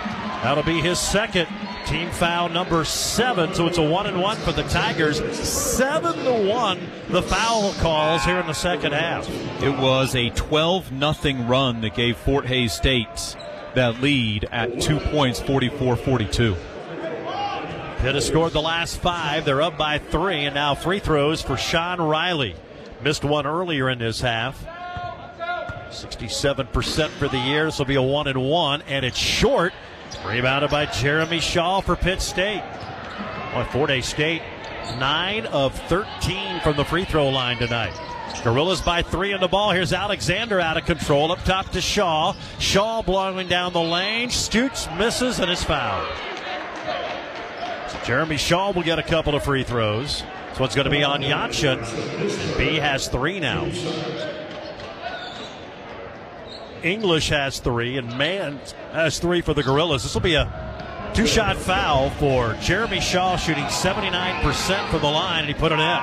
[0.42, 1.46] That'll be his second
[1.90, 3.52] team foul number seven.
[3.52, 5.18] So it's a one and one for the Tigers.
[5.36, 6.78] Seven to one.
[7.08, 9.28] The foul calls here in the second half.
[9.60, 13.36] It was a 12 nothing run that gave Fort Hays State
[13.74, 16.54] that lead at two points, 44 42.
[16.54, 19.44] Pitt has scored the last five.
[19.44, 22.54] They're up by three, and now free throws for Sean Riley.
[23.02, 24.64] Missed one earlier in this half.
[25.90, 27.64] 67% for the year.
[27.64, 29.72] This will be a one and one, and it's short.
[30.24, 32.62] Rebounded by Jeremy Shaw for Pitt State.
[33.54, 34.42] Boy, Fort Hays State,
[34.98, 37.92] 9 of 13 from the free throw line tonight.
[38.44, 39.70] Gorillas by three in the ball.
[39.72, 41.30] Here's Alexander out of control.
[41.30, 42.34] Up top to Shaw.
[42.58, 44.30] Shaw blowing down the lane.
[44.30, 46.08] Stoots misses and is fouled.
[48.04, 50.22] Jeremy Shaw will get a couple of free throws.
[50.56, 51.80] So it's going to be on Janssen.
[51.80, 53.68] And B has three now.
[56.82, 58.60] English has three, and Mann
[58.92, 60.02] has three for the Gorillas.
[60.02, 65.40] This will be a two shot foul for Jeremy Shaw, shooting 79% from the line,
[65.40, 66.00] and he put it in.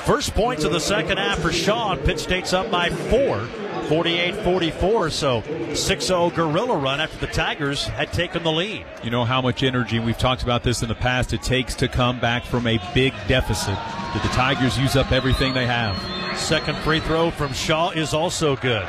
[0.00, 3.48] First points of the second half for Shaw, and Pitt State's up by four.
[3.88, 5.42] 48 44, so
[5.74, 8.86] 6 0 Gorilla run after the Tigers had taken the lead.
[9.02, 11.88] You know how much energy, we've talked about this in the past, it takes to
[11.88, 13.76] come back from a big deficit.
[14.12, 15.98] Did the Tigers use up everything they have?
[16.38, 18.88] Second free throw from Shaw is also good.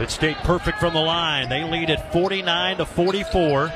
[0.00, 1.50] Pitt State perfect from the line.
[1.50, 3.70] They lead at 49 to 44.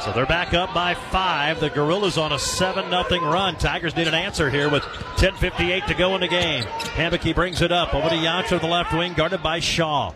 [0.00, 1.58] So they're back up by five.
[1.58, 3.56] The Gorillas on a 7 0 run.
[3.56, 6.64] Tigers need an answer here with 10.58 to go in the game.
[6.64, 10.12] Hammocky brings it up over to on the left wing, guarded by Shaw.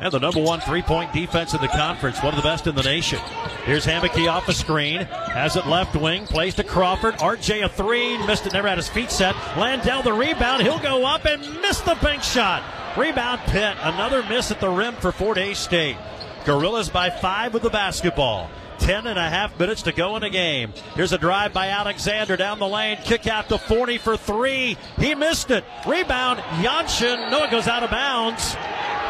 [0.00, 2.74] And the number one three point defense in the conference, one of the best in
[2.74, 3.18] the nation.
[3.66, 7.16] Here's Hammocky off the screen, has it left wing, plays to Crawford.
[7.16, 9.36] RJ a three, missed it, never had his feet set.
[9.58, 12.62] Landell the rebound, he'll go up and miss the bank shot.
[12.96, 15.98] Rebound Pitt, another miss at the rim for Fort Hays State.
[16.46, 18.48] Gorillas by five with the basketball.
[18.78, 20.72] Ten and a half minutes to go in the game.
[20.94, 22.96] Here's a drive by Alexander down the lane.
[23.04, 24.78] Kick out to 40 for three.
[24.98, 25.64] He missed it.
[25.86, 27.30] Rebound, Janssen.
[27.30, 28.56] No, it goes out of bounds.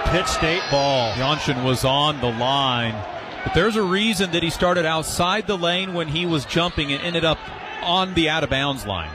[0.06, 1.14] Pitt State ball.
[1.14, 2.94] Janssen was on the line.
[3.44, 7.00] But there's a reason that he started outside the lane when he was jumping and
[7.02, 7.38] ended up
[7.82, 9.10] on the out of bounds line.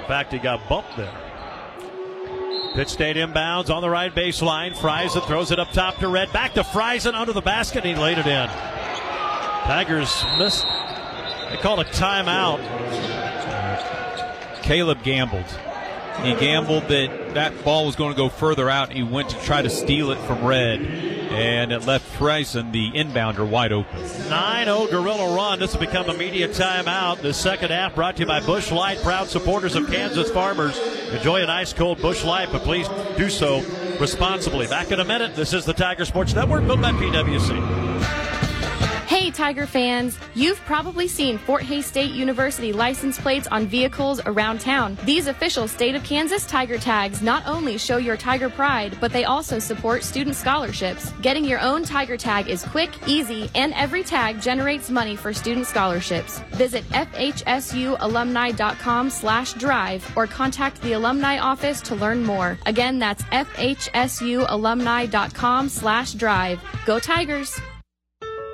[0.00, 1.25] In fact, he got bumped there.
[2.76, 4.74] Pitt State inbounds on the right baseline.
[4.76, 6.30] Friesen throws it up top to Red.
[6.30, 7.86] Back to Friesen under the basket.
[7.86, 8.48] He laid it in.
[9.64, 10.66] Tigers missed.
[11.48, 12.60] They called a timeout.
[14.62, 15.46] Caleb gambled.
[16.22, 18.92] He gambled that that ball was going to go further out.
[18.92, 23.48] He went to try to steal it from Red, and it left Friesen, the inbounder,
[23.48, 24.00] wide open.
[24.28, 25.58] 9 0 Gorilla run.
[25.58, 27.20] This will become a media timeout.
[27.20, 30.78] The second half brought to you by Busch Light, proud supporters of Kansas farmers.
[31.12, 33.62] Enjoy an ice cold Busch Light, but please do so
[34.00, 34.66] responsibly.
[34.66, 35.36] Back in a minute.
[35.36, 37.85] This is the Tiger Sports Network, built by PWC.
[39.06, 40.18] Hey, Tiger fans!
[40.34, 44.98] You've probably seen Fort Hays State University license plates on vehicles around town.
[45.04, 49.24] These official state of Kansas Tiger tags not only show your Tiger pride, but they
[49.24, 51.12] also support student scholarships.
[51.22, 55.68] Getting your own Tiger tag is quick, easy, and every tag generates money for student
[55.68, 56.40] scholarships.
[56.54, 62.58] Visit fhsualumni.com slash drive or contact the alumni office to learn more.
[62.66, 66.60] Again, that's fhsualumni.com slash drive.
[66.84, 67.56] Go Tigers!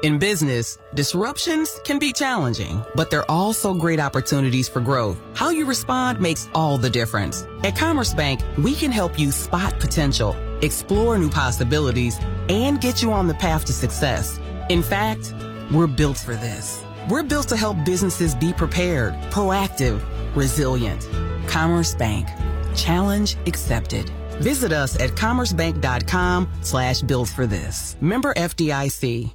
[0.02, 5.16] In business, disruptions can be challenging, but they're also great opportunities for growth.
[5.34, 7.46] How you respond makes all the difference.
[7.62, 12.18] At Commerce Bank, we can help you spot potential, explore new possibilities,
[12.48, 14.40] and get you on the path to success.
[14.70, 15.36] In fact,
[15.72, 16.82] we're built for this.
[17.08, 20.02] We're built to help businesses be prepared, proactive,
[20.34, 21.08] resilient.
[21.46, 22.26] Commerce Bank.
[22.74, 24.10] Challenge accepted.
[24.40, 27.96] Visit us at commercebank.com slash built for this.
[28.00, 29.32] Member FDIC.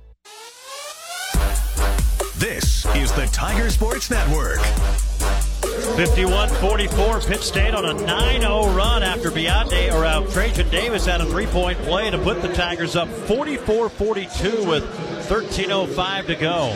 [2.37, 4.59] This is the Tiger Sports Network.
[4.59, 11.25] 51-44, Pitt State on a 9-0 run after Beyonce or uh, Trajan Davis had a
[11.25, 14.83] three-point play to put the Tigers up 44-42 with
[15.27, 16.75] 13.05 to go.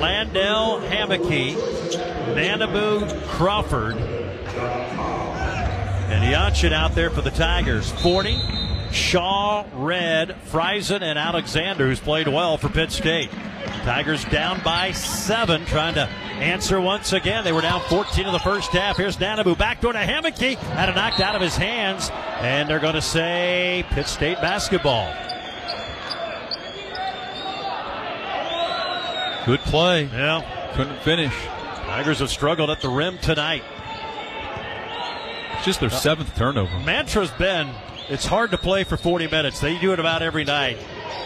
[0.00, 1.56] Landell, Hammocky,
[2.36, 3.96] Nanabu, Crawford,
[6.06, 7.90] and Yanchin out there for the Tigers.
[7.90, 8.38] 40,
[8.92, 13.30] Shaw, Red, Friesen, and Alexander, who's played well for Pitt State.
[13.84, 16.08] Tigers down by seven, trying to
[16.40, 17.44] answer once again.
[17.44, 18.96] They were down 14 in the first half.
[18.96, 20.56] Here's Nanabu backdoor to Hammocky.
[20.56, 22.10] Had it knocked out of his hands,
[22.40, 25.12] and they're going to say Pitt State basketball.
[29.46, 30.04] Good play.
[30.12, 30.72] Yeah.
[30.74, 31.32] Couldn't finish.
[31.86, 33.62] Tigers have struggled at the rim tonight.
[35.54, 36.72] It's just their uh, seventh turnover.
[36.80, 37.70] Mantra's been,
[38.08, 39.60] it's hard to play for 40 minutes.
[39.60, 40.78] They do it about every night.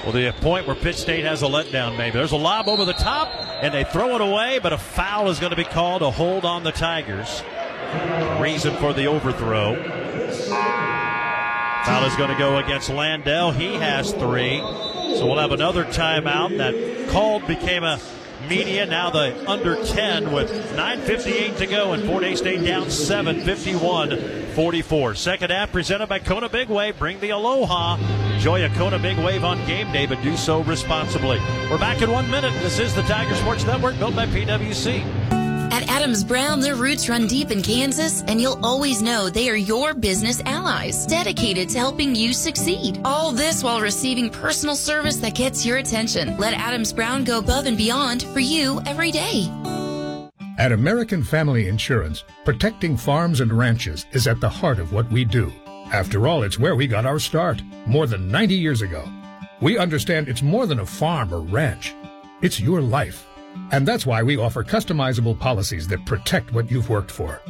[0.03, 2.13] Well, the point where Pitt State has a letdown, maybe.
[2.13, 3.29] There's a lob over the top,
[3.63, 6.45] and they throw it away, but a foul is going to be called to hold
[6.45, 7.43] on the Tigers.
[8.41, 9.75] Reason for the overthrow.
[11.85, 13.51] Foul is going to go against Landell.
[13.51, 14.59] He has three.
[14.59, 16.57] So we'll have another timeout.
[16.57, 18.01] That called became a
[18.49, 18.87] media.
[18.87, 24.40] Now the under 10 with 9.58 to go, and Fort Hays State down 7, 51
[24.51, 25.15] 44.
[25.15, 26.99] Second half presented by Kona Big Wave.
[26.99, 27.97] Bring the aloha.
[28.35, 31.39] Enjoy a Kona Big Wave on game day, but do so responsibly.
[31.71, 32.53] We're back in one minute.
[32.63, 35.31] This is the Tiger Sports Network, built by PWC.
[35.73, 39.57] At Adams Brown, their roots run deep in Kansas, and you'll always know they are
[39.57, 43.01] your business allies, dedicated to helping you succeed.
[43.05, 46.37] All this while receiving personal service that gets your attention.
[46.39, 49.49] Let Adams Brown go above and beyond for you every day.
[50.59, 55.25] At American Family Insurance, protecting farms and ranches is at the heart of what we
[55.25, 55.53] do.
[55.93, 59.09] After all, it's where we got our start, more than 90 years ago.
[59.61, 61.95] We understand it's more than a farm or ranch.
[62.43, 63.27] It's your life.
[63.73, 67.41] And that's why we offer customizable policies that protect what you've worked for.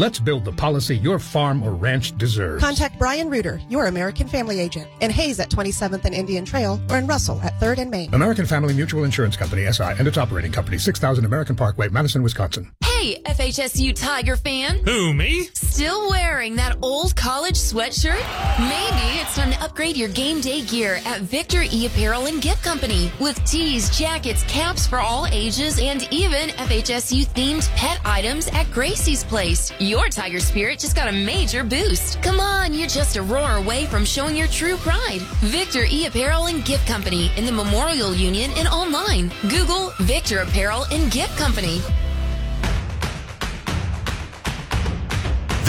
[0.00, 2.64] Let's build the policy your farm or ranch deserves.
[2.64, 6.96] Contact Brian Reuter, your American Family Agent, in Hays at 27th and Indian Trail, or
[6.96, 8.14] in Russell at 3rd and Main.
[8.14, 12.72] American Family Mutual Insurance Company, SI, and its operating company, 6000 American Parkway, Madison, Wisconsin.
[13.00, 14.80] Hey, FHSU Tiger fan.
[14.84, 15.44] Who, me?
[15.54, 18.20] Still wearing that old college sweatshirt?
[18.58, 22.62] Maybe it's time to upgrade your game day gear at Victor E Apparel and Gift
[22.62, 28.66] Company with tees, jackets, caps for all ages, and even FHSU themed pet items at
[28.66, 29.72] Gracie's Place.
[29.80, 32.22] Your Tiger spirit just got a major boost.
[32.22, 35.22] Come on, you're just a roar away from showing your true pride.
[35.40, 39.32] Victor E Apparel and Gift Company in the Memorial Union and online.
[39.48, 41.80] Google Victor Apparel and Gift Company.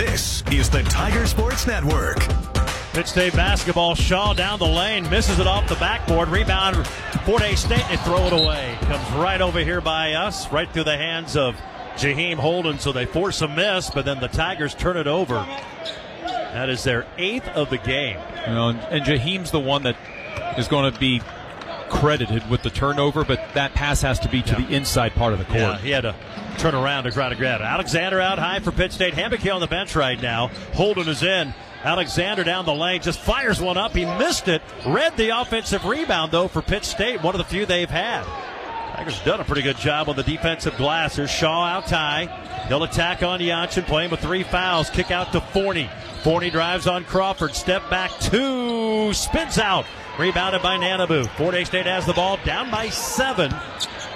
[0.06, 2.18] This is the Tiger Sports Network.
[2.92, 3.94] Pitt State basketball.
[3.94, 6.28] Shaw down the lane, misses it off the backboard.
[6.30, 6.88] Rebound,
[7.24, 7.88] Fort Hays State.
[7.92, 8.80] and throw it away.
[8.82, 11.56] Comes right over here by us, right through the hands of
[11.98, 12.80] Jaheim Holden.
[12.80, 15.36] So they force a miss, but then the Tigers turn it over.
[16.26, 18.18] That is their eighth of the game.
[18.48, 19.98] You know, and, and Jaheim's the one that
[20.58, 21.22] is going to be
[21.90, 24.66] credited with the turnover, but that pass has to be to Yeah.
[24.66, 25.60] the inside part of the court.
[25.60, 26.16] Yeah, he had to
[26.58, 27.66] turn around to try to grab it.
[27.66, 29.14] Alexander out high for Pitt State.
[29.14, 30.48] Hammocky on the bench right now.
[30.74, 31.54] Holden is in.
[31.84, 33.94] Alexander down the lane just fires one up.
[33.94, 34.62] He missed it.
[34.86, 37.24] Read the offensive rebound though for Pitt State.
[37.24, 38.24] One of the few they've had.
[38.96, 41.16] Tigers done a pretty good job on the defensive glass.
[41.16, 42.28] There's Shaw out high.
[42.68, 44.92] He'll attack on Jonsson, playing with three fouls.
[44.92, 45.90] Kick out to Forney.
[46.24, 47.56] Forney drives on Crawford.
[47.56, 49.12] Step back two.
[49.14, 49.86] Spins out.
[50.20, 51.28] Rebounded by Nanabu.
[51.30, 53.52] Fort State has the ball down by seven.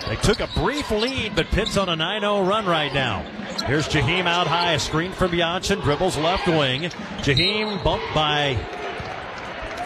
[0.07, 3.23] They took a brief lead, but Pitt's on a 9 0 run right now.
[3.65, 4.73] Here's Jaheim out high.
[4.73, 5.82] A screen from Jonsson.
[5.82, 6.84] Dribbles left wing.
[7.23, 8.56] Jaheim bumped by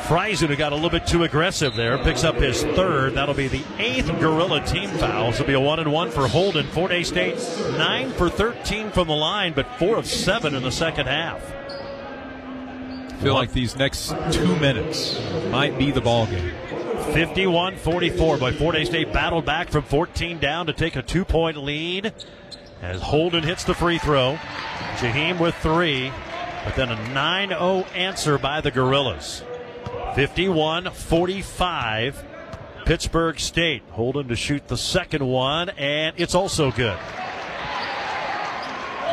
[0.10, 3.14] Friesen, who got a little bit too aggressive there, picks up his third.
[3.14, 5.30] That'll be the eighth Gorilla team foul.
[5.30, 6.66] This will be a one and one for Holden.
[6.68, 7.38] Fort Hays State,
[7.78, 11.42] nine for 13 from the line, but four of seven in the second half.
[13.22, 15.20] feel like these next two minutes
[15.52, 16.56] might be the ball game.
[17.14, 18.38] 51 44.
[18.38, 22.14] But Fort Hays State battled back from 14 down to take a two point lead
[22.82, 24.38] as Holden hits the free throw.
[24.98, 26.12] Jaheim with three,
[26.66, 29.44] but then a 9 0 answer by the Gorillas.
[30.16, 32.26] 51 45.
[32.86, 33.84] Pittsburg State.
[33.92, 36.98] Holden to shoot the second one, and it's also good.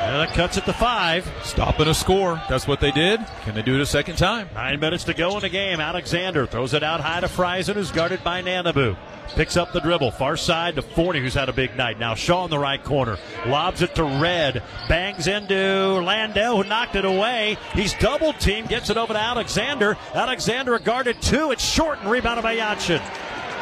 [0.06, 1.28] And that cuts it to five.
[1.42, 2.40] Stopping a score.
[2.48, 3.18] That's what they did.
[3.42, 4.48] Can they do it a second time?
[4.54, 5.80] Nine minutes to go in the game.
[5.80, 8.96] Alexander throws it out high to Friesen, who's guarded by Nanabu.
[9.34, 10.12] Picks up the dribble.
[10.12, 11.98] Far side to Forney, who's had a big night.
[11.98, 13.18] Now Shaw in the right corner.
[13.46, 14.62] Lobs it to Red.
[14.88, 17.58] Bangs into Landell, who knocked it away.
[17.74, 18.68] He's double teamed.
[18.68, 19.98] Gets it over to Alexander.
[20.14, 21.50] Alexander guarded two.
[21.50, 23.02] It's short and rebounded by Jonsson.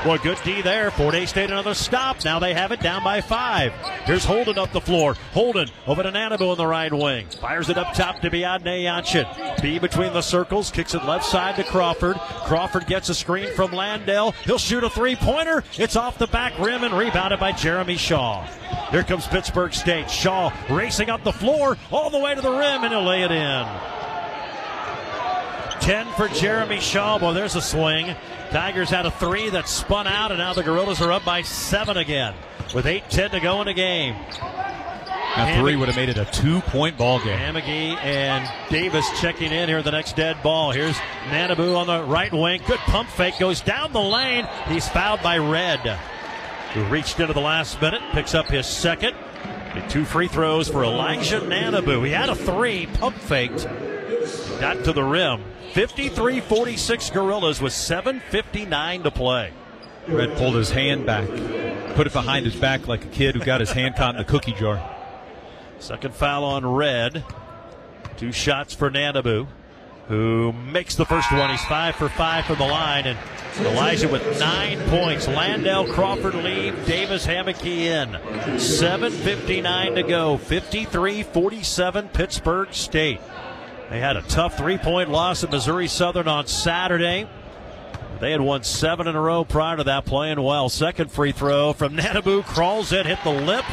[0.04, 0.90] Boy, good D there.
[0.90, 2.22] Fort Hays State another stop.
[2.26, 3.72] Now they have it down by five.
[4.04, 5.14] Here's Holden up the floor.
[5.32, 7.26] Holden over to Nanabu in the right wing.
[7.40, 9.62] Fires it up top to Biadne Jonsson.
[9.62, 10.70] B between the circles.
[10.70, 12.16] Kicks it left side to Crawford.
[12.44, 14.32] Crawford gets a screen from Landell.
[14.44, 15.64] He'll shoot a three pointer.
[15.78, 18.44] It's off the back rim and rebounded by Jeremy Shaw.
[18.90, 20.10] Here comes Pittsburg State.
[20.10, 23.30] Shaw racing up the floor all the way to the rim and he'll lay it
[23.30, 23.66] in.
[25.80, 27.18] 10 for Jeremy Shaw.
[27.18, 28.14] Boy, there's a swing.
[28.54, 31.96] Tigers had a three that spun out, and now the Gorillas are up by seven
[31.96, 32.34] again
[32.72, 34.14] with 8-10 to go in the game.
[35.36, 37.36] A three would have made it a two-point ball game.
[37.36, 39.82] Hammocky and Davis checking in here.
[39.82, 40.70] The next dead ball.
[40.70, 40.94] Here's
[41.30, 42.62] Nanabu on the right wing.
[42.64, 43.40] Good pump fake.
[43.40, 44.46] Goes down the lane.
[44.68, 45.80] He's fouled by Red,
[46.74, 48.02] who reached into the last minute.
[48.12, 49.16] Picks up his second.
[49.74, 52.06] And two free throws for Elijah Nanabu.
[52.06, 52.86] He had a three.
[52.86, 53.66] Pump faked.
[54.60, 55.42] Got to the rim.
[55.74, 59.52] 53 46 Gorillas with 7.59 to play.
[60.06, 61.26] Red pulled his hand back,
[61.96, 64.24] put it behind his back like a kid who got his hand caught in a
[64.24, 64.80] cookie jar.
[65.80, 67.24] Second foul on Red.
[68.16, 69.48] Two shots for Nanabu,
[70.06, 71.50] who makes the first one.
[71.50, 73.06] He's five for five from the line.
[73.06, 73.18] And
[73.66, 75.26] Elijah with nine points.
[75.26, 76.86] Landell, Crawford leave.
[76.86, 78.10] Davis, Hammocky in.
[78.10, 80.36] 7.59 to go.
[80.36, 83.20] 53 47 Pittsburg State.
[83.90, 87.28] They had a tough three point loss at Missouri Southern on Saturday.
[88.20, 90.68] They had won seven in a row prior to that, playing well.
[90.68, 92.44] Second free throw from Nanabu.
[92.44, 93.64] Crawls it, hit the lip,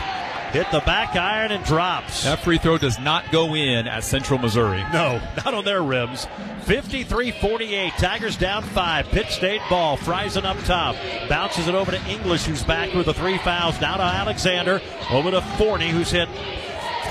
[0.51, 2.23] hit the back iron, and drops.
[2.23, 4.83] That free throw does not go in at Central Missouri.
[4.91, 6.27] No, not on their rims.
[6.65, 7.93] 53 48.
[7.97, 9.05] Tigers down five.
[9.07, 9.97] Pitt State ball.
[9.97, 10.95] Friesen up top.
[11.29, 13.79] Bounces it over to English, who's back with the three fouls.
[13.79, 14.81] Now to Alexander.
[15.11, 16.27] Over to Forney, who's hit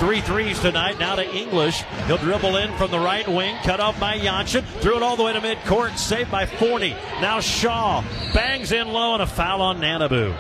[0.01, 0.99] three threes tonight.
[0.99, 1.83] Now to English.
[2.07, 3.55] He'll dribble in from the right wing.
[3.63, 4.65] Cut off by Jonsson.
[4.81, 5.97] Threw it all the way to midcourt.
[5.99, 6.97] Saved by Forney.
[7.21, 8.03] Now Shaw
[8.35, 10.35] bangs in low and a foul on Nanabu.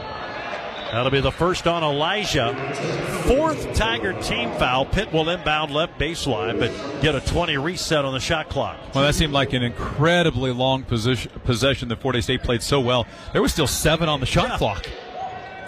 [0.90, 2.52] That'll be the first on Elijah.
[3.28, 4.84] Fourth Tiger team foul.
[4.86, 8.76] Pitt will inbound left baseline, but get a 20 reset on the shot clock.
[8.92, 12.80] Well, that seemed like an incredibly long position, possession that Fort Hays State played so
[12.80, 13.06] well.
[13.32, 14.58] There was still seven on the shot Yeah.
[14.58, 14.86] clock.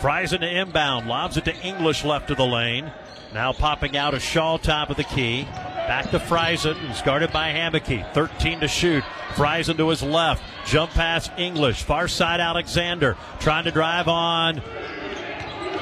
[0.01, 1.07] Friesen to inbound.
[1.07, 2.91] Lobs it to English left of the lane.
[3.33, 5.45] Now popping out a Shaw top of the key.
[5.45, 8.11] Back to Friesen, who's guarded by Hammocky.
[8.13, 9.03] 13 to shoot.
[9.35, 10.43] Friesen to his left.
[10.67, 11.83] Jump pass English.
[11.83, 13.17] Far side Alexander.
[13.41, 14.63] Trying to drive on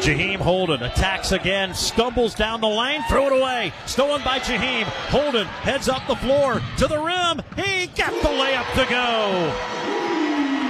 [0.01, 3.71] Jaheim Holden attacks again, stumbles down the lane, throw it away.
[3.85, 4.85] Stolen by Jaheim.
[5.11, 7.43] Holden heads up the floor to the rim.
[7.57, 10.20] He got the layup to go.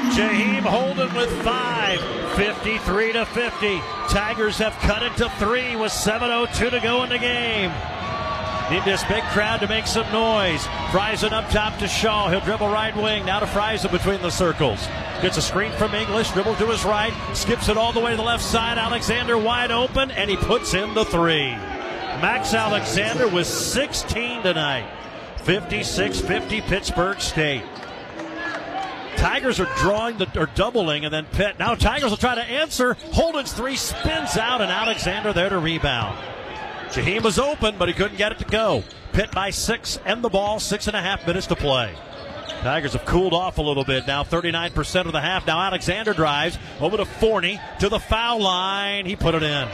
[0.09, 2.01] Jaheim Holden with five,
[2.35, 3.79] 53 to 50.
[4.09, 7.71] Tigers have cut it to three with 7.02 to go in the game.
[8.71, 10.63] Need this big crowd to make some noise.
[10.93, 12.31] Friesen up top to Shaw.
[12.31, 13.27] He'll dribble right wing.
[13.27, 14.87] Now to Friesen between the circles.
[15.23, 16.31] Gets a screen from English.
[16.31, 17.13] Dribble to his right.
[17.35, 18.79] Skips it all the way to the left side.
[18.79, 21.51] Alexander wide open, and he puts in the three.
[22.23, 24.89] Max Alexander with 16 tonight.
[25.39, 27.65] 56 50 Pittsburg State.
[29.21, 31.59] Tigers are drawing the or doubling, and then Pitt.
[31.59, 32.95] Now Tigers will try to answer.
[33.13, 36.19] Holden's three spins out, and Alexander there to rebound.
[36.89, 38.83] Jaheim was open, but he couldn't get it to go.
[39.13, 41.95] Pitt by six, and the ball, six and a half minutes to play.
[42.63, 45.47] Tigers have cooled off a little bit now, 39% of the half.
[45.47, 49.05] Now Alexander drives over to Forney to the foul line.
[49.05, 49.69] He put it in.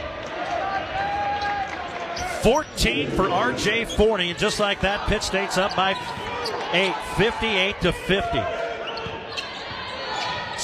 [2.43, 5.91] 14 for RJ Forney, and just like that, Pitt State's up by
[6.73, 8.66] 8, 58 to 50.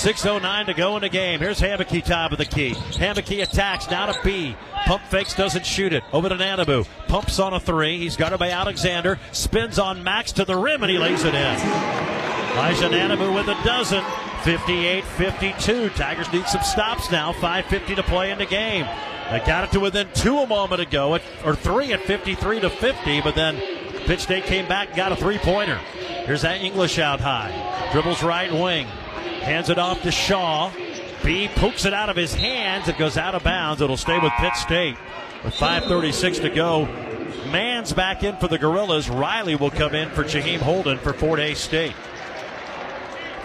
[0.04, 1.40] 6.09 to go in the game.
[1.40, 2.72] Here's Hammocky top of the key.
[2.72, 4.54] Hammocky attacks, now to B.
[4.86, 6.04] Pump fakes, doesn't shoot it.
[6.12, 6.86] Over to Nanabu.
[7.08, 8.00] Pumps on a three.
[8.00, 9.18] He's got it by Alexander.
[9.32, 11.56] Spins on Max to the rim, and he lays it in.
[12.52, 14.04] Elijah Nanabu with a dozen.
[14.44, 15.90] 58 52.
[15.92, 17.32] Tigers need some stops now.
[17.32, 18.86] 5.50 to play in the game.
[19.32, 22.70] They got it to within two a moment ago, at, or three at 53 to
[22.70, 23.56] 50, but then
[24.06, 25.78] Pitt State came back and got a three pointer.
[26.26, 27.90] Here's that English out high.
[27.94, 28.86] Dribbles right wing.
[29.42, 30.72] Hands it off to Shaw.
[31.24, 32.88] B pokes it out of his hands.
[32.88, 33.82] It goes out of bounds.
[33.82, 34.98] It'll stay with Pitt State.
[35.44, 36.86] With 5.36 to go.
[37.52, 39.10] Man's back in for the Gorillas.
[39.10, 41.96] Riley will come in for Jaheim Holden for Fort Hays State.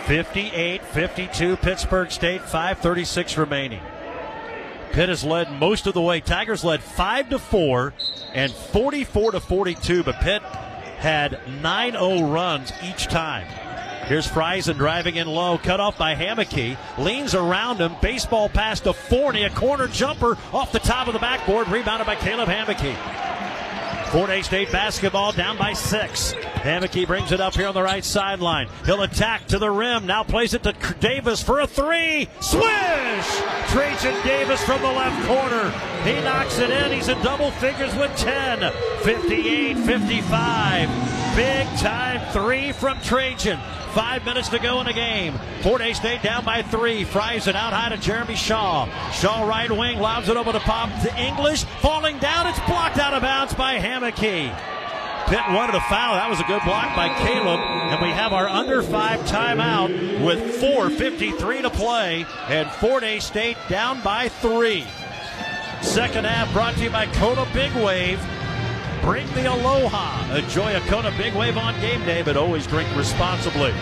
[0.06, 3.82] 58 52 Pittsburg State, 5.36 remaining.
[4.92, 6.20] Pitt has led most of the way.
[6.20, 7.92] Tigers led 5 to 4
[8.32, 13.46] and 44 to 42, but Pitt had 9 0 runs each time.
[14.08, 16.78] Here's Friesen driving in low, cut off by Hammocky.
[16.96, 17.94] Leans around him.
[18.00, 19.42] Baseball pass to Forney.
[19.42, 21.68] A corner jumper off the top of the backboard.
[21.68, 22.96] Rebounded by Caleb Hammocky.
[24.10, 26.32] Fort State basketball down by six.
[26.32, 28.66] Hammocky brings it up here on the right sideline.
[28.86, 30.06] He'll attack to the rim.
[30.06, 32.30] Now plays it to Davis for a three.
[32.40, 33.26] Swish!
[33.68, 35.70] Trajan Davis from the left corner.
[36.04, 36.92] He knocks it in.
[36.92, 38.72] He's in double figures with 10.
[39.02, 41.17] 58 55.
[41.38, 43.60] Big time three from Trajan.
[43.92, 45.38] Five minutes to go in the game.
[45.62, 47.04] Fort Hays State down by three.
[47.04, 48.86] Fries it out high to Jeremy Shaw.
[49.12, 51.62] Shaw right wing lobs it over to Pop to English.
[51.80, 52.48] Falling down.
[52.48, 54.52] It's blocked out of bounds by Hammocky.
[55.28, 56.16] Pitt wanted a foul.
[56.16, 57.60] That was a good block by Caleb.
[57.60, 59.90] And we have our under five timeout
[60.24, 62.26] with 4.53 to play.
[62.48, 64.84] And Fort Hays State down by three.
[65.82, 68.18] Second half brought to you by Kona Big Wave.
[69.08, 70.36] Bring the aloha.
[70.36, 73.72] Enjoy a Kona Big Wave on game day, but always drink responsibly.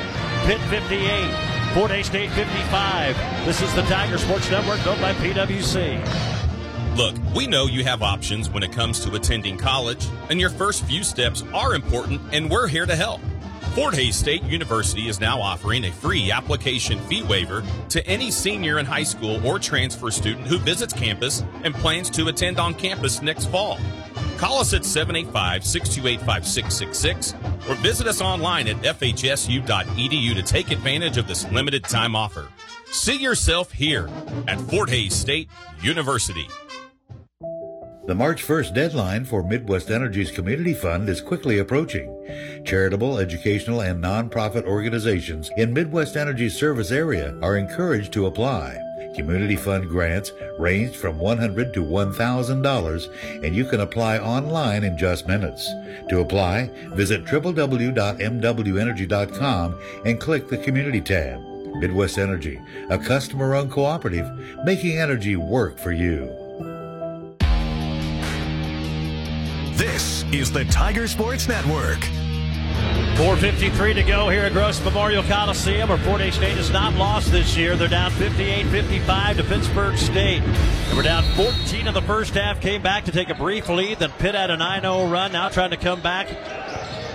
[0.45, 3.17] Pitt 58, Fort Hays State 55.
[3.45, 6.97] This is the Tiger Sports Network, built by PWC.
[6.97, 10.85] Look, we know you have options when it comes to attending college, and your first
[10.85, 13.21] few steps are important, and we're here to help.
[13.77, 18.79] Fort Hays State University is now offering a free application fee waiver to any senior
[18.79, 23.21] in high school or transfer student who visits campus and plans to attend on campus
[23.21, 23.79] next fall.
[24.39, 27.35] Call us at 785 628 5666
[27.69, 32.49] or visit us online at fhsu.edu to take advantage of this limited time offer.
[32.87, 34.09] See yourself here
[34.49, 35.51] at Fort Hays State
[35.83, 36.49] University.
[38.07, 42.09] The March 1st deadline for Midwest Energy's Community Fund is quickly approaching.
[42.65, 48.81] Charitable, educational, and nonprofit organizations in Midwest Energy's service area are encouraged to apply.
[49.17, 55.27] Community Fund grants range from 100 to $1,000, and you can apply online in just
[55.27, 55.69] minutes.
[56.09, 61.41] To apply, visit www.mwenergy.com and click the Community tab.
[61.81, 64.31] Midwest Energy, a customer owned cooperative,
[64.65, 66.46] making energy work for you.
[69.77, 71.99] This is the Tiger Sports Network.
[73.19, 77.31] 4.53 to go here at Gross Memorial Coliseum, where Fort Hays State has not lost
[77.31, 77.77] this year.
[77.77, 80.43] They're down 58-55 to Pittsburg State.
[80.89, 83.99] They were down 14 in the first half, came back to take a brief lead,
[83.99, 86.27] then Pitt had a 9-0 run, now trying to come back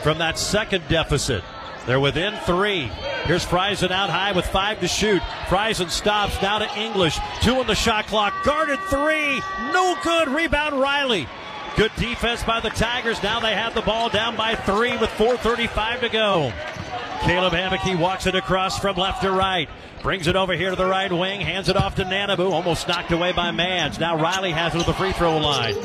[0.04, 1.44] from that second deficit.
[1.88, 2.92] They're within three.
[3.24, 5.24] Here's Friesen out high with five to shoot.
[5.48, 7.18] Friesen stops, now to English.
[7.42, 9.42] Two on the shot clock, guarded three,
[9.74, 11.28] no good, rebound Riley.
[11.77, 13.23] Good defense by the Tigers.
[13.23, 16.53] Now they have the ball down by three with 4.35 to go.
[17.22, 19.70] Caleb Hammocky walks it across from left to right.
[20.02, 21.42] Brings it over here to the right wing.
[21.42, 22.52] Hands it off to Nanabu.
[22.52, 24.00] Almost knocked away by Mans.
[24.00, 25.76] Now Riley has it at the free throw line.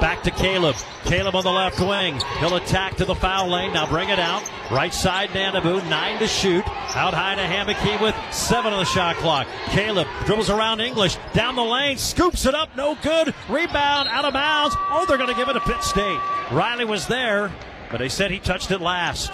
[0.00, 0.76] Back to Caleb.
[1.04, 2.20] Caleb on the left wing.
[2.38, 3.72] He'll attack to the foul lane.
[3.72, 4.48] Now bring it out.
[4.70, 5.88] Right side Nanabu.
[5.88, 6.64] Nine to shoot.
[6.94, 9.48] Out high to Hammocky with seven on the shot clock.
[9.70, 11.16] Caleb dribbles around English.
[11.32, 11.96] Down the lane.
[11.96, 12.76] Scoops it up.
[12.76, 13.34] No good.
[13.48, 14.76] Rebound out of bounds.
[14.90, 16.20] Oh, they're going to give it to Pitt State.
[16.52, 17.50] Riley was there,
[17.90, 19.32] but they said he touched it last.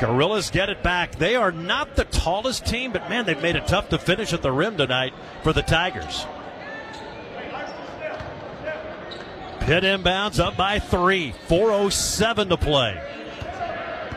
[0.00, 1.16] Gorillas get it back.
[1.16, 4.42] They are not the tallest team, but man, they've made it tough to finish at
[4.42, 6.26] the rim tonight for the Tigers.
[9.60, 11.32] Pit inbounds up by three.
[11.48, 13.00] 4.07 to play.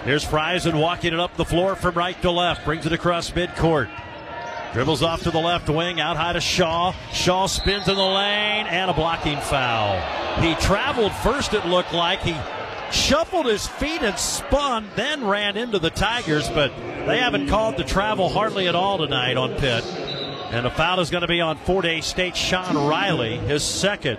[0.04, 2.66] Here's Friesen walking it up the floor from right to left.
[2.66, 3.90] Brings it across midcourt.
[4.74, 6.94] Dribbles off to the left wing, out high to Shaw.
[7.14, 10.00] Shaw spins in the lane, and a blocking foul.
[10.42, 12.20] He traveled first, it looked like.
[12.22, 12.36] He
[12.92, 16.72] shuffled his feet and spun, then ran into the Tigers, but
[17.06, 19.84] they haven't called the travel hardly at all tonight on Pitt.
[20.52, 24.18] And the foul is going to be on Fort Hays State Sean Riley, his second.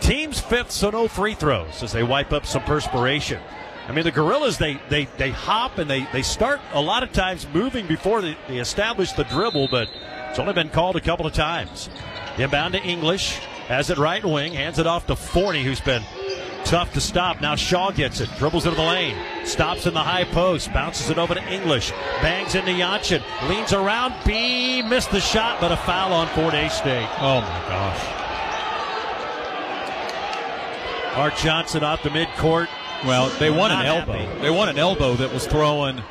[0.00, 3.40] Team's fifth, so no free throws as they wipe up some perspiration.
[3.88, 7.12] I mean, the Gorillas, they, they, they hop and they, they start a lot of
[7.12, 9.88] times moving before they, they establish the dribble, but
[10.28, 11.88] it's only been called a couple of times.
[12.36, 13.36] Inbound to English,
[13.66, 16.02] has it right wing, hands it off to Forney, who's been
[16.68, 17.40] tough to stop.
[17.40, 21.16] Now Shaw gets it, dribbles into the lane, stops in the high post, bounces it
[21.16, 26.12] over to English, bangs into Yanchin, leans around, B missed the shot, but a foul
[26.12, 27.08] on Fort Hays State.
[27.20, 28.18] Oh my gosh.
[31.16, 32.68] Art Johnson off the midcourt.
[33.04, 34.12] Well, they want an elbow.
[34.12, 34.40] happy.
[34.40, 36.02] They want an elbow that was thrown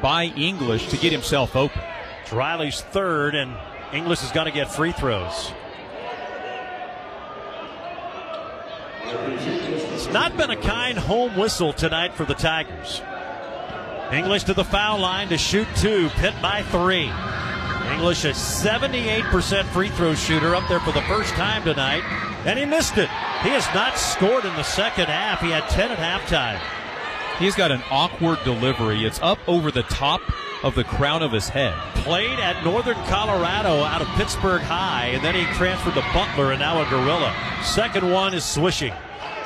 [0.00, 1.82] by English to get himself open.
[2.22, 3.54] It's Riley's third, and
[3.92, 5.52] English is going to get free throws.
[9.08, 13.02] It's not been a kind home whistle tonight for the Tigers.
[14.12, 17.10] English to the foul line to shoot two, pit by three.
[17.92, 22.02] English, a 78% free throw shooter, up there for the first time tonight,
[22.44, 23.08] and he missed it.
[23.42, 25.40] He has not scored in the second half.
[25.40, 26.60] He had 10 at halftime.
[27.38, 29.04] He's got an awkward delivery.
[29.04, 30.20] It's up over the top
[30.66, 31.74] of the crown of his head.
[31.94, 36.58] Played at Northern Colorado out of Pittsburg High, and then he transferred to Butler and
[36.58, 37.32] now a Gorilla.
[37.62, 38.92] Second one is swishing.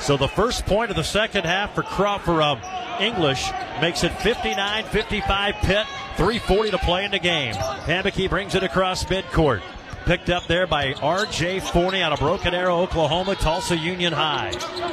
[0.01, 2.59] So the first point of the second half for Craw- for um,
[3.01, 3.51] English
[3.82, 5.86] makes it 59-55 Pitt.
[6.16, 7.55] 340 to play in the game.
[7.55, 9.62] Hammocky brings it across midcourt.
[10.11, 11.61] Picked up there by R.J.
[11.61, 14.51] Forney out of Broken Arrow, Oklahoma, Tulsa Union High.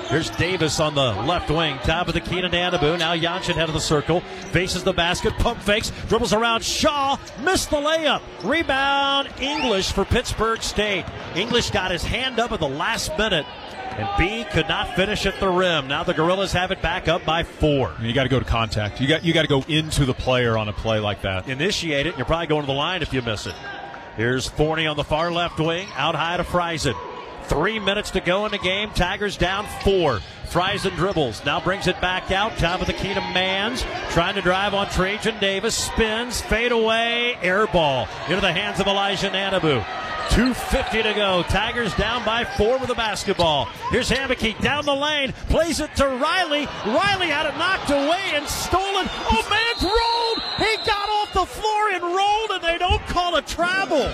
[0.09, 2.99] Here's Davis on the left wing, top of the key to Nanabu.
[2.99, 4.19] Now Yanchin head of the circle,
[4.51, 8.21] faces the basket, pump fakes, dribbles around Shaw, missed the layup.
[8.43, 11.05] Rebound English for Pittsburg State.
[11.33, 13.47] English got his hand up at the last minute,
[13.97, 15.87] and B could not finish at the rim.
[15.87, 17.91] Now the Gorillas have it back up by four.
[18.03, 19.01] You got to go to contact.
[19.01, 21.49] You got you got to go into the player on a play like that.
[21.49, 23.55] Initiate it, and you're probably going to the line if you miss it.
[24.17, 26.95] Here's Forney on the far left wing, out high to Friesen.
[27.43, 28.89] Three minutes to go in the game.
[28.89, 30.21] Tigers down four.
[30.47, 32.57] Friesen dribbles, now brings it back out.
[32.57, 33.85] Top of the key to Mans.
[34.09, 35.75] Trying to drive on Trajan Davis.
[35.75, 40.06] Spins, fade away, air ball into the hands of Elijah Nanabu.
[40.29, 41.43] 2.50 to go.
[41.43, 43.65] Tigers down by four with the basketball.
[43.91, 45.33] Here's Hammocky down the lane.
[45.49, 46.67] Plays it to Riley.
[46.85, 49.07] Riley had it knocked away and stolen.
[49.29, 50.69] Oh, man, Mans rolled.
[50.69, 54.07] He got off the floor and rolled, and they don't call a travel.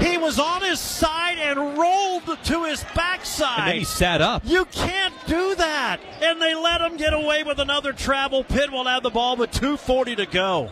[0.00, 3.58] He was on his side and rolled to his backside.
[3.58, 4.42] And then he sat up.
[4.44, 6.00] You can't do that.
[6.20, 8.44] And they let him get away with another travel.
[8.44, 10.70] Pitt will have the ball with 2.40 to go.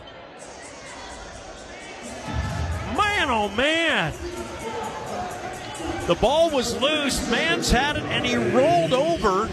[2.97, 4.13] Man, oh man.
[6.07, 7.29] The ball was loose.
[7.29, 9.49] Mans had it, and he rolled over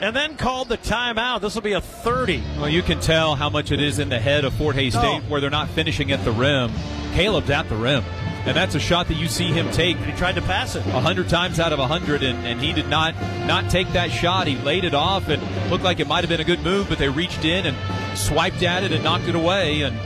[0.00, 1.40] and then called the timeout.
[1.40, 2.42] This will be a 30.
[2.58, 5.22] Well, you can tell how much it is in the head of Fort Hays State
[5.24, 5.28] Oh.
[5.28, 6.70] where they're not finishing at the rim.
[7.14, 8.04] Caleb's at the rim.
[8.46, 10.86] And that's a shot that you see him take He tried to pass it.
[10.86, 13.14] a hundred times out of a hundred, and, and he did not
[13.46, 14.46] not take that shot.
[14.46, 16.98] He laid it off and looked like it might have been a good move, but
[16.98, 17.76] they reached in and
[18.16, 19.98] swiped at it and knocked it away, and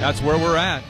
[0.00, 0.82] that's where we're at.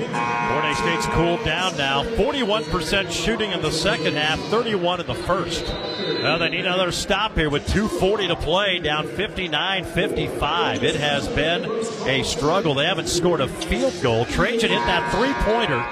[0.00, 2.02] Hays State's cooled down now.
[2.02, 5.64] 41% shooting in the second half, 31 in the first.
[5.66, 10.84] Well, they need another stop here with 2.40 to play, down 59 55.
[10.84, 11.64] It has been
[12.06, 12.74] a struggle.
[12.74, 14.24] They haven't scored a field goal.
[14.26, 15.84] Trajan hit that three pointer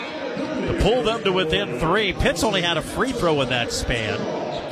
[0.67, 2.13] to pull them to within three.
[2.13, 4.19] Pitt's only had a free throw in that span.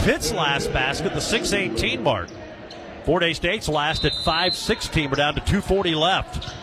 [0.00, 2.28] Pitt's last basket, the 618 mark.
[3.04, 5.10] Fort Hays State's last at 516.
[5.10, 6.54] We're down to 2.40 left.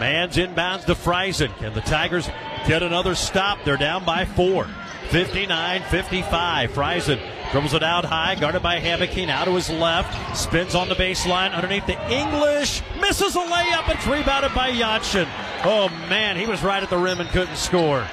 [0.00, 1.56] Man's inbounds to Friesen.
[1.58, 2.28] Can the Tigers
[2.66, 3.58] get another stop?
[3.64, 4.68] They're down by four.
[5.10, 6.70] 59 55.
[6.70, 7.20] Friesen
[7.52, 9.26] dribbles it out high, guarded by Hammocky.
[9.26, 10.36] Now to his left.
[10.36, 12.82] Spins on the baseline underneath the English.
[13.00, 13.88] Misses a layup.
[13.94, 15.28] It's rebounded by Yanchin.
[15.64, 16.36] Oh, man.
[16.36, 18.06] He was right at the rim and couldn't score.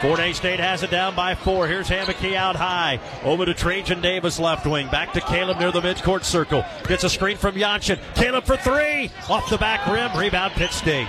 [0.00, 1.66] Fort Hays State has it down by four.
[1.66, 3.00] Here's Hammocky out high.
[3.24, 4.88] Over to Trajan Davis, left wing.
[4.88, 6.64] Back to Caleb near the midcourt circle.
[6.86, 7.98] Gets a screen from Yanchin.
[8.14, 9.10] Caleb for three.
[9.30, 10.16] Off the back rim.
[10.18, 11.08] Rebound Pitt State.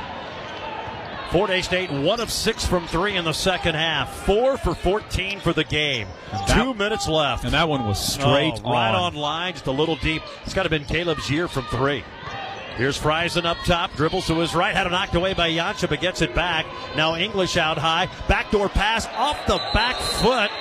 [1.31, 4.25] Fort Hays State, one of six from three in the second half.
[4.25, 6.07] Four for 14 for the game.
[6.47, 7.43] Two minutes left.
[7.43, 9.13] And that one was oh, straight Oh, right on.
[9.13, 10.21] on line, just a little deep.
[10.45, 12.01] It's got to have been Caleb's year from three.
[12.77, 15.99] Here's Friesen up top, dribbles to his right, had it knocked away by Yancha, but
[15.99, 16.65] gets it back.
[16.95, 20.51] Now English out high, backdoor pass off the back foot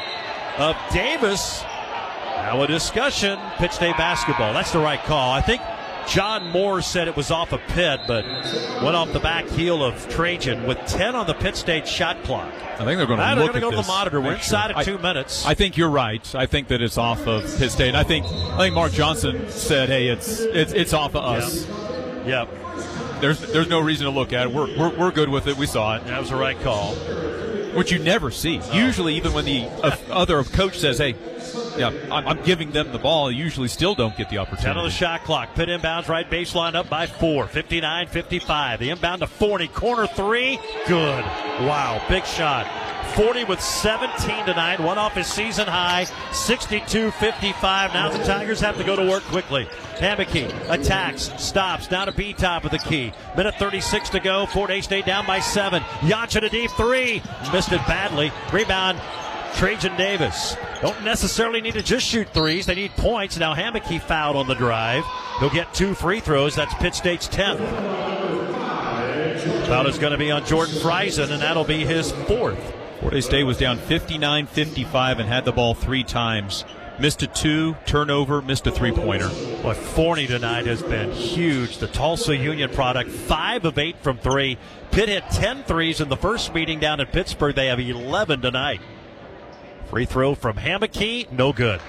[0.59, 1.63] of Davis.
[1.63, 4.55] Now a discussion, Pitt State basketball.
[4.55, 5.31] That's the right call.
[5.31, 5.61] I think
[6.09, 8.25] John Moore said it was off a of Pitt, but
[8.83, 12.51] went off the back heel of Trajan with 10 on the Pitt State shot clock.
[12.55, 14.21] I think they're going to look at go to the monitor.
[14.21, 14.81] We're inside sure.
[14.81, 15.45] of two I, minutes.
[15.45, 16.35] I think you're right.
[16.35, 17.95] I think that it's off of Pitt State.
[17.95, 21.96] I think I think Mark Johnson said, "Hey, it's it's, it's off of us." Yep.
[22.27, 22.49] Yep.
[23.21, 24.53] There's there's no reason to look at it.
[24.53, 25.57] We're, we're, we're good with it.
[25.57, 26.05] We saw it.
[26.07, 26.95] That was the right call.
[27.75, 28.61] Which you never see.
[28.73, 31.15] Usually, even when the uh, other coach says, "Hey,
[31.77, 33.31] yeah, I'm, I'm, giving them the ball.
[33.31, 34.67] Usually still don't get the opportunity.
[34.67, 35.55] 10 on the shot clock.
[35.55, 37.47] Pitt inbounds right baseline up by four.
[37.47, 38.81] 59 55.
[38.81, 39.69] The inbound to Forney.
[39.69, 40.59] Corner three.
[40.87, 41.25] Good.
[41.25, 42.05] Wow.
[42.09, 42.67] Big shot.
[43.17, 47.95] Forney with 17 tonight, one off his season high, 62 55.
[47.95, 49.67] Now the Tigers have to go to work quickly.
[49.95, 53.15] Hammocky attacks, stops, down to B top of the key.
[53.35, 54.45] Minute 36 to go.
[54.45, 55.83] Fort Hays State down by seven.
[56.01, 57.23] Yanchin a deep three.
[57.55, 58.31] Missed it badly.
[58.53, 59.01] Rebound
[59.57, 60.55] Trajan Davis.
[60.83, 62.67] Don't necessarily need to just shoot threes.
[62.67, 63.39] They need points.
[63.39, 65.03] Now Hammocky fouled on the drive.
[65.41, 66.55] He'll get two free throws.
[66.55, 67.59] That's Pitt State's 10th.
[69.67, 72.75] Foul is going to be on Jordan Friesen, and that'll be his fourth.
[73.01, 76.65] Fort Hays State was down 59 55 and had the ball three times.
[76.99, 79.31] Missed a two, turnover, missed a three pointer.
[79.63, 81.79] But Forney tonight has been huge.
[81.79, 84.59] The Tulsa Union product, five of eight from three.
[84.91, 87.55] Pitt hit 10 threes in the first meeting down in Pittsburgh.
[87.55, 88.81] They have 11 tonight.
[89.91, 91.81] Free throw from Hammocky, no good.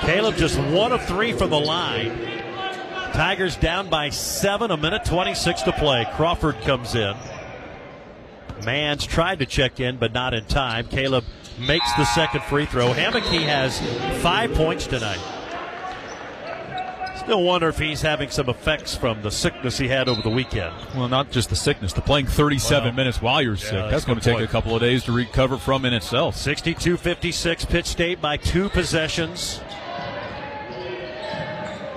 [0.00, 2.18] Caleb just one of three from the line.
[3.12, 6.06] Tigers down by seven, a minute 26 to play.
[6.14, 7.14] Crawford comes in.
[8.64, 10.88] Mans tried to check in, but not in time.
[10.88, 11.24] Caleb
[11.58, 12.92] makes the second free throw.
[12.92, 13.80] Hammocky has
[14.22, 15.20] five points tonight.
[17.24, 20.74] Still wonder if he's having some effects from the sickness he had over the weekend.
[20.94, 23.72] Well, not just the sickness, the playing 37 well, minutes while you're yeah, sick.
[23.72, 26.36] That's, that's going to take a couple of days to recover from in itself.
[26.36, 29.62] 62 56, Pitt State by two possessions.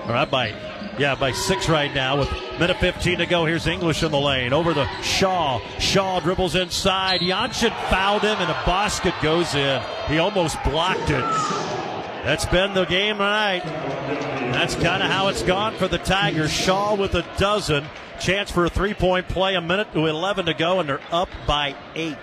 [0.04, 0.54] All right, by
[0.98, 3.44] yeah, by six right now with minute 15 to go.
[3.44, 5.60] Here's English in the lane over the Shaw.
[5.78, 7.20] Shaw dribbles inside.
[7.20, 9.82] Jansson fouled him, and a basket goes in.
[10.08, 11.77] He almost blocked it.
[12.28, 13.64] That's been the game tonight.
[14.52, 16.52] That's kind of how it's gone for the Tigers.
[16.52, 17.86] Shaw with a dozen.
[18.20, 21.30] Chance for a three point play, a minute to 11 to go, and they're up
[21.46, 22.18] by eight.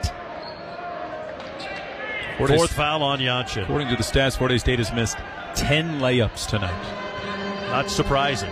[2.37, 3.63] Fourth foul on Jansson.
[3.63, 5.17] According to the stats, Fort Hays State has missed
[5.55, 7.67] 10 layups tonight.
[7.71, 8.51] Not surprising.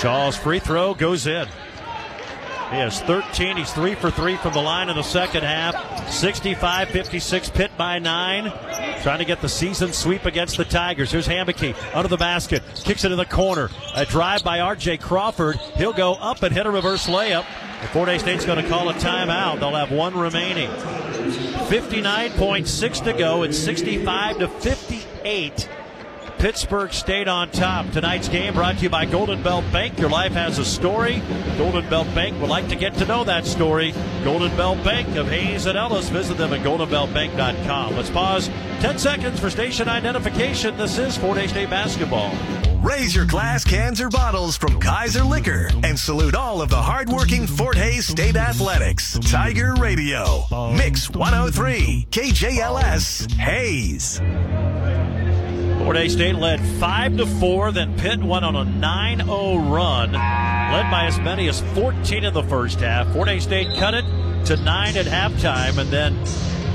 [0.00, 1.48] Shaw's free throw goes in.
[2.70, 3.56] He has 13.
[3.56, 6.10] He's three for three from the line in the second half.
[6.10, 8.52] 65 56, Pitt by nine.
[9.02, 11.10] Trying to get the season sweep against the Tigers.
[11.10, 12.62] Here's Hammocky under the basket.
[12.84, 13.70] Kicks it in the corner.
[13.94, 14.98] A drive by R.J.
[14.98, 15.56] Crawford.
[15.76, 17.46] He'll go up and hit a reverse layup.
[17.80, 19.60] The Fort Hays State's going to call a timeout.
[19.60, 20.68] They'll have one remaining.
[20.68, 23.44] 59.6 to go.
[23.44, 25.68] It's 65 to 58.
[26.38, 27.90] Pittsburg State on top.
[27.90, 29.98] Tonight's game brought to you by Golden Belt Bank.
[29.98, 31.20] Your life has a story.
[31.56, 33.92] Golden Belt Bank would like to get to know that story.
[34.22, 36.08] Golden Belt Bank of Hays and Ellis.
[36.10, 37.96] Visit them at goldenbeltbank.com.
[37.96, 38.48] Let's pause
[38.80, 40.76] 10 seconds for station identification.
[40.76, 42.32] This is Fort Hays State basketball.
[42.82, 47.48] Raise your glass cans or bottles from Kaiser Liquor and salute all of the hardworking
[47.48, 49.18] Fort Hays State Athletics.
[49.28, 50.44] Tiger Radio.
[50.76, 52.06] Mix 103.
[52.12, 53.32] KJLS.
[53.32, 54.20] Hays.
[55.88, 60.90] Fort State led 5 to 4, then Pitt went on a 9 0 run, led
[60.90, 63.10] by as many as 14 in the first half.
[63.14, 64.04] Fort State cut it
[64.44, 66.14] to 9 at halftime and then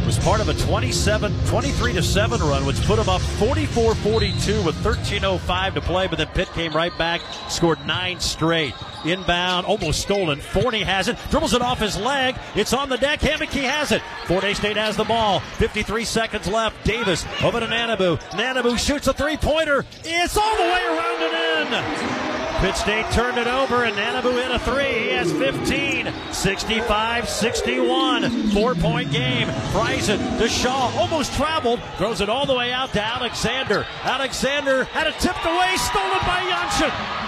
[0.06, 4.76] was part of a 27 23 to 7 run which put them up 44-42 with
[4.84, 8.74] 13:05 to play but then Pitt came right back scored 9 straight.
[9.06, 10.40] Inbound almost stolen.
[10.40, 12.36] Forney has it dribbles it off his leg.
[12.56, 13.20] It's on the deck.
[13.20, 14.02] Hammocky has it.
[14.26, 15.42] Fort Hays State has the ball.
[15.58, 16.84] 53 seconds left.
[16.86, 18.20] Davis over to Nanabu.
[18.32, 19.86] Nanabu shoots a three-pointer.
[20.04, 24.52] It's all the way around and in Pitt State turned it over, and Nanabu hit
[24.52, 25.08] a three.
[25.08, 28.50] He has 15, 65 61.
[28.52, 29.48] Four point game.
[29.72, 33.86] Friesen to Shaw, almost traveled, throws it all the way out to Alexander.
[34.04, 37.24] Alexander had it tipped away, stolen by Jansson.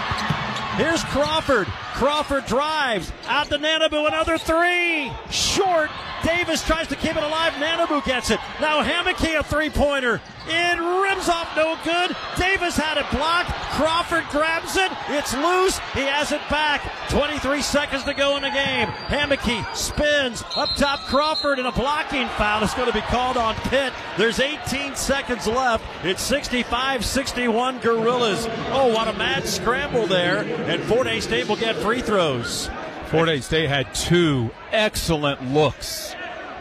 [0.76, 1.66] Here's Crawford.
[1.66, 5.10] Crawford drives out to Nanabu, another three.
[5.30, 5.90] Short.
[6.22, 7.52] Davis tries to keep it alive.
[7.54, 8.40] Nanabu gets it.
[8.60, 10.20] Now Hammocky a three pointer.
[10.48, 12.16] It rims off no good.
[12.38, 13.50] Davis had it blocked.
[13.76, 14.90] Crawford grabs it.
[15.08, 15.78] It's loose.
[15.92, 16.82] He has it back.
[17.10, 18.88] 23 seconds to go in the game.
[19.08, 21.00] Hammocky spins up top.
[21.06, 23.92] Crawford and a blocking foul is going to be called on Pitt.
[24.16, 25.84] There's 18 seconds left.
[26.04, 28.46] It's 65 61 Gorillas.
[28.70, 30.38] Oh, what a mad scramble there.
[30.70, 32.70] And Fort Hays State will get free throws.
[33.06, 36.14] Fort Hays State had two excellent looks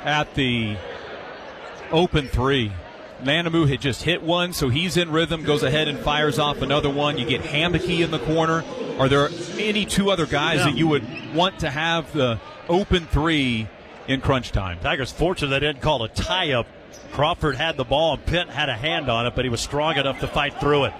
[0.04, 0.78] at the
[1.92, 2.72] open three
[3.24, 6.90] Nanabu had just hit one, so he's in rhythm, goes ahead and fires off another
[6.90, 7.18] one.
[7.18, 8.64] You get Hammocky in the corner.
[9.00, 10.66] Are there any two other guys Yeah.
[10.66, 12.40] that you would want to have the
[12.70, 13.68] open three
[14.08, 14.80] in crunch time?
[14.82, 16.68] Tigers fortunate they didn't call a tie up.
[17.12, 19.96] Crawford had the ball and Pitt had a hand on it, but he was strong
[19.98, 20.94] enough to fight through it.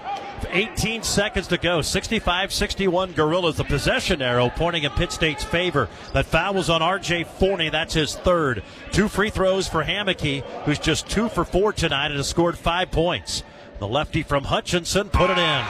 [0.50, 1.80] 18 seconds to go.
[1.80, 3.56] 65 61 Gorillas.
[3.56, 5.88] The possession arrow pointing in Pitt State's favor.
[6.12, 7.70] That foul was on RJ Forney.
[7.70, 8.62] That's his third.
[8.92, 12.90] Two free throws for Hammocky, who's just two for four tonight and has scored five
[12.90, 13.42] points.
[13.78, 15.64] The lefty from Hutchinson put it in.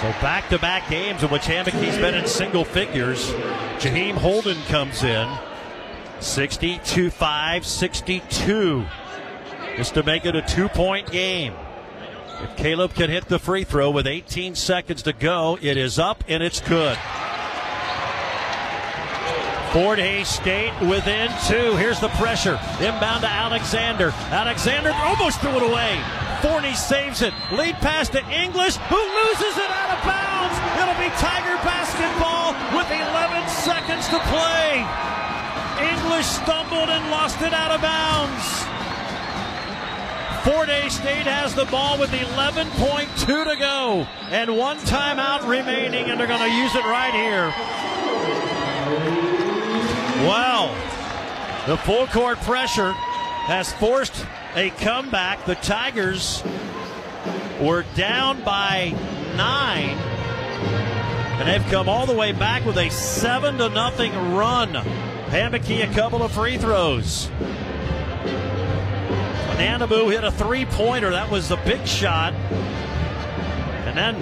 [0.00, 3.30] So back to back games in which Hammocky's been in single figures.
[3.78, 5.28] Jaheim Holden comes in.
[6.20, 8.84] 62 5 62.
[9.76, 11.54] Just to make it a two point game.
[12.42, 16.24] If Caleb can hit the free throw with 18 seconds to go, it is up
[16.28, 16.98] and it's good.
[19.74, 21.74] Fort Hays State within two.
[21.74, 22.60] Here's the pressure.
[22.78, 24.14] Inbound to Alexander.
[24.30, 25.98] Alexander almost threw it away.
[26.42, 27.34] Forney saves it.
[27.50, 30.54] Lead pass to English, who loses it out of bounds.
[30.78, 34.86] It'll be Tiger basketball with 11 seconds to play.
[35.82, 38.73] English stumbled and lost it out of bounds.
[40.44, 46.20] Fort Hays State has the ball with 11.2 to go and one timeout remaining, and
[46.20, 47.48] they're going to use it right here.
[50.28, 50.74] Wow.
[51.66, 55.46] The full court pressure has forced a comeback.
[55.46, 56.42] The Tigers
[57.58, 58.94] were down by
[59.38, 59.96] nine,
[61.40, 64.74] and they've come all the way back with a seven to nothing run.
[64.74, 67.30] Hammocky a couple of free throws.
[69.56, 71.10] Nanabu hit a three pointer.
[71.10, 72.32] That was the big shot.
[73.84, 74.14] And then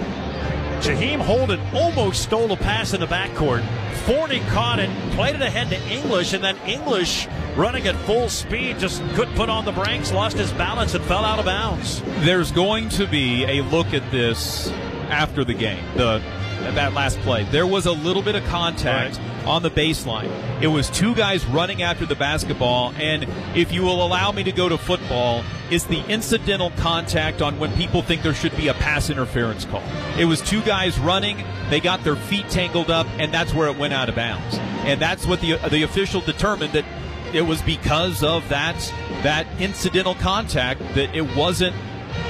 [0.82, 3.64] Jaheim Holden almost stole a pass in the backcourt.
[4.04, 8.78] Forney caught it, played it ahead to English, and then English running at full speed
[8.78, 12.02] just couldn't put on the brakes, lost his balance, and fell out of bounds.
[12.24, 14.70] There's going to be a look at this
[15.08, 15.84] after the game.
[15.96, 16.20] The
[16.62, 20.30] that last play, there was a little bit of contact on the baseline.
[20.62, 24.52] It was two guys running after the basketball, and if you will allow me to
[24.52, 28.74] go to football, it's the incidental contact on when people think there should be a
[28.74, 29.82] pass interference call.
[30.18, 33.76] It was two guys running, they got their feet tangled up, and that's where it
[33.76, 34.58] went out of bounds.
[34.84, 36.84] And that's what the the official determined that
[37.32, 38.76] it was because of that
[39.22, 41.74] that incidental contact that it wasn't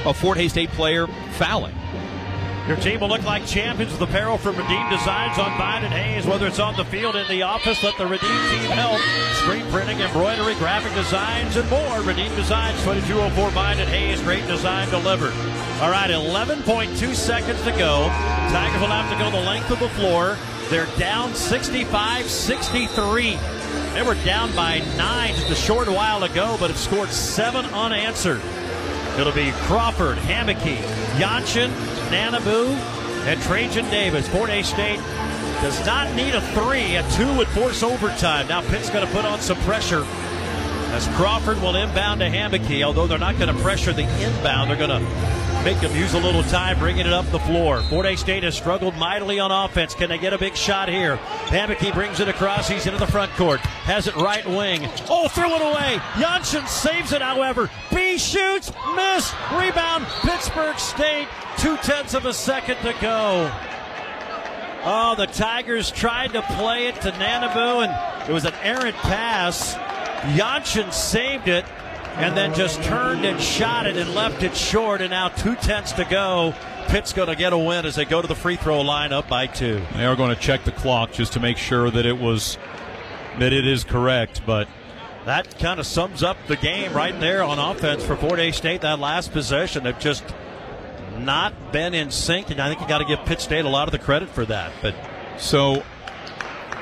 [0.05, 1.75] a Fort Hays State player fouling.
[2.67, 6.25] Your team will look like champions with apparel from Redeem Designs on Vine and Hays.
[6.25, 9.01] Whether it's on the field, in the office, let the Redeem team help.
[9.43, 11.99] Screen printing, embroidery, graphic designs, and more.
[11.99, 14.21] Redeem Designs, 2204 Vine and Hays.
[14.21, 15.33] Great design delivered.
[15.81, 18.07] All right, 11.2 seconds to go.
[18.07, 20.37] Tigers will have to go the length of the floor.
[20.69, 23.37] They're down 65 63.
[23.93, 28.41] They were down by nine just a short while ago, but have scored seven unanswered.
[29.17, 30.77] It'll be Crawford, Hammocky,
[31.17, 31.69] Yanchin,
[32.09, 32.69] Nanabu,
[33.25, 34.27] and Trajan Davis.
[34.27, 34.99] Fort Hays State
[35.61, 36.95] does not need a three.
[36.95, 38.47] A two would force overtime.
[38.47, 40.05] Now Pitt's going to put on some pressure
[40.93, 42.83] as Crawford will inbound to Hammocky.
[42.83, 46.19] Although they're not going to pressure the inbound, they're going to make him use a
[46.19, 47.81] little time bringing it up the floor.
[47.83, 49.95] Fort Hays State has struggled mightily on offense.
[49.95, 51.17] Can they get a big shot here?
[51.47, 52.67] Hammocky brings it across.
[52.69, 53.59] He's into the front court.
[53.59, 54.87] Has it right wing.
[55.09, 55.97] Oh, threw it away.
[56.13, 57.71] Jansson saves it, however.
[57.93, 60.05] B shoots, miss, rebound.
[60.21, 61.27] Pittsburg State.
[61.57, 63.51] Two tenths of a second to go.
[64.85, 69.75] Oh, the Tigers tried to play it to Nanabu, and it was an errant pass.
[70.23, 71.65] Jansson saved it
[72.15, 75.91] and then just turned and shot it and left it short, and now two tenths
[75.93, 76.53] to go.
[76.87, 79.27] Pitt's going to get a win as they go to the free throw line up
[79.27, 79.81] by two.
[79.95, 82.57] They are going to check the clock just to make sure that it was
[83.39, 84.67] that it is correct, but
[85.25, 88.81] That kind of sums up the game right there on offense for Fort Hays State.
[88.81, 90.23] That last possession, they've just
[91.17, 93.87] not been in sync, and I think you got to give Pitt State a lot
[93.87, 94.71] of the credit for that.
[94.81, 94.93] But
[95.37, 95.83] So,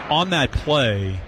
[0.10, 1.20] on that play,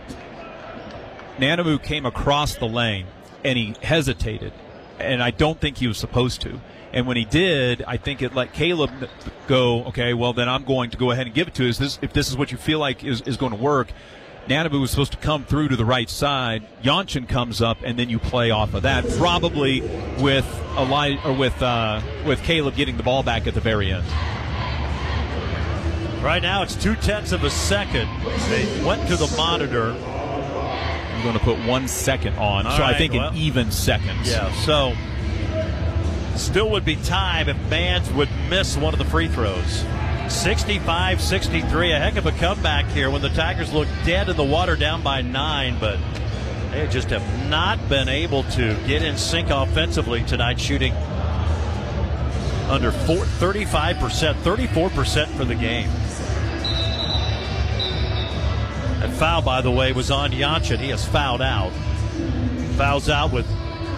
[1.44, 3.06] Nanabu came across the lane
[3.44, 4.54] and he hesitated,
[4.98, 6.62] and I don't think he was supposed to.
[6.94, 8.92] And when he did, I think it let Caleb
[9.48, 9.84] go.
[9.86, 11.70] Okay, well then I'm going to go ahead and give it to you.
[11.70, 13.90] Is this if this is what you feel like is, is going to work?
[14.48, 16.66] Nanabu was supposed to come through to the right side.
[16.82, 19.06] Yanchin comes up, and then you play off of that.
[19.18, 19.82] Probably
[20.20, 20.48] with
[20.78, 24.06] Eli or with uh, with Caleb getting the ball back at the very end.
[26.24, 28.08] right now it's two tenths of a second.
[28.50, 29.94] They went to the monitor.
[31.24, 33.30] Going to put one second on, All so I think well.
[33.30, 34.30] in even seconds.
[34.30, 34.94] Yeah, so
[36.36, 39.86] still would be time if Mans would miss one of the free throws.
[40.28, 44.44] 65 63, a heck of a comeback here when the Tigers look dead in the
[44.44, 45.98] water down by nine, but
[46.72, 50.94] They just have not been able to get in sync offensively tonight, shooting
[52.70, 55.90] under four, 35%, 34% for the game.
[59.04, 60.80] That foul, by the way, was on Jonsson.
[60.80, 61.74] He has fouled out.
[62.78, 63.46] Fouls out with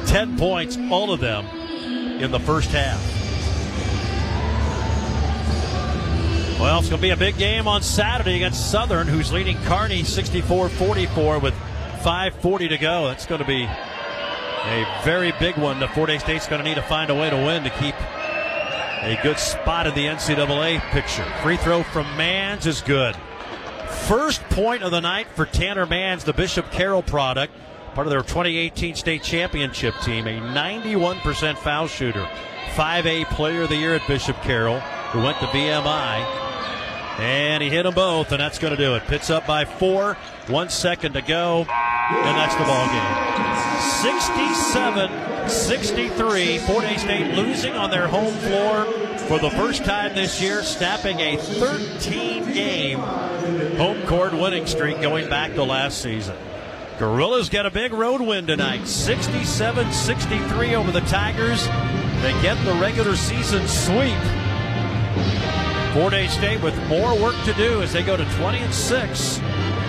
[0.08, 1.46] 10 points, all of them
[2.20, 3.00] in the first half.
[6.60, 10.04] Well, it's going to be a big game on Saturday against Southern, who's leading Kearney
[10.04, 11.54] 64 44 with
[12.00, 13.06] 5.40 to go.
[13.06, 15.80] That's going to be a very big one.
[15.80, 17.94] The Fort Hays State's going to need to find a way to win to keep
[17.94, 21.32] a good spot in the NCAA picture.
[21.44, 23.16] Free throw from Mans is good.
[23.86, 27.54] First point of the night for Tanner Mans, the Bishop Carroll product,
[27.94, 32.28] part of their 2018 state championship team, a 91% foul shooter.
[32.76, 36.44] 5A player of the year at Bishop Carroll, who went to BMI.
[37.20, 39.04] And he hit them both, and that's going to do it.
[39.04, 40.18] Pitts up by four,
[40.50, 43.26] one second to go, and that's the ball game.
[44.02, 46.58] 67 63.
[46.60, 48.86] Fort Hays State losing on their home floor
[49.28, 53.00] for the first time this year, snapping a 13 game
[53.78, 56.36] home court winning streak going back to last season.
[56.98, 61.66] Gorillas get a big road win tonight 67 63 over the Tigers.
[62.22, 64.18] They get the regular season sweep.
[65.94, 69.40] Fort Hays State with more work to do as they go to 20 and 6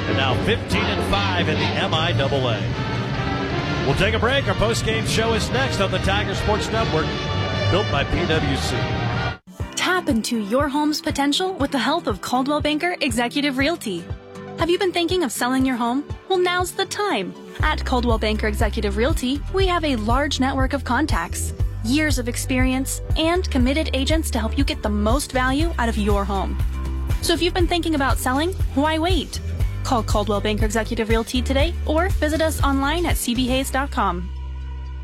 [0.06, 3.86] and now 15 and 5 in the MIAA.
[3.86, 4.48] We'll take a break.
[4.48, 7.06] Our post-game show is next on the Tiger Sports Network,
[7.70, 9.38] built by PwC.
[9.76, 14.04] Tap into your home's potential with the help of Coldwell Banker Executive Realty.
[14.58, 16.04] Have you been thinking of selling your home?
[16.28, 17.34] Well, now's the time.
[17.60, 21.52] At Coldwell Banker Executive Realty, we have a large network of contacts,
[21.84, 25.96] years of experience, and committed agents to help you get the most value out of
[25.96, 26.58] your home.
[27.22, 29.40] So if you've been thinking about selling, why wait?
[29.86, 34.30] Call Coldwell Banker Executive Realty today or visit us online at cbhays.com.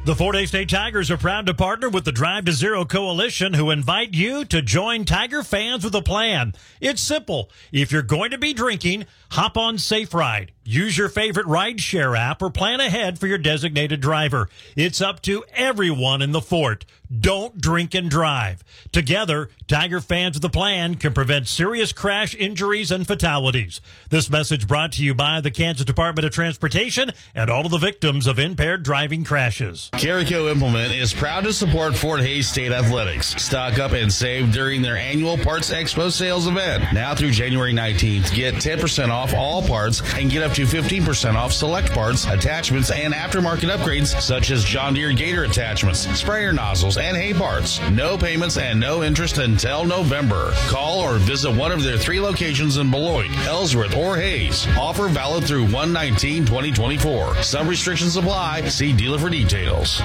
[0.05, 3.55] The Fort Hays State Tigers are proud to partner with the Drive to Zero Coalition,
[3.55, 6.55] who invite you to join Tiger fans with a plan.
[6.81, 7.53] It's simple.
[7.71, 10.53] If you're going to be drinking, hop on Safe Ride.
[10.65, 14.49] Use your favorite rideshare app or plan ahead for your designated driver.
[14.77, 16.85] It's up to everyone in the fort.
[17.21, 18.63] Don't drink and drive.
[18.91, 23.81] Together, Tiger fans with a plan can prevent serious crash injuries and fatalities.
[24.09, 27.79] This message brought to you by the Kansas Department of Transportation and all of the
[27.79, 29.91] victims of impaired driving crashes.
[29.95, 33.35] Carrico Implement is proud to support Fort Hays State Athletics.
[33.43, 36.85] Stock up and save during their annual Parts Expo sales event.
[36.95, 41.53] Now through January 19th, get 10% off all parts and get up to 15% off
[41.53, 47.17] select parts, attachments, and aftermarket upgrades such as John Deere Gator attachments, sprayer nozzles, and
[47.17, 47.81] hay parts.
[47.91, 50.53] No payments and no interest until November.
[50.67, 54.67] Call or visit one of their three locations in Beloit, Ellsworth, or Hays.
[54.77, 57.43] Offer valid through 119 2024.
[57.43, 58.69] Some restrictions apply.
[58.69, 60.03] See dealer for details.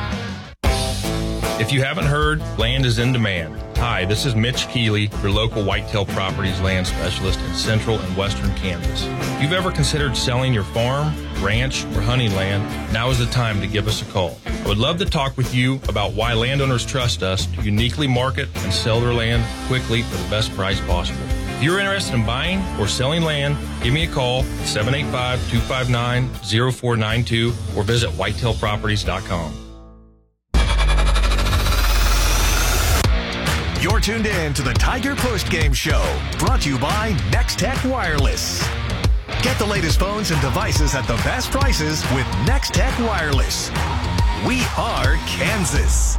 [1.60, 3.66] If you haven't heard, land is in demand.
[3.80, 8.52] Hi, this is Mitch Keeley, your local whitetail properties land specialist in central and western
[8.56, 9.06] Kansas.
[9.36, 11.14] If you've ever considered selling your farm,
[11.44, 14.40] ranch, or hunting land, now is the time to give us a call.
[14.48, 18.49] I would love to talk with you about why landowners trust us to uniquely market
[18.64, 21.22] and sell their land quickly for the best price possible.
[21.58, 26.30] If you're interested in buying or selling land, give me a call 785 259
[26.72, 29.66] 0492 or visit whitetailproperties.com.
[33.80, 36.04] You're tuned in to the Tiger Post Game Show,
[36.40, 38.68] brought to you by Nex-Tech Wireless.
[39.44, 43.70] Get the latest phones and devices at the best prices with Nex-Tech Wireless.
[44.48, 46.18] We are Kansas.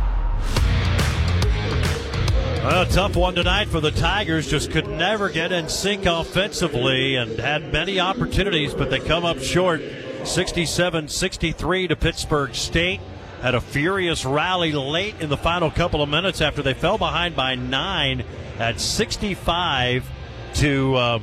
[2.62, 4.48] A tough one tonight for the Tigers.
[4.48, 9.40] Just could never get in sync offensively and had many opportunities, but they come up
[9.40, 9.82] short
[10.22, 13.00] 67 63 to Pittsburg State
[13.40, 17.36] had a furious rally late in the final couple of minutes after they fell behind
[17.36, 18.24] by nine
[18.58, 20.08] at 65
[20.54, 21.22] to um,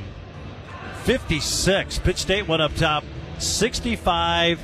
[1.03, 1.99] 56.
[1.99, 3.03] Pitt State went up top
[3.39, 4.61] 65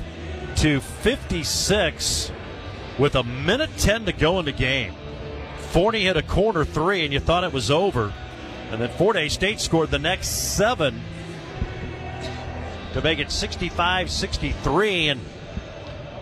[0.56, 2.32] to 56
[2.98, 4.94] with a minute 10 to go in the game.
[5.72, 8.12] Forney hit a corner three, and you thought it was over.
[8.70, 11.00] And then Fort Hays State scored the next seven
[12.92, 15.08] to make it 65 63.
[15.08, 15.20] And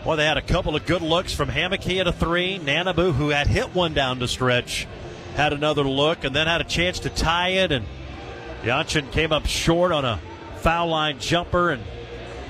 [0.04, 2.58] Boy, they had a couple of good looks from Hammocky at a three.
[2.58, 4.86] Nanabu, who had hit one down the stretch,
[5.34, 7.70] had another look and then had a chance to tie it.
[7.70, 7.84] And
[8.62, 10.18] Jonsson came up short on a
[10.56, 11.82] foul line jumper, and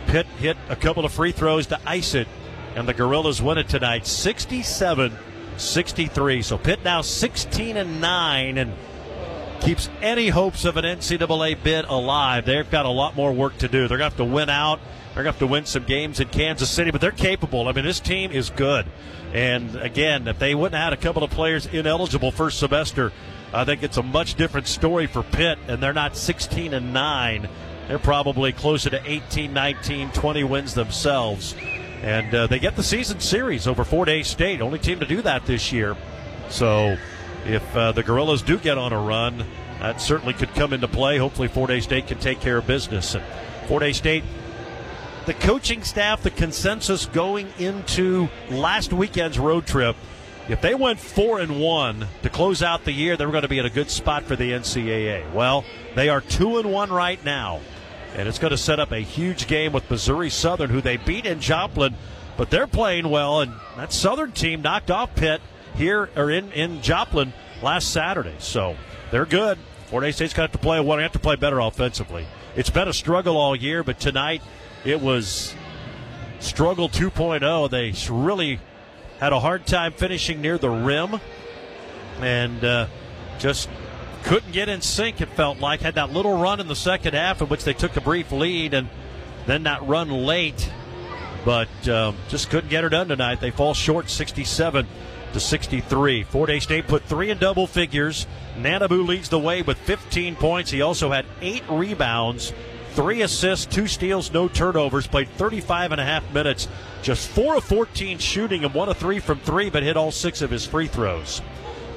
[0.06, 2.28] Pitt hit a couple of free throws to ice it.
[2.76, 5.12] And the Gorillas win it tonight 67
[5.56, 6.42] 63.
[6.42, 8.72] So Pitt now 16 and 9 and
[9.60, 12.46] keeps any hopes of an NCAA bid alive.
[12.46, 13.88] They've got a lot more work to do.
[13.88, 14.80] They're going to have to win out
[15.14, 17.68] They're going to have to win some games in Kansas City, but they're capable.
[17.68, 18.86] I mean, this team is good.
[19.32, 23.12] And again, if they wouldn't have had a couple of players ineligible first semester,
[23.52, 27.48] I think it's a much different story for Pitt, and they're not 16 and 9.
[27.88, 31.56] They're probably closer to 18, 19, 20 wins themselves.
[32.02, 35.22] And uh, they get the season series over Fort Hays State, only team to do
[35.22, 35.96] that this year.
[36.48, 36.96] So
[37.46, 39.44] if uh, the Gorillas do get on a run,
[39.80, 41.18] that certainly could come into play.
[41.18, 43.14] Hopefully, Fort Hays State can take care of business.
[43.14, 43.24] And
[43.66, 44.24] Fort Hays State,
[45.30, 49.94] the coaching staff, the consensus going into last weekend's road trip,
[50.48, 53.48] if they went four and one to close out the year, they were going to
[53.48, 55.32] be in a good spot for the NCAA.
[55.32, 57.60] Well, they are two and one right now,
[58.16, 61.26] and it's going to set up a huge game with Missouri Southern, who they beat
[61.26, 61.94] in Joplin,
[62.36, 65.40] but they're playing well, and that Southern team knocked off Pitt
[65.76, 67.32] here or in in Joplin
[67.62, 68.74] last Saturday, so
[69.12, 69.58] they're good.
[69.86, 70.98] Fort Hays State's got to play one.
[70.98, 72.26] They have to play better offensively.
[72.56, 74.42] It's been a struggle all year, but tonight
[74.84, 75.54] it was
[76.38, 77.70] struggle 2.0.
[77.70, 78.60] They really
[79.18, 81.20] had a hard time finishing near the rim
[82.20, 82.86] and uh,
[83.38, 83.68] just
[84.24, 85.80] couldn't get in sync, it felt like.
[85.80, 88.74] Had that little run in the second half in which they took a brief lead
[88.74, 88.88] and
[89.46, 90.70] then that run late,
[91.44, 93.40] but um, just couldn't get her done tonight.
[93.40, 94.86] They fall short 67
[95.32, 96.24] to 63.
[96.24, 98.26] Fort Hays State put three in double figures.
[98.56, 100.70] Nanabu leads the way with 15 points.
[100.70, 102.52] He also had eight rebounds,
[102.90, 105.06] three assists, two steals, no turnovers.
[105.06, 106.68] Played 35 and a half minutes,
[107.02, 110.42] just four of 14 shooting and one of three from three, but hit all six
[110.42, 111.42] of his free throws.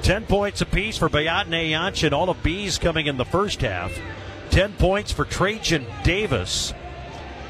[0.02, 3.98] 10 points apiece for Bayat and all of B's coming in the first half.
[4.50, 6.74] 10 points for Trajan Davis.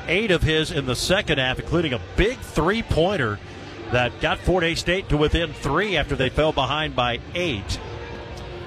[0.07, 3.41] Eight of his in the second half, including a big three pointer
[3.91, 7.81] that got Fort Hays State to within three after they fell behind by eight.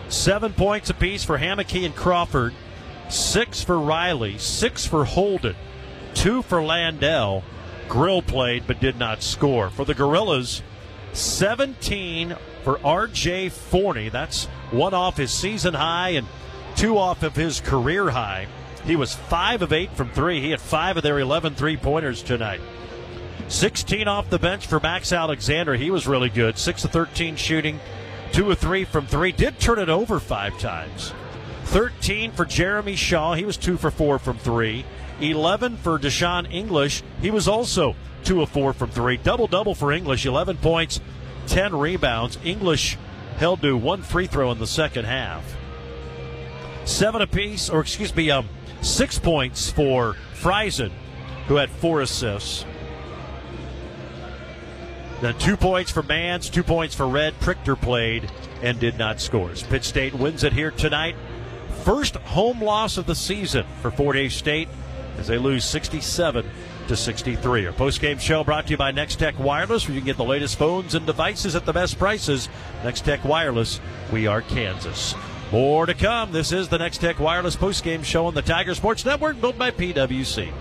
[0.10, 2.54] Seven points apiece for Hammocky and Crawford,
[3.10, 5.56] six for Riley, six for Holden,
[6.14, 7.44] two for Landell.
[7.88, 9.70] Grill played but did not score.
[9.70, 10.62] For the Gorillas,
[11.14, 14.10] 17 for RJ Forney.
[14.10, 16.28] That's one off his season high and
[16.76, 18.48] two off of his career high.
[18.86, 20.42] He was 5 of 8 from 3.
[20.42, 22.62] He had 5 of their 11 three pointers tonight.
[23.50, 25.76] 16 off the bench for Max Alexander.
[25.76, 26.58] He was really good.
[26.58, 27.80] 6 of 13 shooting,
[28.34, 29.32] 2 of 3 from 3.
[29.32, 31.14] Did turn it over five times.
[31.68, 33.34] 13 for Jeremy Shaw.
[33.34, 34.86] He was 2 for 4 from 3.
[35.20, 37.04] 11 for Deshaun English.
[37.22, 39.18] He was also 2 of 4 from 3.
[39.18, 40.26] Double double for English.
[40.26, 41.02] 11 points,
[41.48, 42.40] 10 rebounds.
[42.44, 42.98] English
[43.38, 45.44] held to one free throw in the second half.
[46.86, 48.48] Seven apiece, or excuse me, um,
[48.82, 50.92] six points for Friesen,
[51.48, 52.66] who had four assists.
[55.20, 57.34] Then two points for Mans, two points for Red.
[57.42, 58.32] Prichter played
[58.62, 59.50] and did not score.
[59.70, 61.16] Pitt State wins it here tonight.
[61.88, 64.68] First home loss of the season for Fort Hays State
[65.18, 66.46] as they lose 67
[66.90, 67.66] to 63.
[67.66, 70.58] Our post-game show brought to you by Nex-Tech Wireless, where you can get the latest
[70.58, 72.50] phones and devices at the best prices.
[72.84, 73.80] Nex-Tech Wireless,
[74.12, 75.16] we are Kansas.
[75.50, 76.34] More to come.
[76.34, 80.52] This is the Nex-Tech Wireless post-game show on the Tiger Sports Network, built by PwC.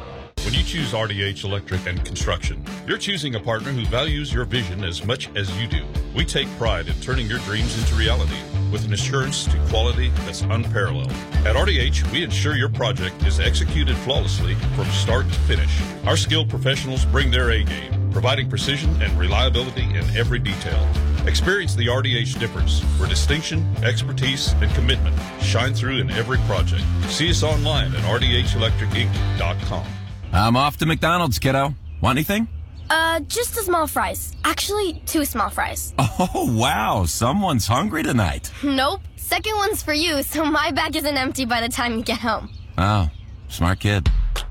[0.45, 4.85] When you choose RDH Electric and Construction, you're choosing a partner who values your vision
[4.85, 5.85] as much as you do.
[6.15, 8.37] We take pride in turning your dreams into reality
[8.71, 11.11] with an assurance to quality that's unparalleled.
[11.45, 15.81] At RDH, we ensure your project is executed flawlessly from start to finish.
[16.05, 20.87] Our skilled professionals bring their A game, providing precision and reliability in every detail.
[21.27, 26.85] Experience the RDH difference, where distinction, expertise, and commitment shine through in every project.
[27.09, 29.87] See us online at rdhelectricinc.com.
[30.33, 31.75] I'm off to McDonald's, kiddo.
[32.01, 32.49] Want anything?
[32.89, 34.33] Uh, just a small fries.
[34.45, 35.93] Actually, two small fries.
[36.19, 37.05] Oh, wow.
[37.05, 38.51] Someone's hungry tonight.
[38.63, 39.03] Nope.
[39.17, 42.49] Second one's for you, so my bag isn't empty by the time you get home.
[42.79, 43.11] Oh,
[43.49, 44.09] smart kid.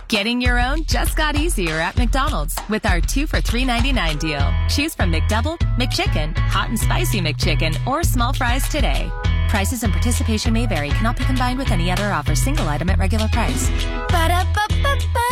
[0.07, 4.53] Getting your own just got easier at McDonald's with our two for $3.99 deal.
[4.69, 9.09] Choose from McDouble, McChicken, Hot and Spicy McChicken, or small fries today.
[9.49, 12.99] Prices and participation may vary, cannot be combined with any other offer, single item at
[12.99, 13.69] regular price.
[14.09, 15.25] Ba-da-ba-ba-ba.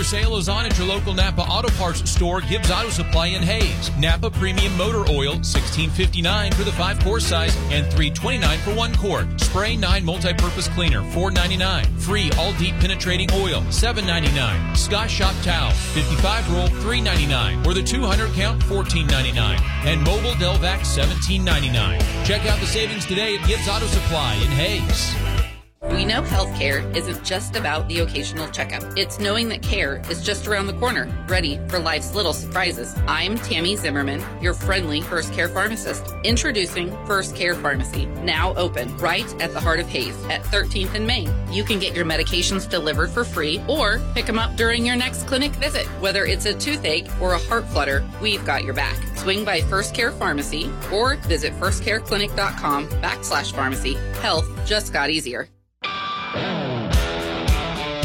[0.00, 3.42] Year sale is on at your local Napa Auto Parts store, Gibbs Auto Supply in
[3.42, 3.90] Hays.
[3.98, 9.26] Napa Premium Motor Oil, $16.59 for the 5-quart size and $3.29 for 1 quart.
[9.38, 12.00] Spray 9 Multi-Purpose Cleaner, $4.99.
[12.00, 14.74] Free All Deep Penetrating Oil, $7.99.
[14.74, 17.66] Scott Shop Towel, 55 roll, $3.99.
[17.66, 19.60] Or the 200 count, $14.99.
[19.84, 22.24] And Mobil Delvac, $17.99.
[22.24, 25.49] Check out the savings today at Gibbs Auto Supply in Hays.
[25.88, 28.82] We know healthcare isn't just about the occasional checkup.
[28.98, 32.94] It's knowing that care is just around the corner, ready for life's little surprises.
[33.06, 36.04] I'm Tammy Zimmerman, your friendly First Care pharmacist.
[36.22, 41.06] Introducing First Care Pharmacy, now open right at the heart of Hays at 13th and
[41.06, 41.32] Main.
[41.50, 45.26] You can get your medications delivered for free or pick them up during your next
[45.26, 45.86] clinic visit.
[46.00, 48.96] Whether it's a toothache or a heart flutter, we've got your back.
[49.16, 53.94] Swing by First Care Pharmacy or visit firstcareclinic.com backslash pharmacy.
[54.20, 55.48] Health just got easier.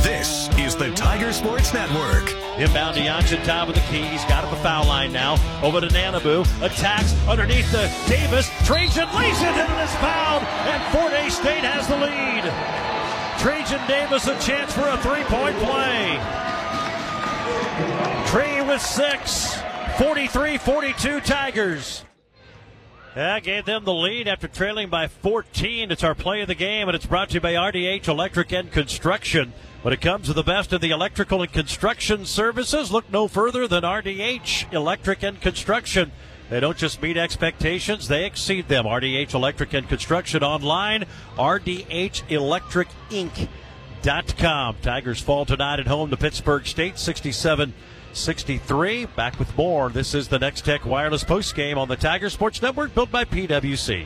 [0.01, 2.31] This is the Tiger Sports Network.
[2.57, 4.03] Inbound to Yanchin, top of the key.
[4.03, 5.35] He's got up the foul line now.
[5.61, 6.41] Over to Nanabu.
[6.63, 8.49] Attacks underneath the Davis.
[8.65, 10.43] Trajan lays it and is fouled.
[10.43, 12.43] And Fort Hays State has the lead.
[13.39, 16.17] Trajan Davis a chance for a three-point play.
[18.27, 19.55] Trey with six.
[19.97, 22.04] 43-42 Tigers.
[23.15, 25.89] That gave them the lead after trailing by 14.
[25.89, 28.69] It's our play of the game, and it's brought to you by RDH Electric and
[28.69, 29.53] Construction.
[29.83, 33.69] When it comes to the best of the electrical and construction services, look no further
[33.69, 36.11] than RDH Electric and Construction.
[36.49, 38.83] They don't just meet expectations, they exceed them.
[38.83, 41.05] RDH Electric and Construction online,
[44.05, 44.77] rdhelectricinc.com.
[44.81, 47.71] Tigers fall tonight at home to Pittsburg State, 67-
[48.13, 49.07] 63.
[49.07, 49.89] Back with more.
[49.89, 54.05] This is the Nex-Tech Wireless Post Game on the Tiger Sports Network, built by PWC.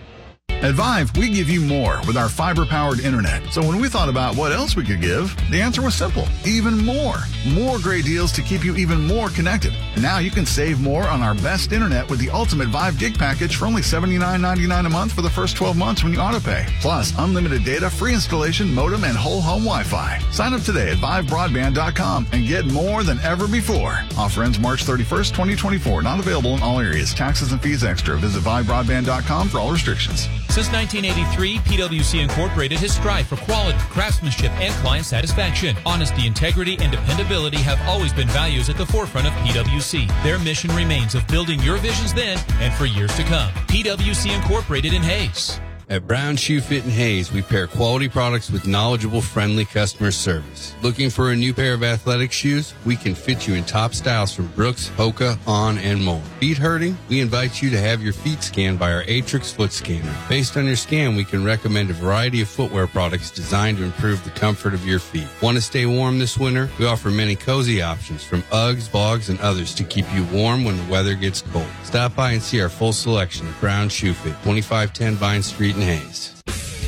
[0.62, 3.42] At Vyve, we give you more with our fiber powered internet.
[3.54, 6.78] So when we thought about what else we could give, the answer was simple even
[6.78, 7.16] more.
[7.54, 9.74] More great deals to keep you even more connected.
[9.94, 13.18] And now you can save more on our best internet with the ultimate Vyve gig
[13.18, 16.66] package for only $79.99 a month for the first 12 months when you auto pay.
[16.82, 20.20] Plus, unlimited data, free installation, modem, and whole home Wi Fi.
[20.32, 23.98] Sign up today at vyvebroadband.com and get more than ever before.
[24.18, 26.02] Offer ends March 31st, 2024.
[26.02, 27.14] Not available in all areas.
[27.14, 28.18] Taxes and fees extra.
[28.18, 30.28] Visit vyvebroadband.com for all restrictions.
[30.50, 35.78] Since 1983, PWC Incorporated has strived for quality, craftsmanship, and client satisfaction.
[35.86, 40.08] Honesty, integrity, and dependability have always been values at the forefront of PWC.
[40.24, 43.52] Their mission remains of building your visions then and for years to come.
[43.68, 45.60] PWC Incorporated in Hays.
[45.92, 50.76] At Brown Shoe Fit and Hays, we pair quality products with knowledgeable, friendly customer service.
[50.84, 52.76] Looking for a new pair of athletic shoes?
[52.86, 56.22] We can fit you in top styles from Brooks, Hoka, On, and more.
[56.40, 56.96] Feet hurting?
[57.10, 60.16] We invite you to have your feet scanned by our Aetrex foot scanner.
[60.30, 64.24] Based on your scan, we can recommend a variety of footwear products designed to improve
[64.24, 65.28] the comfort of your feet.
[65.42, 66.70] Want to stay warm this winter?
[66.78, 70.78] We offer many cozy options from Uggs, Bogs, and others to keep you warm when
[70.78, 71.66] the weather gets cold.
[71.84, 75.88] Stop by and see our full selection at Brown Shoe Fit, 2510 Vine Street in
[75.88, 76.36] Hays.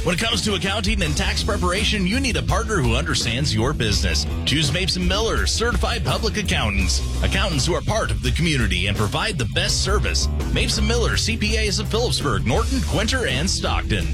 [0.04, 3.72] When it comes to accounting and tax preparation, you need a partner who understands your
[3.72, 4.26] business.
[4.46, 7.02] Choose Mason Miller, certified public accountants.
[7.24, 10.28] Accountants who are part of the community and provide the best service.
[10.54, 14.06] Mason Miller, CPAs of Phillipsburg, Norton, Quinter, and Stockton.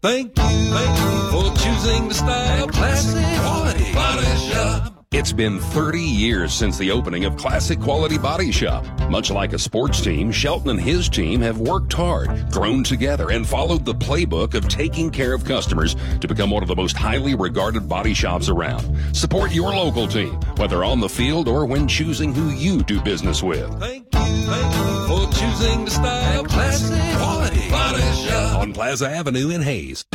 [0.00, 5.01] Thank you, thank you for choosing the style classic quality body shop.
[5.12, 8.82] It's been 30 years since the opening of Classic Quality Body Shop.
[9.10, 13.46] Much like a sports team, Shelton and his team have worked hard, grown together, and
[13.46, 17.34] followed the playbook of taking care of customers to become one of the most highly
[17.34, 18.82] regarded body shops around.
[19.14, 23.42] Support your local team, whether on the field or when choosing who you do business
[23.42, 23.68] with.
[23.80, 28.60] Thank you, thank you for choosing the style classic quality body shop.
[28.60, 30.06] On Plaza Avenue in Hays.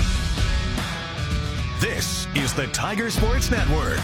[1.80, 4.00] This is the Tiger Sports Network.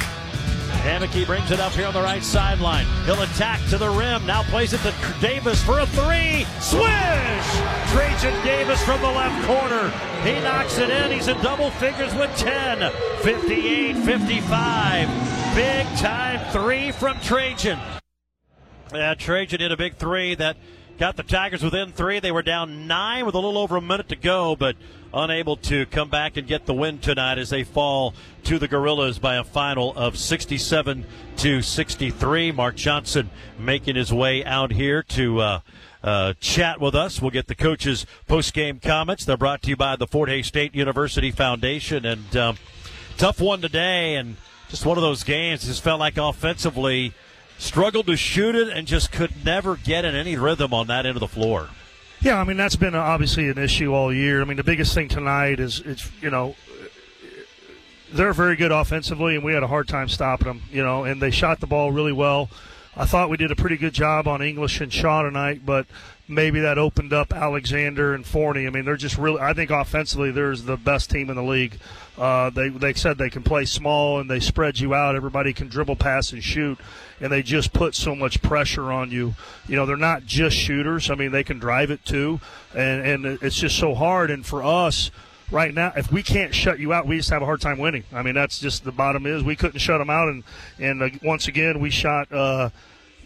[0.84, 2.86] Hammocky brings it up here on the right sideline.
[3.06, 4.26] He'll attack to the rim.
[4.26, 6.44] Now plays it to Davis for a three.
[6.60, 7.48] Swish!
[7.94, 9.90] Trajan Davis from the left corner.
[10.24, 11.12] He knocks it in.
[11.12, 12.92] He's in double figures with 10.
[13.22, 15.56] 58 55.
[15.56, 17.80] Big time three from Trajan.
[18.94, 20.58] Yeah, Trajan hit a big three that
[20.98, 22.20] got the Tigers within three.
[22.20, 24.76] They were down nine with a little over a minute to go, but
[25.14, 28.14] unable to come back and get the win tonight as they fall
[28.44, 31.06] to the Gorillas by a final of 67
[31.38, 32.52] to 63.
[32.52, 35.60] Mark Johnson making his way out here to uh,
[36.04, 37.22] uh, chat with us.
[37.22, 39.26] We'll get the coaches' post-game comments.
[39.26, 42.58] They're brought to you by the Fort Hays State University Foundation, and um,
[43.18, 44.36] tough one today, and
[44.70, 45.66] just one of those games.
[45.66, 47.14] Just felt like offensively
[47.64, 51.16] struggled to shoot it and just could never get in any rhythm on that end
[51.16, 51.70] of the floor.
[52.22, 54.42] Yeah, I mean that's been uh, obviously an issue all year.
[54.42, 56.56] I mean the biggest thing tonight is it's you know
[58.12, 60.62] they're very good offensively, and we had a hard time stopping them.
[60.72, 62.50] You know, and they shot the ball really well.
[62.96, 65.88] I thought we did a pretty good job on English and Shaw tonight, but
[66.28, 68.66] maybe that opened up Alexander and Forney.
[68.66, 69.40] I mean, they're just really.
[69.40, 71.78] I think offensively, they're the best team in the league.
[72.18, 75.16] Uh, they they said they can play small and they spread you out.
[75.16, 76.80] Everybody can dribble, pass, and shoot,
[77.20, 79.36] and they just put so much pressure on you.
[79.68, 81.10] You know, they're not just shooters.
[81.10, 82.40] I mean, they can drive it too,
[82.76, 84.30] and and it's just so hard.
[84.32, 85.12] And for us,
[85.52, 88.04] right now, if we can't shut you out, we just have a hard time winning.
[88.14, 90.44] I mean, that's just the bottom is we couldn't shut them out, and
[90.80, 92.32] and uh, once again we shot.
[92.32, 92.70] Uh,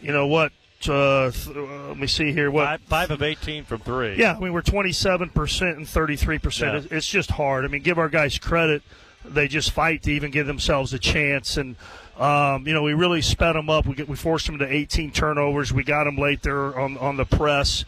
[0.02, 0.52] you know what?
[0.88, 2.52] Uh, th- uh, let me see here.
[2.52, 4.16] What Five, five of 18 from three.
[4.18, 6.40] yeah, I mean we're 27 percent and 33 Yeah.
[6.40, 6.88] percent.
[6.92, 7.66] It's just hard.
[7.66, 8.84] I mean, give our guys credit;
[9.26, 11.58] they just fight to even give themselves a chance.
[11.58, 11.76] And
[12.18, 13.86] um, you know, we really sped them up.
[13.86, 15.72] We get, we forced them to 18 turnovers.
[15.74, 17.84] We got them late there on on the press.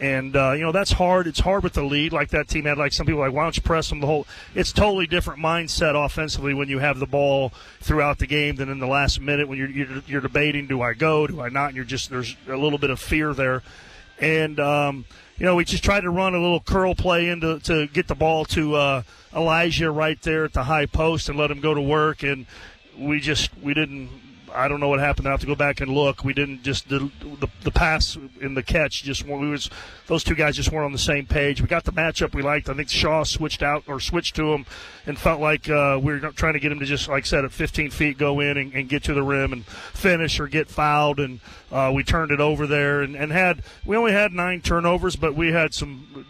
[0.00, 1.26] And uh, you know that's hard.
[1.26, 2.78] It's hard with the lead like that team had.
[2.78, 4.26] Like some people like, why don't you press them the whole?
[4.54, 8.78] It's totally different mindset offensively when you have the ball throughout the game than in
[8.78, 11.66] the last minute when you're you're, you're debating, do I go, do I not?
[11.66, 13.62] And you're just there's a little bit of fear there
[14.20, 15.04] and um,
[15.38, 18.14] you know we just tried to run a little curl play into to get the
[18.14, 19.02] ball to uh,
[19.34, 22.46] Elijah right there at the high post and let him go to work, and
[22.98, 24.10] we just we didn't.
[24.54, 25.28] I don't know what happened.
[25.28, 26.24] I have to go back and look.
[26.24, 29.70] We didn't just the the, the pass and the catch just we was
[30.06, 31.60] those two guys just weren't on the same page.
[31.60, 32.68] We got the matchup we liked.
[32.68, 34.66] I think Shaw switched out or switched to him
[35.06, 37.44] and felt like uh, we were trying to get him to just like I said
[37.44, 40.68] at 15 feet go in and, and get to the rim and finish or get
[40.68, 41.40] fouled and
[41.72, 45.34] uh, we turned it over there and, and had we only had nine turnovers but
[45.34, 46.26] we had some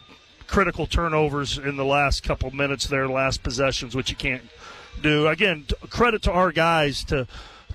[0.47, 4.43] critical turnovers in the last couple minutes there last possessions which you can't
[5.01, 7.27] do again credit to our guys to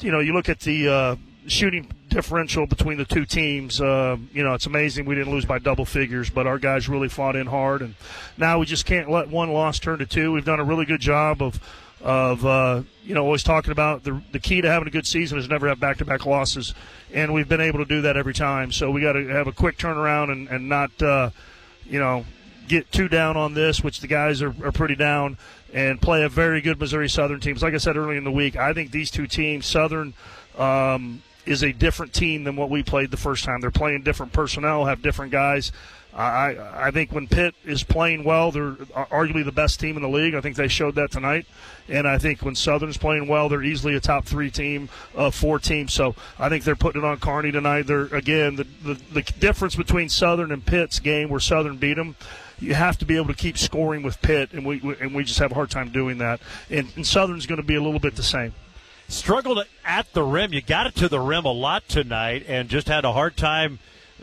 [0.01, 1.15] you know you look at the uh,
[1.48, 5.59] shooting differential between the two teams uh, you know it's amazing we didn't lose by
[5.59, 7.95] double figures but our guys really fought in hard and
[8.38, 11.01] now we just can't let one loss turn to two we've done a really good
[11.01, 11.59] job of
[12.06, 15.40] of uh, you know always talking about the the key to having a good season
[15.40, 16.75] is never have back to back losses,
[17.11, 18.72] and we've been able to do that every time.
[18.72, 21.32] So we got to have a quick turnaround and and not uh,
[21.85, 22.25] you know
[22.67, 25.38] get too down on this, which the guys are, are pretty down,
[25.75, 27.61] and play a very good Missouri Southern teams.
[27.61, 30.13] Like I said earlier in the week, I think these two teams, Southern.
[30.57, 33.61] Um, is a different team than what we played the first time.
[33.61, 35.71] They're playing different personnel, have different guys.
[36.15, 40.09] I I think when Pitt is playing well, they're arguably the best team in the
[40.09, 40.33] league.
[40.33, 41.45] I think they showed that tonight.
[41.89, 45.59] And I think when Southern's playing well, they're easily a top three team, uh, four
[45.59, 45.89] team.
[45.89, 47.83] So I think they're putting it on Kearney tonight.
[47.83, 52.15] They're again the, the the difference between Southern and Pitt's game, where Southern beat them.
[52.59, 55.24] You have to be able to keep scoring with Pitt, and we, we and we
[55.24, 56.40] just have a hard time doing that.
[56.69, 58.53] And, and Southern's going to be a little bit the same.
[59.08, 60.53] Struggled at the rim.
[60.53, 63.80] You got it to the rim a lot tonight and just had a hard time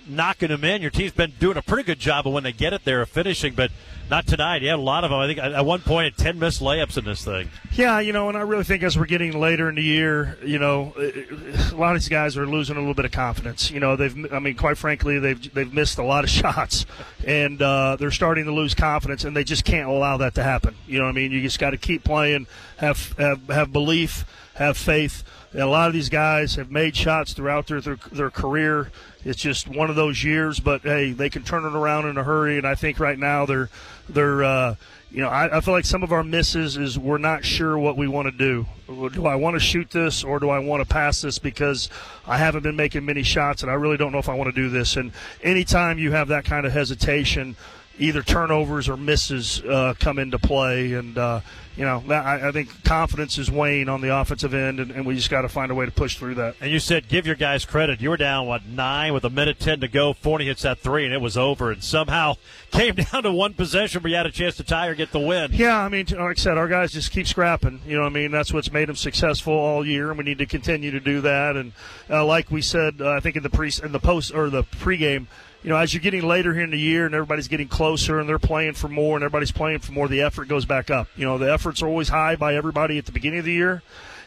[0.09, 0.83] knocking them in.
[0.83, 3.09] Your team's been doing a pretty good job of when they get it there of
[3.09, 3.71] finishing, but
[4.11, 4.63] not tonight.
[4.63, 5.19] You had a lot of them.
[5.19, 7.49] I think at one point, had 10 missed layups in this thing.
[7.73, 10.59] Yeah, you know, and I really think as we're getting later in the year, you
[10.59, 13.71] know, a lot of these guys are losing a little bit of confidence.
[13.71, 16.85] You know, they've, I mean, quite frankly, they've they've missed a lot of shots,
[17.27, 20.75] and uh, they're starting to lose confidence, and they just can't allow that to happen.
[20.87, 24.25] You know, I mean, you just got to keep playing, have have have belief,
[24.55, 25.25] have faith.
[25.53, 28.91] And a lot of these guys have made shots throughout their, their their career.
[29.25, 32.25] It's just one of those years, but hey, they can turn it around in a
[32.25, 32.59] hurry.
[32.59, 33.71] And I think right now they're
[34.09, 34.75] they're uh,
[35.11, 37.97] you know I, I feel like some of our misses is we're not sure what
[37.97, 38.67] we want to do.
[38.89, 41.89] Do I want to shoot this or do I want to pass this because
[42.27, 44.61] I haven't been making many shots and I really don't know if I want to
[44.61, 44.97] do this.
[44.97, 47.57] And anytime you have that kind of hesitation,
[47.99, 50.95] either turnovers or misses uh, come into play.
[50.95, 51.41] And, uh,
[51.77, 55.15] you know, I, I think confidence is weighing on the offensive end, and, and we
[55.15, 56.57] just got to find a way to push through that.
[56.61, 58.01] And you said give your guys credit.
[58.01, 60.13] You were down, what, nine with a minute 10 to go.
[60.13, 61.71] Forney hits that three, and it was over.
[61.71, 62.35] And somehow
[62.71, 65.19] came down to one possession where you had a chance to tie or get the
[65.19, 65.51] win.
[65.53, 67.81] Yeah, I mean, like I said, our guys just keep scrapping.
[67.87, 68.31] You know what I mean?
[68.31, 71.57] That's what's made them successful all year, and we need to continue to do that.
[71.57, 71.73] And
[72.11, 74.65] uh, like we said, uh, I think in the pre in the post or the
[74.65, 75.27] pregame,
[75.63, 78.29] you know, as you're getting later here in the year and everybody's getting closer and
[78.29, 81.09] they're playing for more and everybody's playing for more, the effort goes back up.
[81.17, 83.83] You know, the efforts are always high by everybody at the beginning of the year,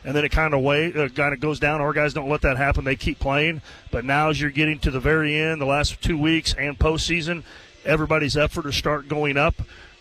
[0.05, 1.81] and then it kind of way uh, kind of goes down.
[1.81, 3.61] Our guys don't let that happen; they keep playing.
[3.91, 7.43] But now, as you're getting to the very end, the last two weeks and postseason,
[7.83, 9.55] everybody's effort is start going up.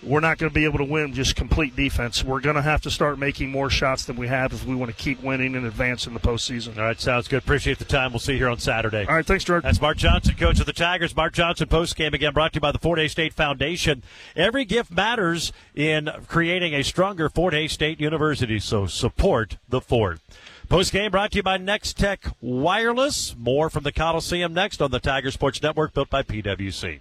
[0.04, 2.22] We're not going to be able to win just complete defense.
[2.22, 4.90] We're going to have to start making more shots than we have if we want
[4.90, 6.76] to keep winning and advance in the postseason.
[6.76, 7.38] All right, sounds good.
[7.38, 8.12] Appreciate the time.
[8.12, 9.06] We'll see you here on Saturday.
[9.06, 9.62] All right, thanks, George.
[9.62, 11.16] That's Mark Johnson, coach of the Tigers.
[11.16, 14.02] Mark Johnson post game again brought to you by the Fort Hays State Foundation.
[14.36, 20.20] Every gift matters in creating a stronger Fort Hays State University, so support the Fort.
[20.68, 23.36] Post game brought to you by Nex-Tech Wireless.
[23.36, 27.00] More from the Coliseum next on the Tiger Sports Network, built by PWC.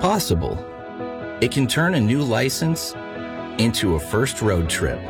[0.00, 0.73] Possible.
[1.40, 2.94] It can turn a new license
[3.58, 5.00] into a first road trip.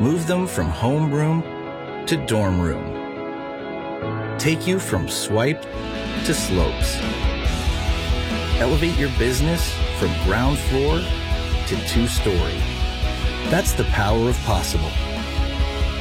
[0.00, 4.38] Move them from homeroom to dorm room.
[4.38, 6.98] Take you from swipe to slopes.
[8.60, 12.58] Elevate your business from ground floor to two story.
[13.48, 14.90] That's the power of possible.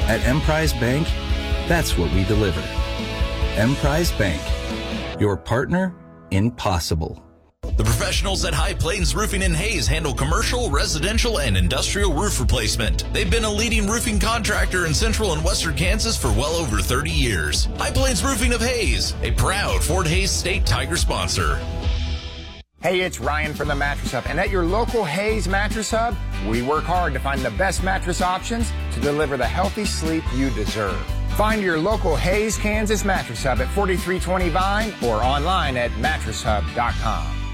[0.07, 1.07] At Emprise Bank,
[1.67, 2.61] that's what we deliver.
[3.55, 4.41] Emprise Bank,
[5.19, 5.95] your partner
[6.31, 7.24] in possible.
[7.71, 13.11] The professionals at High Plains Roofing in Hays handle commercial, residential, and industrial roof replacement.
[13.13, 17.11] They've been a leading roofing contractor in central and western Kansas for well over 30
[17.11, 17.65] years.
[17.77, 21.59] High Plains Roofing of Hays, a proud Fort Hays State Tiger sponsor.
[22.81, 26.15] Hey, it's Ryan from the Mattress Hub, and at your local Hays Mattress Hub,
[26.47, 30.51] we work hard to find the best mattress options to deliver the healthy sleep you
[30.51, 30.95] deserve.
[31.29, 37.44] Find your local Hays, Kansas Mattress Hub at 4320 Vine or online at mattresshub.com.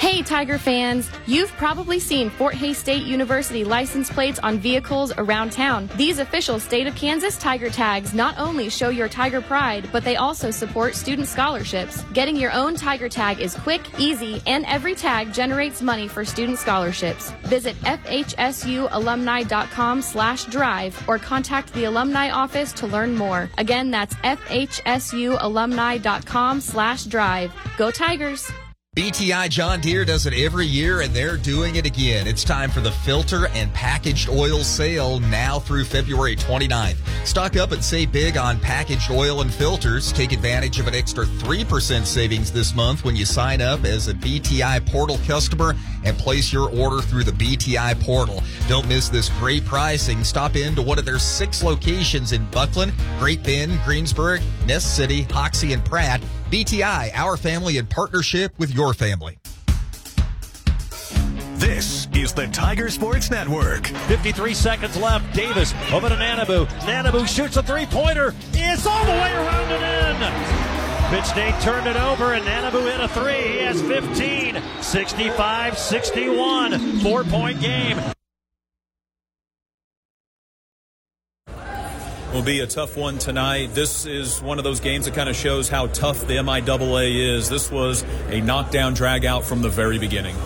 [0.00, 1.10] Hey, Tiger fans!
[1.26, 5.90] You've probably seen Fort Hays State University license plates on vehicles around town.
[5.96, 10.16] These official state of Kansas Tiger tags not only show your Tiger pride, but they
[10.16, 12.02] also support student scholarships.
[12.14, 16.58] Getting your own Tiger tag is quick, easy, and every tag generates money for student
[16.58, 17.32] scholarships.
[17.42, 23.50] Visit fhsualumni.com slash drive or contact the alumni office to learn more.
[23.58, 27.52] Again, that's fhsualumni.com slash drive.
[27.76, 28.50] Go Tigers!
[28.96, 32.26] BTI John Deere does it every year and they're doing it again.
[32.26, 36.96] It's time for the filter and packaged oil sale now through February 29th.
[37.24, 40.10] Stock up and save big on packaged oil and filters.
[40.12, 44.14] Take advantage of an extra 3% savings this month when you sign up as a
[44.14, 48.42] BTI portal customer and place your order through the BTI portal.
[48.66, 50.24] Don't miss this great pricing.
[50.24, 55.22] Stop in to one of their six locations in Bucklin, Great Bend, Greensburg, Ness City,
[55.30, 56.20] Hoxie, and Pratt.
[56.50, 59.38] BTI, our family in partnership with your family.
[61.54, 63.86] This is the Tiger Sports Network.
[63.86, 65.32] 53 seconds left.
[65.34, 66.66] Davis over to Nanabu.
[66.80, 68.34] Nanabu shoots a three pointer.
[68.52, 70.60] It's all the way around and in.
[71.10, 73.58] Pitt State turned it over, and Nanabu hit a three.
[73.58, 77.00] He has 15, 65 61.
[77.00, 77.98] Four point game.
[82.32, 83.74] Will be a tough one tonight.
[83.74, 87.48] This is one of those games that kind of shows how tough the MIAA is.
[87.48, 90.36] This was a knockdown drag out from the very beginning.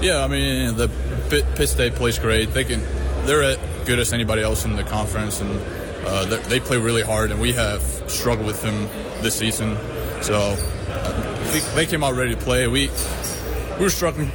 [0.00, 0.90] Yeah, I mean the
[1.28, 2.54] Pitt, State plays great.
[2.54, 2.80] They can,
[3.26, 5.60] they're as good as anybody else in the conference, and
[6.06, 7.30] uh, they play really hard.
[7.30, 8.88] And we have struggled with them
[9.22, 9.76] this season,
[10.22, 10.56] so
[10.88, 12.66] uh, they came out ready to play.
[12.68, 12.90] We
[13.76, 14.30] we were struggling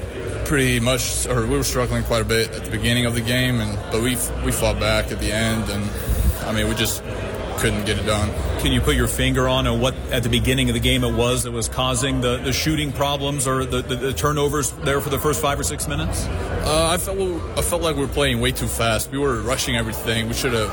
[0.45, 3.59] pretty much, or we were struggling quite a bit at the beginning of the game,
[3.59, 5.89] and but we we fought back at the end and
[6.45, 7.03] I mean, we just
[7.57, 8.29] couldn't get it done.
[8.59, 11.43] Can you put your finger on what at the beginning of the game it was
[11.43, 15.19] that was causing the, the shooting problems or the, the, the turnovers there for the
[15.19, 16.25] first five or six minutes?
[16.25, 17.19] Uh, I felt
[17.57, 19.11] I felt like we were playing way too fast.
[19.11, 20.27] We were rushing everything.
[20.27, 20.71] We should have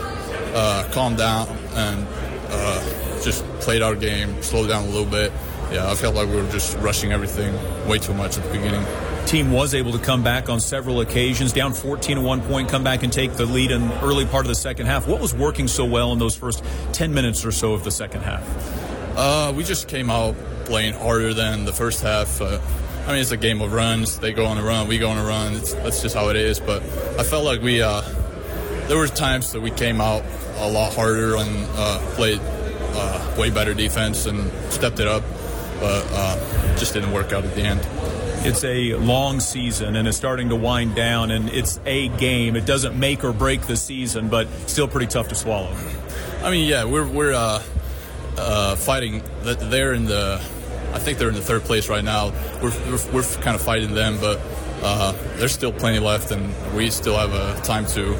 [0.55, 2.07] uh, calmed down and
[2.49, 5.33] uh, just played our game, slowed down a little bit.
[5.71, 7.55] Yeah, I felt like we were just rushing everything
[7.89, 8.85] way too much at the beginning
[9.27, 12.85] team was able to come back on several occasions, down 14 at one point, come
[12.85, 15.07] back and take the lead in early part of the second half.
[15.07, 18.23] What was working so well in those first 10 minutes or so of the second
[18.23, 18.43] half?
[19.17, 20.35] Uh, we just came out
[20.65, 22.41] playing harder than the first half.
[22.41, 22.61] Uh,
[23.07, 24.19] I mean, it's a game of runs.
[24.19, 25.55] They go on a run, we go on a run.
[25.55, 26.61] It's, that's just how it is.
[26.61, 26.83] But
[27.19, 28.03] I felt like we, uh,
[28.89, 30.25] there were times that we came out
[30.57, 35.23] a lot harder and uh, played uh, way better defense and stepped it up,
[35.81, 37.81] but uh, just didn't work out at the end
[38.43, 42.57] it's a long season and it's starting to wind down and it's a game.
[42.57, 45.75] It doesn't make or break the season, but still pretty tough to swallow.
[46.43, 47.63] I mean, yeah, we're we're uh,
[48.39, 49.23] uh, fighting.
[49.43, 50.41] They're in the,
[50.95, 52.33] I think they're in the third place right now.
[52.63, 54.41] We're we're, we're kind of fighting them, but
[54.83, 58.15] uh, there's still plenty left, and we still have a time to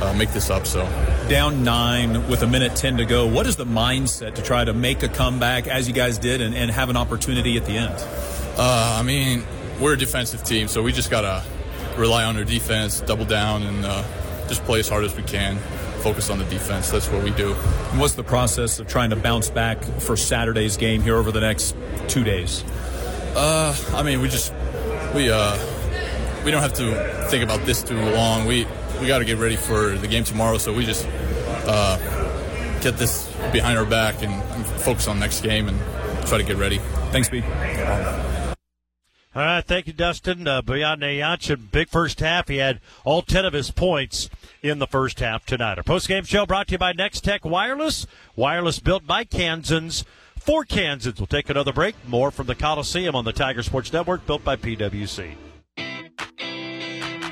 [0.00, 0.66] uh, make this up.
[0.66, 0.84] So
[1.28, 3.26] down nine with a minute ten to go.
[3.26, 6.54] What is the mindset to try to make a comeback as you guys did and,
[6.54, 7.94] and have an opportunity at the end?
[8.56, 9.44] Uh, I mean,
[9.80, 11.42] we're a defensive team, so we just gotta
[11.96, 14.04] rely on our defense, double down, and uh,
[14.48, 15.58] just play as hard as we can.
[16.02, 16.90] Focus on the defense.
[16.90, 17.54] That's what we do.
[17.90, 21.40] And what's the process of trying to bounce back for Saturday's game here over the
[21.40, 21.74] next
[22.08, 22.64] two days?
[23.36, 24.52] Uh, I mean, we just
[25.14, 25.58] we uh
[26.44, 28.46] we don't have to think about this too long.
[28.46, 28.66] We
[29.00, 31.06] we got to get ready for the game tomorrow, so we just
[31.66, 31.98] uh,
[32.80, 35.78] get this behind our back and, and focus on next game and
[36.26, 36.78] try to get ready.
[37.10, 37.42] Thanks, B.
[39.32, 40.48] All right, thank you, Dustin.
[40.48, 42.48] Uh, Boyan big first half.
[42.48, 44.28] He had all 10 of his points
[44.60, 45.78] in the first half tonight.
[45.78, 48.08] Our post-game show brought to you by Nex-Tech Wireless.
[48.34, 50.04] Wireless built by Kansans
[50.36, 51.20] for Kansans.
[51.20, 51.94] We'll take another break.
[52.08, 55.36] More from the Coliseum on the Tiger Sports Network, built by PWC.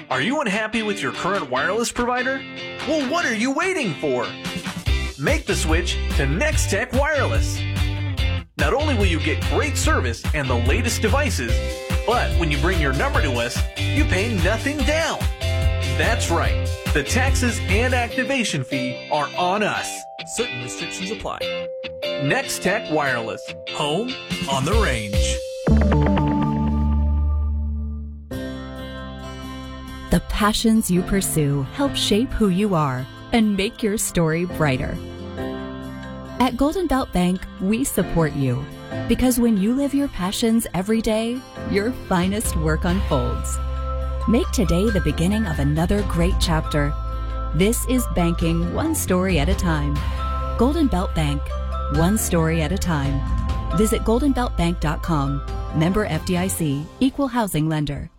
[0.08, 2.40] Are you unhappy with your current wireless provider?
[2.86, 4.24] Well, what are you waiting for?
[5.20, 7.60] Make the switch to Nex-Tech Wireless.
[8.56, 11.52] Not only will you get great service and the latest devices,
[12.08, 15.18] but when you bring your number to us, you pay nothing down.
[15.98, 16.66] That's right.
[16.94, 19.86] The taxes and activation fee are on us.
[20.34, 21.38] Certain restrictions apply.
[22.22, 24.08] Nex-Tech Wireless, home
[24.50, 25.36] on the range.
[30.10, 34.96] The passions you pursue help shape who you are and make your story brighter.
[36.40, 38.64] At Golden Belt Bank, we support you
[39.08, 43.58] because when you live your passions every day, your finest work unfolds.
[44.28, 46.92] Make today the beginning of another great chapter.
[47.54, 49.96] This is banking one story at a time.
[50.58, 51.40] Golden Belt Bank,
[51.94, 53.20] one story at a time.
[53.76, 55.42] Visit goldenbeltbank.com.
[55.74, 58.10] Member FDIC, equal housing lender.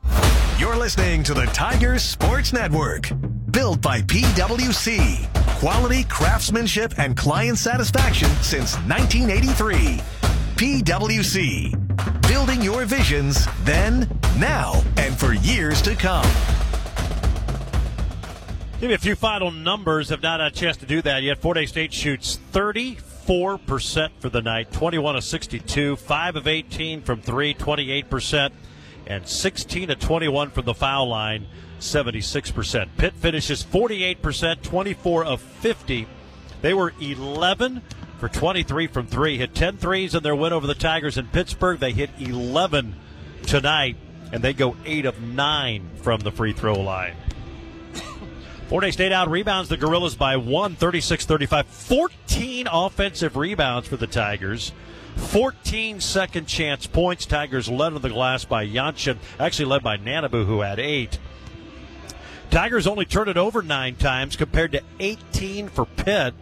[0.57, 3.09] You're listening to the Tigers Sports Network.
[3.51, 5.33] Built by PWC.
[5.59, 9.99] Quality craftsmanship and client satisfaction since 1983.
[10.59, 12.27] PWC.
[12.27, 16.29] Building your visions then, now, and for years to come.
[18.81, 20.09] Give me a few final numbers.
[20.09, 21.37] Have not had a chance to do that yet.
[21.37, 27.21] Fort Hays State shoots 34% for the night, 21 of 62, 5 of 18 from
[27.21, 28.51] 3, 28%,
[29.07, 31.47] and 16 of 21 from the foul line,
[31.79, 32.89] 76%.
[32.97, 36.05] Pitt finishes 48%, 24 of 50.
[36.61, 37.81] They were 11
[38.19, 41.79] for 23 from 3, hit 10 threes in their win over the Tigers in Pittsburgh.
[41.79, 42.95] They hit 11
[43.43, 43.95] tonight,
[44.33, 47.15] and they go 8 of 9 from the free throw line.
[48.67, 51.65] Fort Hays State out rebounds the Gorillas by one, 36 35.
[51.65, 54.73] 14 offensive rebounds for the Tigers.
[55.15, 57.25] 14 second chance points.
[57.25, 61.17] Tigers led on the glass by Yanchin, actually led by Nanabu, who had eight.
[62.51, 66.35] Tigers only turned it over nine times compared to 18 for Pitt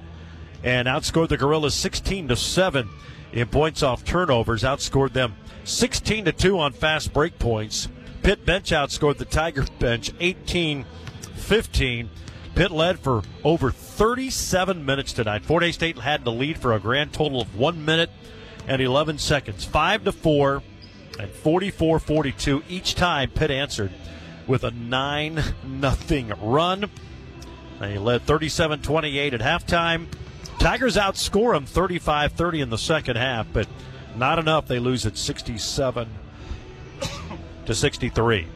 [0.64, 2.90] and outscored the Gorillas 16 to 7
[3.32, 7.88] in points off turnovers, outscored them 16 to 2 on fast break points.
[8.24, 10.86] Pitt bench outscored the Tiger bench 18
[11.36, 12.10] 15.
[12.56, 15.46] Pitt led for over 37 minutes tonight.
[15.46, 18.10] Fort Hays State had the lead for a grand total of 1 minute
[18.68, 19.64] and 11 seconds.
[19.64, 20.64] 5 to 4
[21.20, 23.92] and 44 42 each time Pitt answered
[24.46, 26.90] with a 9 nothing run.
[27.80, 30.08] They led 37 28 at halftime.
[30.60, 33.68] Tigers outscore them 35 30 in the second half, but
[34.16, 34.68] not enough.
[34.68, 36.10] They lose at 67
[37.66, 38.48] to 63.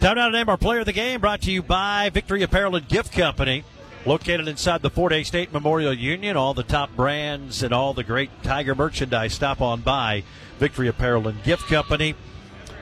[0.00, 2.76] Time now to name our player of the game, brought to you by Victory Apparel
[2.76, 3.64] and Gift Company.
[4.04, 8.04] Located inside the Fort Hays State Memorial Union, all the top brands and all the
[8.04, 9.32] great Tiger merchandise.
[9.32, 10.24] Stop on by
[10.58, 12.14] Victory Apparel and Gift Company.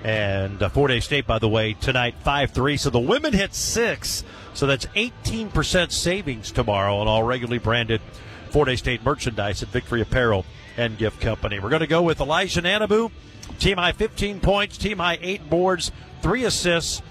[0.03, 2.77] And uh, Fort Hays State, by the way, tonight 5 3.
[2.77, 4.25] So the women hit six.
[4.55, 8.01] So that's 18% savings tomorrow on all regularly branded
[8.51, 10.45] Fort Hays State merchandise at Victory Apparel
[10.77, 11.59] and Gift Company.
[11.59, 13.11] We're going to go with Elijah Nanabu.
[13.59, 17.03] Team high 15 points, team high 8 boards, 3 assists,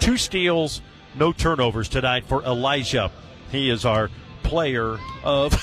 [0.00, 0.80] 2 steals,
[1.14, 3.10] no turnovers tonight for Elijah.
[3.50, 4.10] He is our
[4.42, 5.54] player of,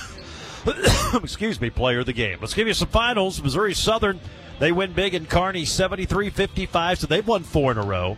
[1.16, 2.40] excuse me, player of the game.
[2.42, 3.42] Let's give you some finals.
[3.42, 4.20] Missouri Southern,
[4.60, 8.18] they win big in Kearney 73 55, so they've won four in a row.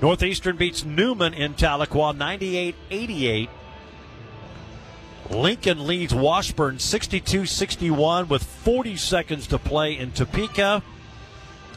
[0.00, 3.50] Northeastern beats Newman in Tahlequah 98 88.
[5.30, 10.82] Lincoln leads Washburn 62 61 with 40 seconds to play in Topeka.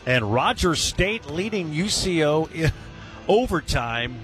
[0.06, 2.72] And Rogers State leading UCO in
[3.28, 4.20] overtime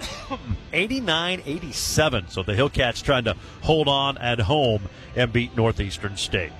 [0.72, 2.28] 89 87.
[2.28, 6.52] So the Hillcats trying to hold on at home and beat Northeastern State.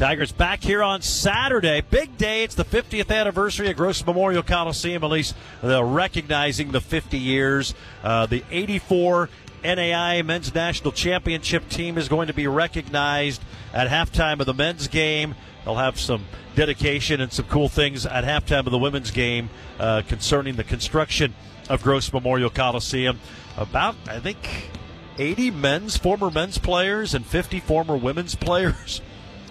[0.00, 1.82] Tigers back here on Saturday.
[1.82, 2.42] Big day.
[2.42, 5.04] It's the 50th anniversary of Gross Memorial Coliseum.
[5.04, 7.74] At least they're recognizing the 50 years.
[8.02, 9.28] Uh, the 84
[9.62, 13.42] NAI Men's National Championship team is going to be recognized
[13.74, 15.34] at halftime of the men's game.
[15.66, 20.00] They'll have some dedication and some cool things at halftime of the women's game uh,
[20.08, 21.34] concerning the construction
[21.68, 23.20] of Gross Memorial Coliseum.
[23.58, 24.70] About, I think,
[25.18, 29.02] 80 men's, former men's players, and 50 former women's players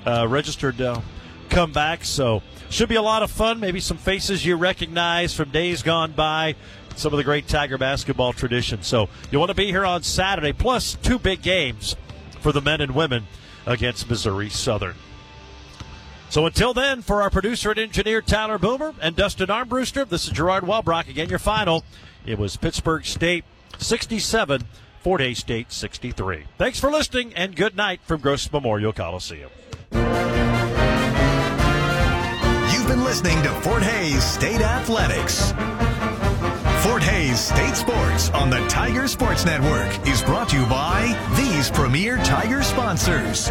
[0.06, 0.78] uh, registered
[1.50, 2.06] come back.
[2.06, 3.60] So, should be a lot of fun.
[3.60, 6.56] Maybe some faces you recognize from days gone by.
[6.96, 8.84] Some of the great Tiger basketball tradition.
[8.84, 11.96] So, you want to be here on Saturday, plus two big games
[12.40, 13.26] for the men and women
[13.66, 14.96] against Missouri Southern.
[16.30, 20.32] So until then, for our producer and engineer Tyler Boomer and Dustin Armbruster, this is
[20.32, 21.10] Gerard Wellbrock.
[21.10, 21.84] Again, your final.
[22.24, 23.46] It was Pittsburg State
[23.80, 24.66] 67,
[25.02, 26.44] Fort Hays State 63.
[26.58, 29.50] Thanks for listening and good night from Gross Memorial Coliseum.
[29.92, 30.02] You've
[32.88, 35.52] been listening to Fort Hays State Athletics.
[36.84, 41.70] Fort Hays State Sports on the Tiger Sports Network is brought to you by these
[41.70, 43.50] premier Tiger sponsors.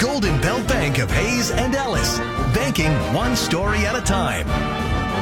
[0.00, 2.18] Golden Belt Bank of Hays and Ellis,
[2.54, 4.46] banking one story at a time.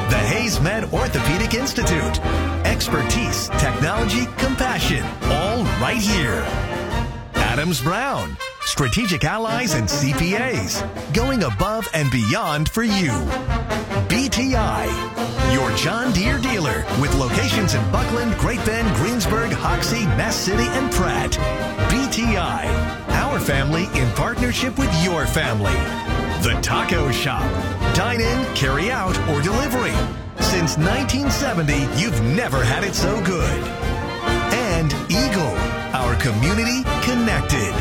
[0.09, 2.19] The HaysMed Orthopedic Institute,
[2.65, 6.70] expertise, technology, compassion, all right here.
[7.51, 10.81] Adams Brown, strategic allies and CPAs,
[11.13, 13.11] going above and beyond for you.
[14.07, 14.87] BTI,
[15.53, 20.89] your John Deere dealer with locations in Bucklin, Great Bend, Greensburg, Hoxie, Ness City, and
[20.93, 21.31] Pratt.
[21.91, 25.73] BTI, our family in partnership with your family.
[26.43, 27.43] The Taco Shop.
[27.93, 29.91] Dine in, carry out, or delivery.
[30.39, 34.00] Since 1970, you've never had it so good.
[36.21, 37.80] Community connected.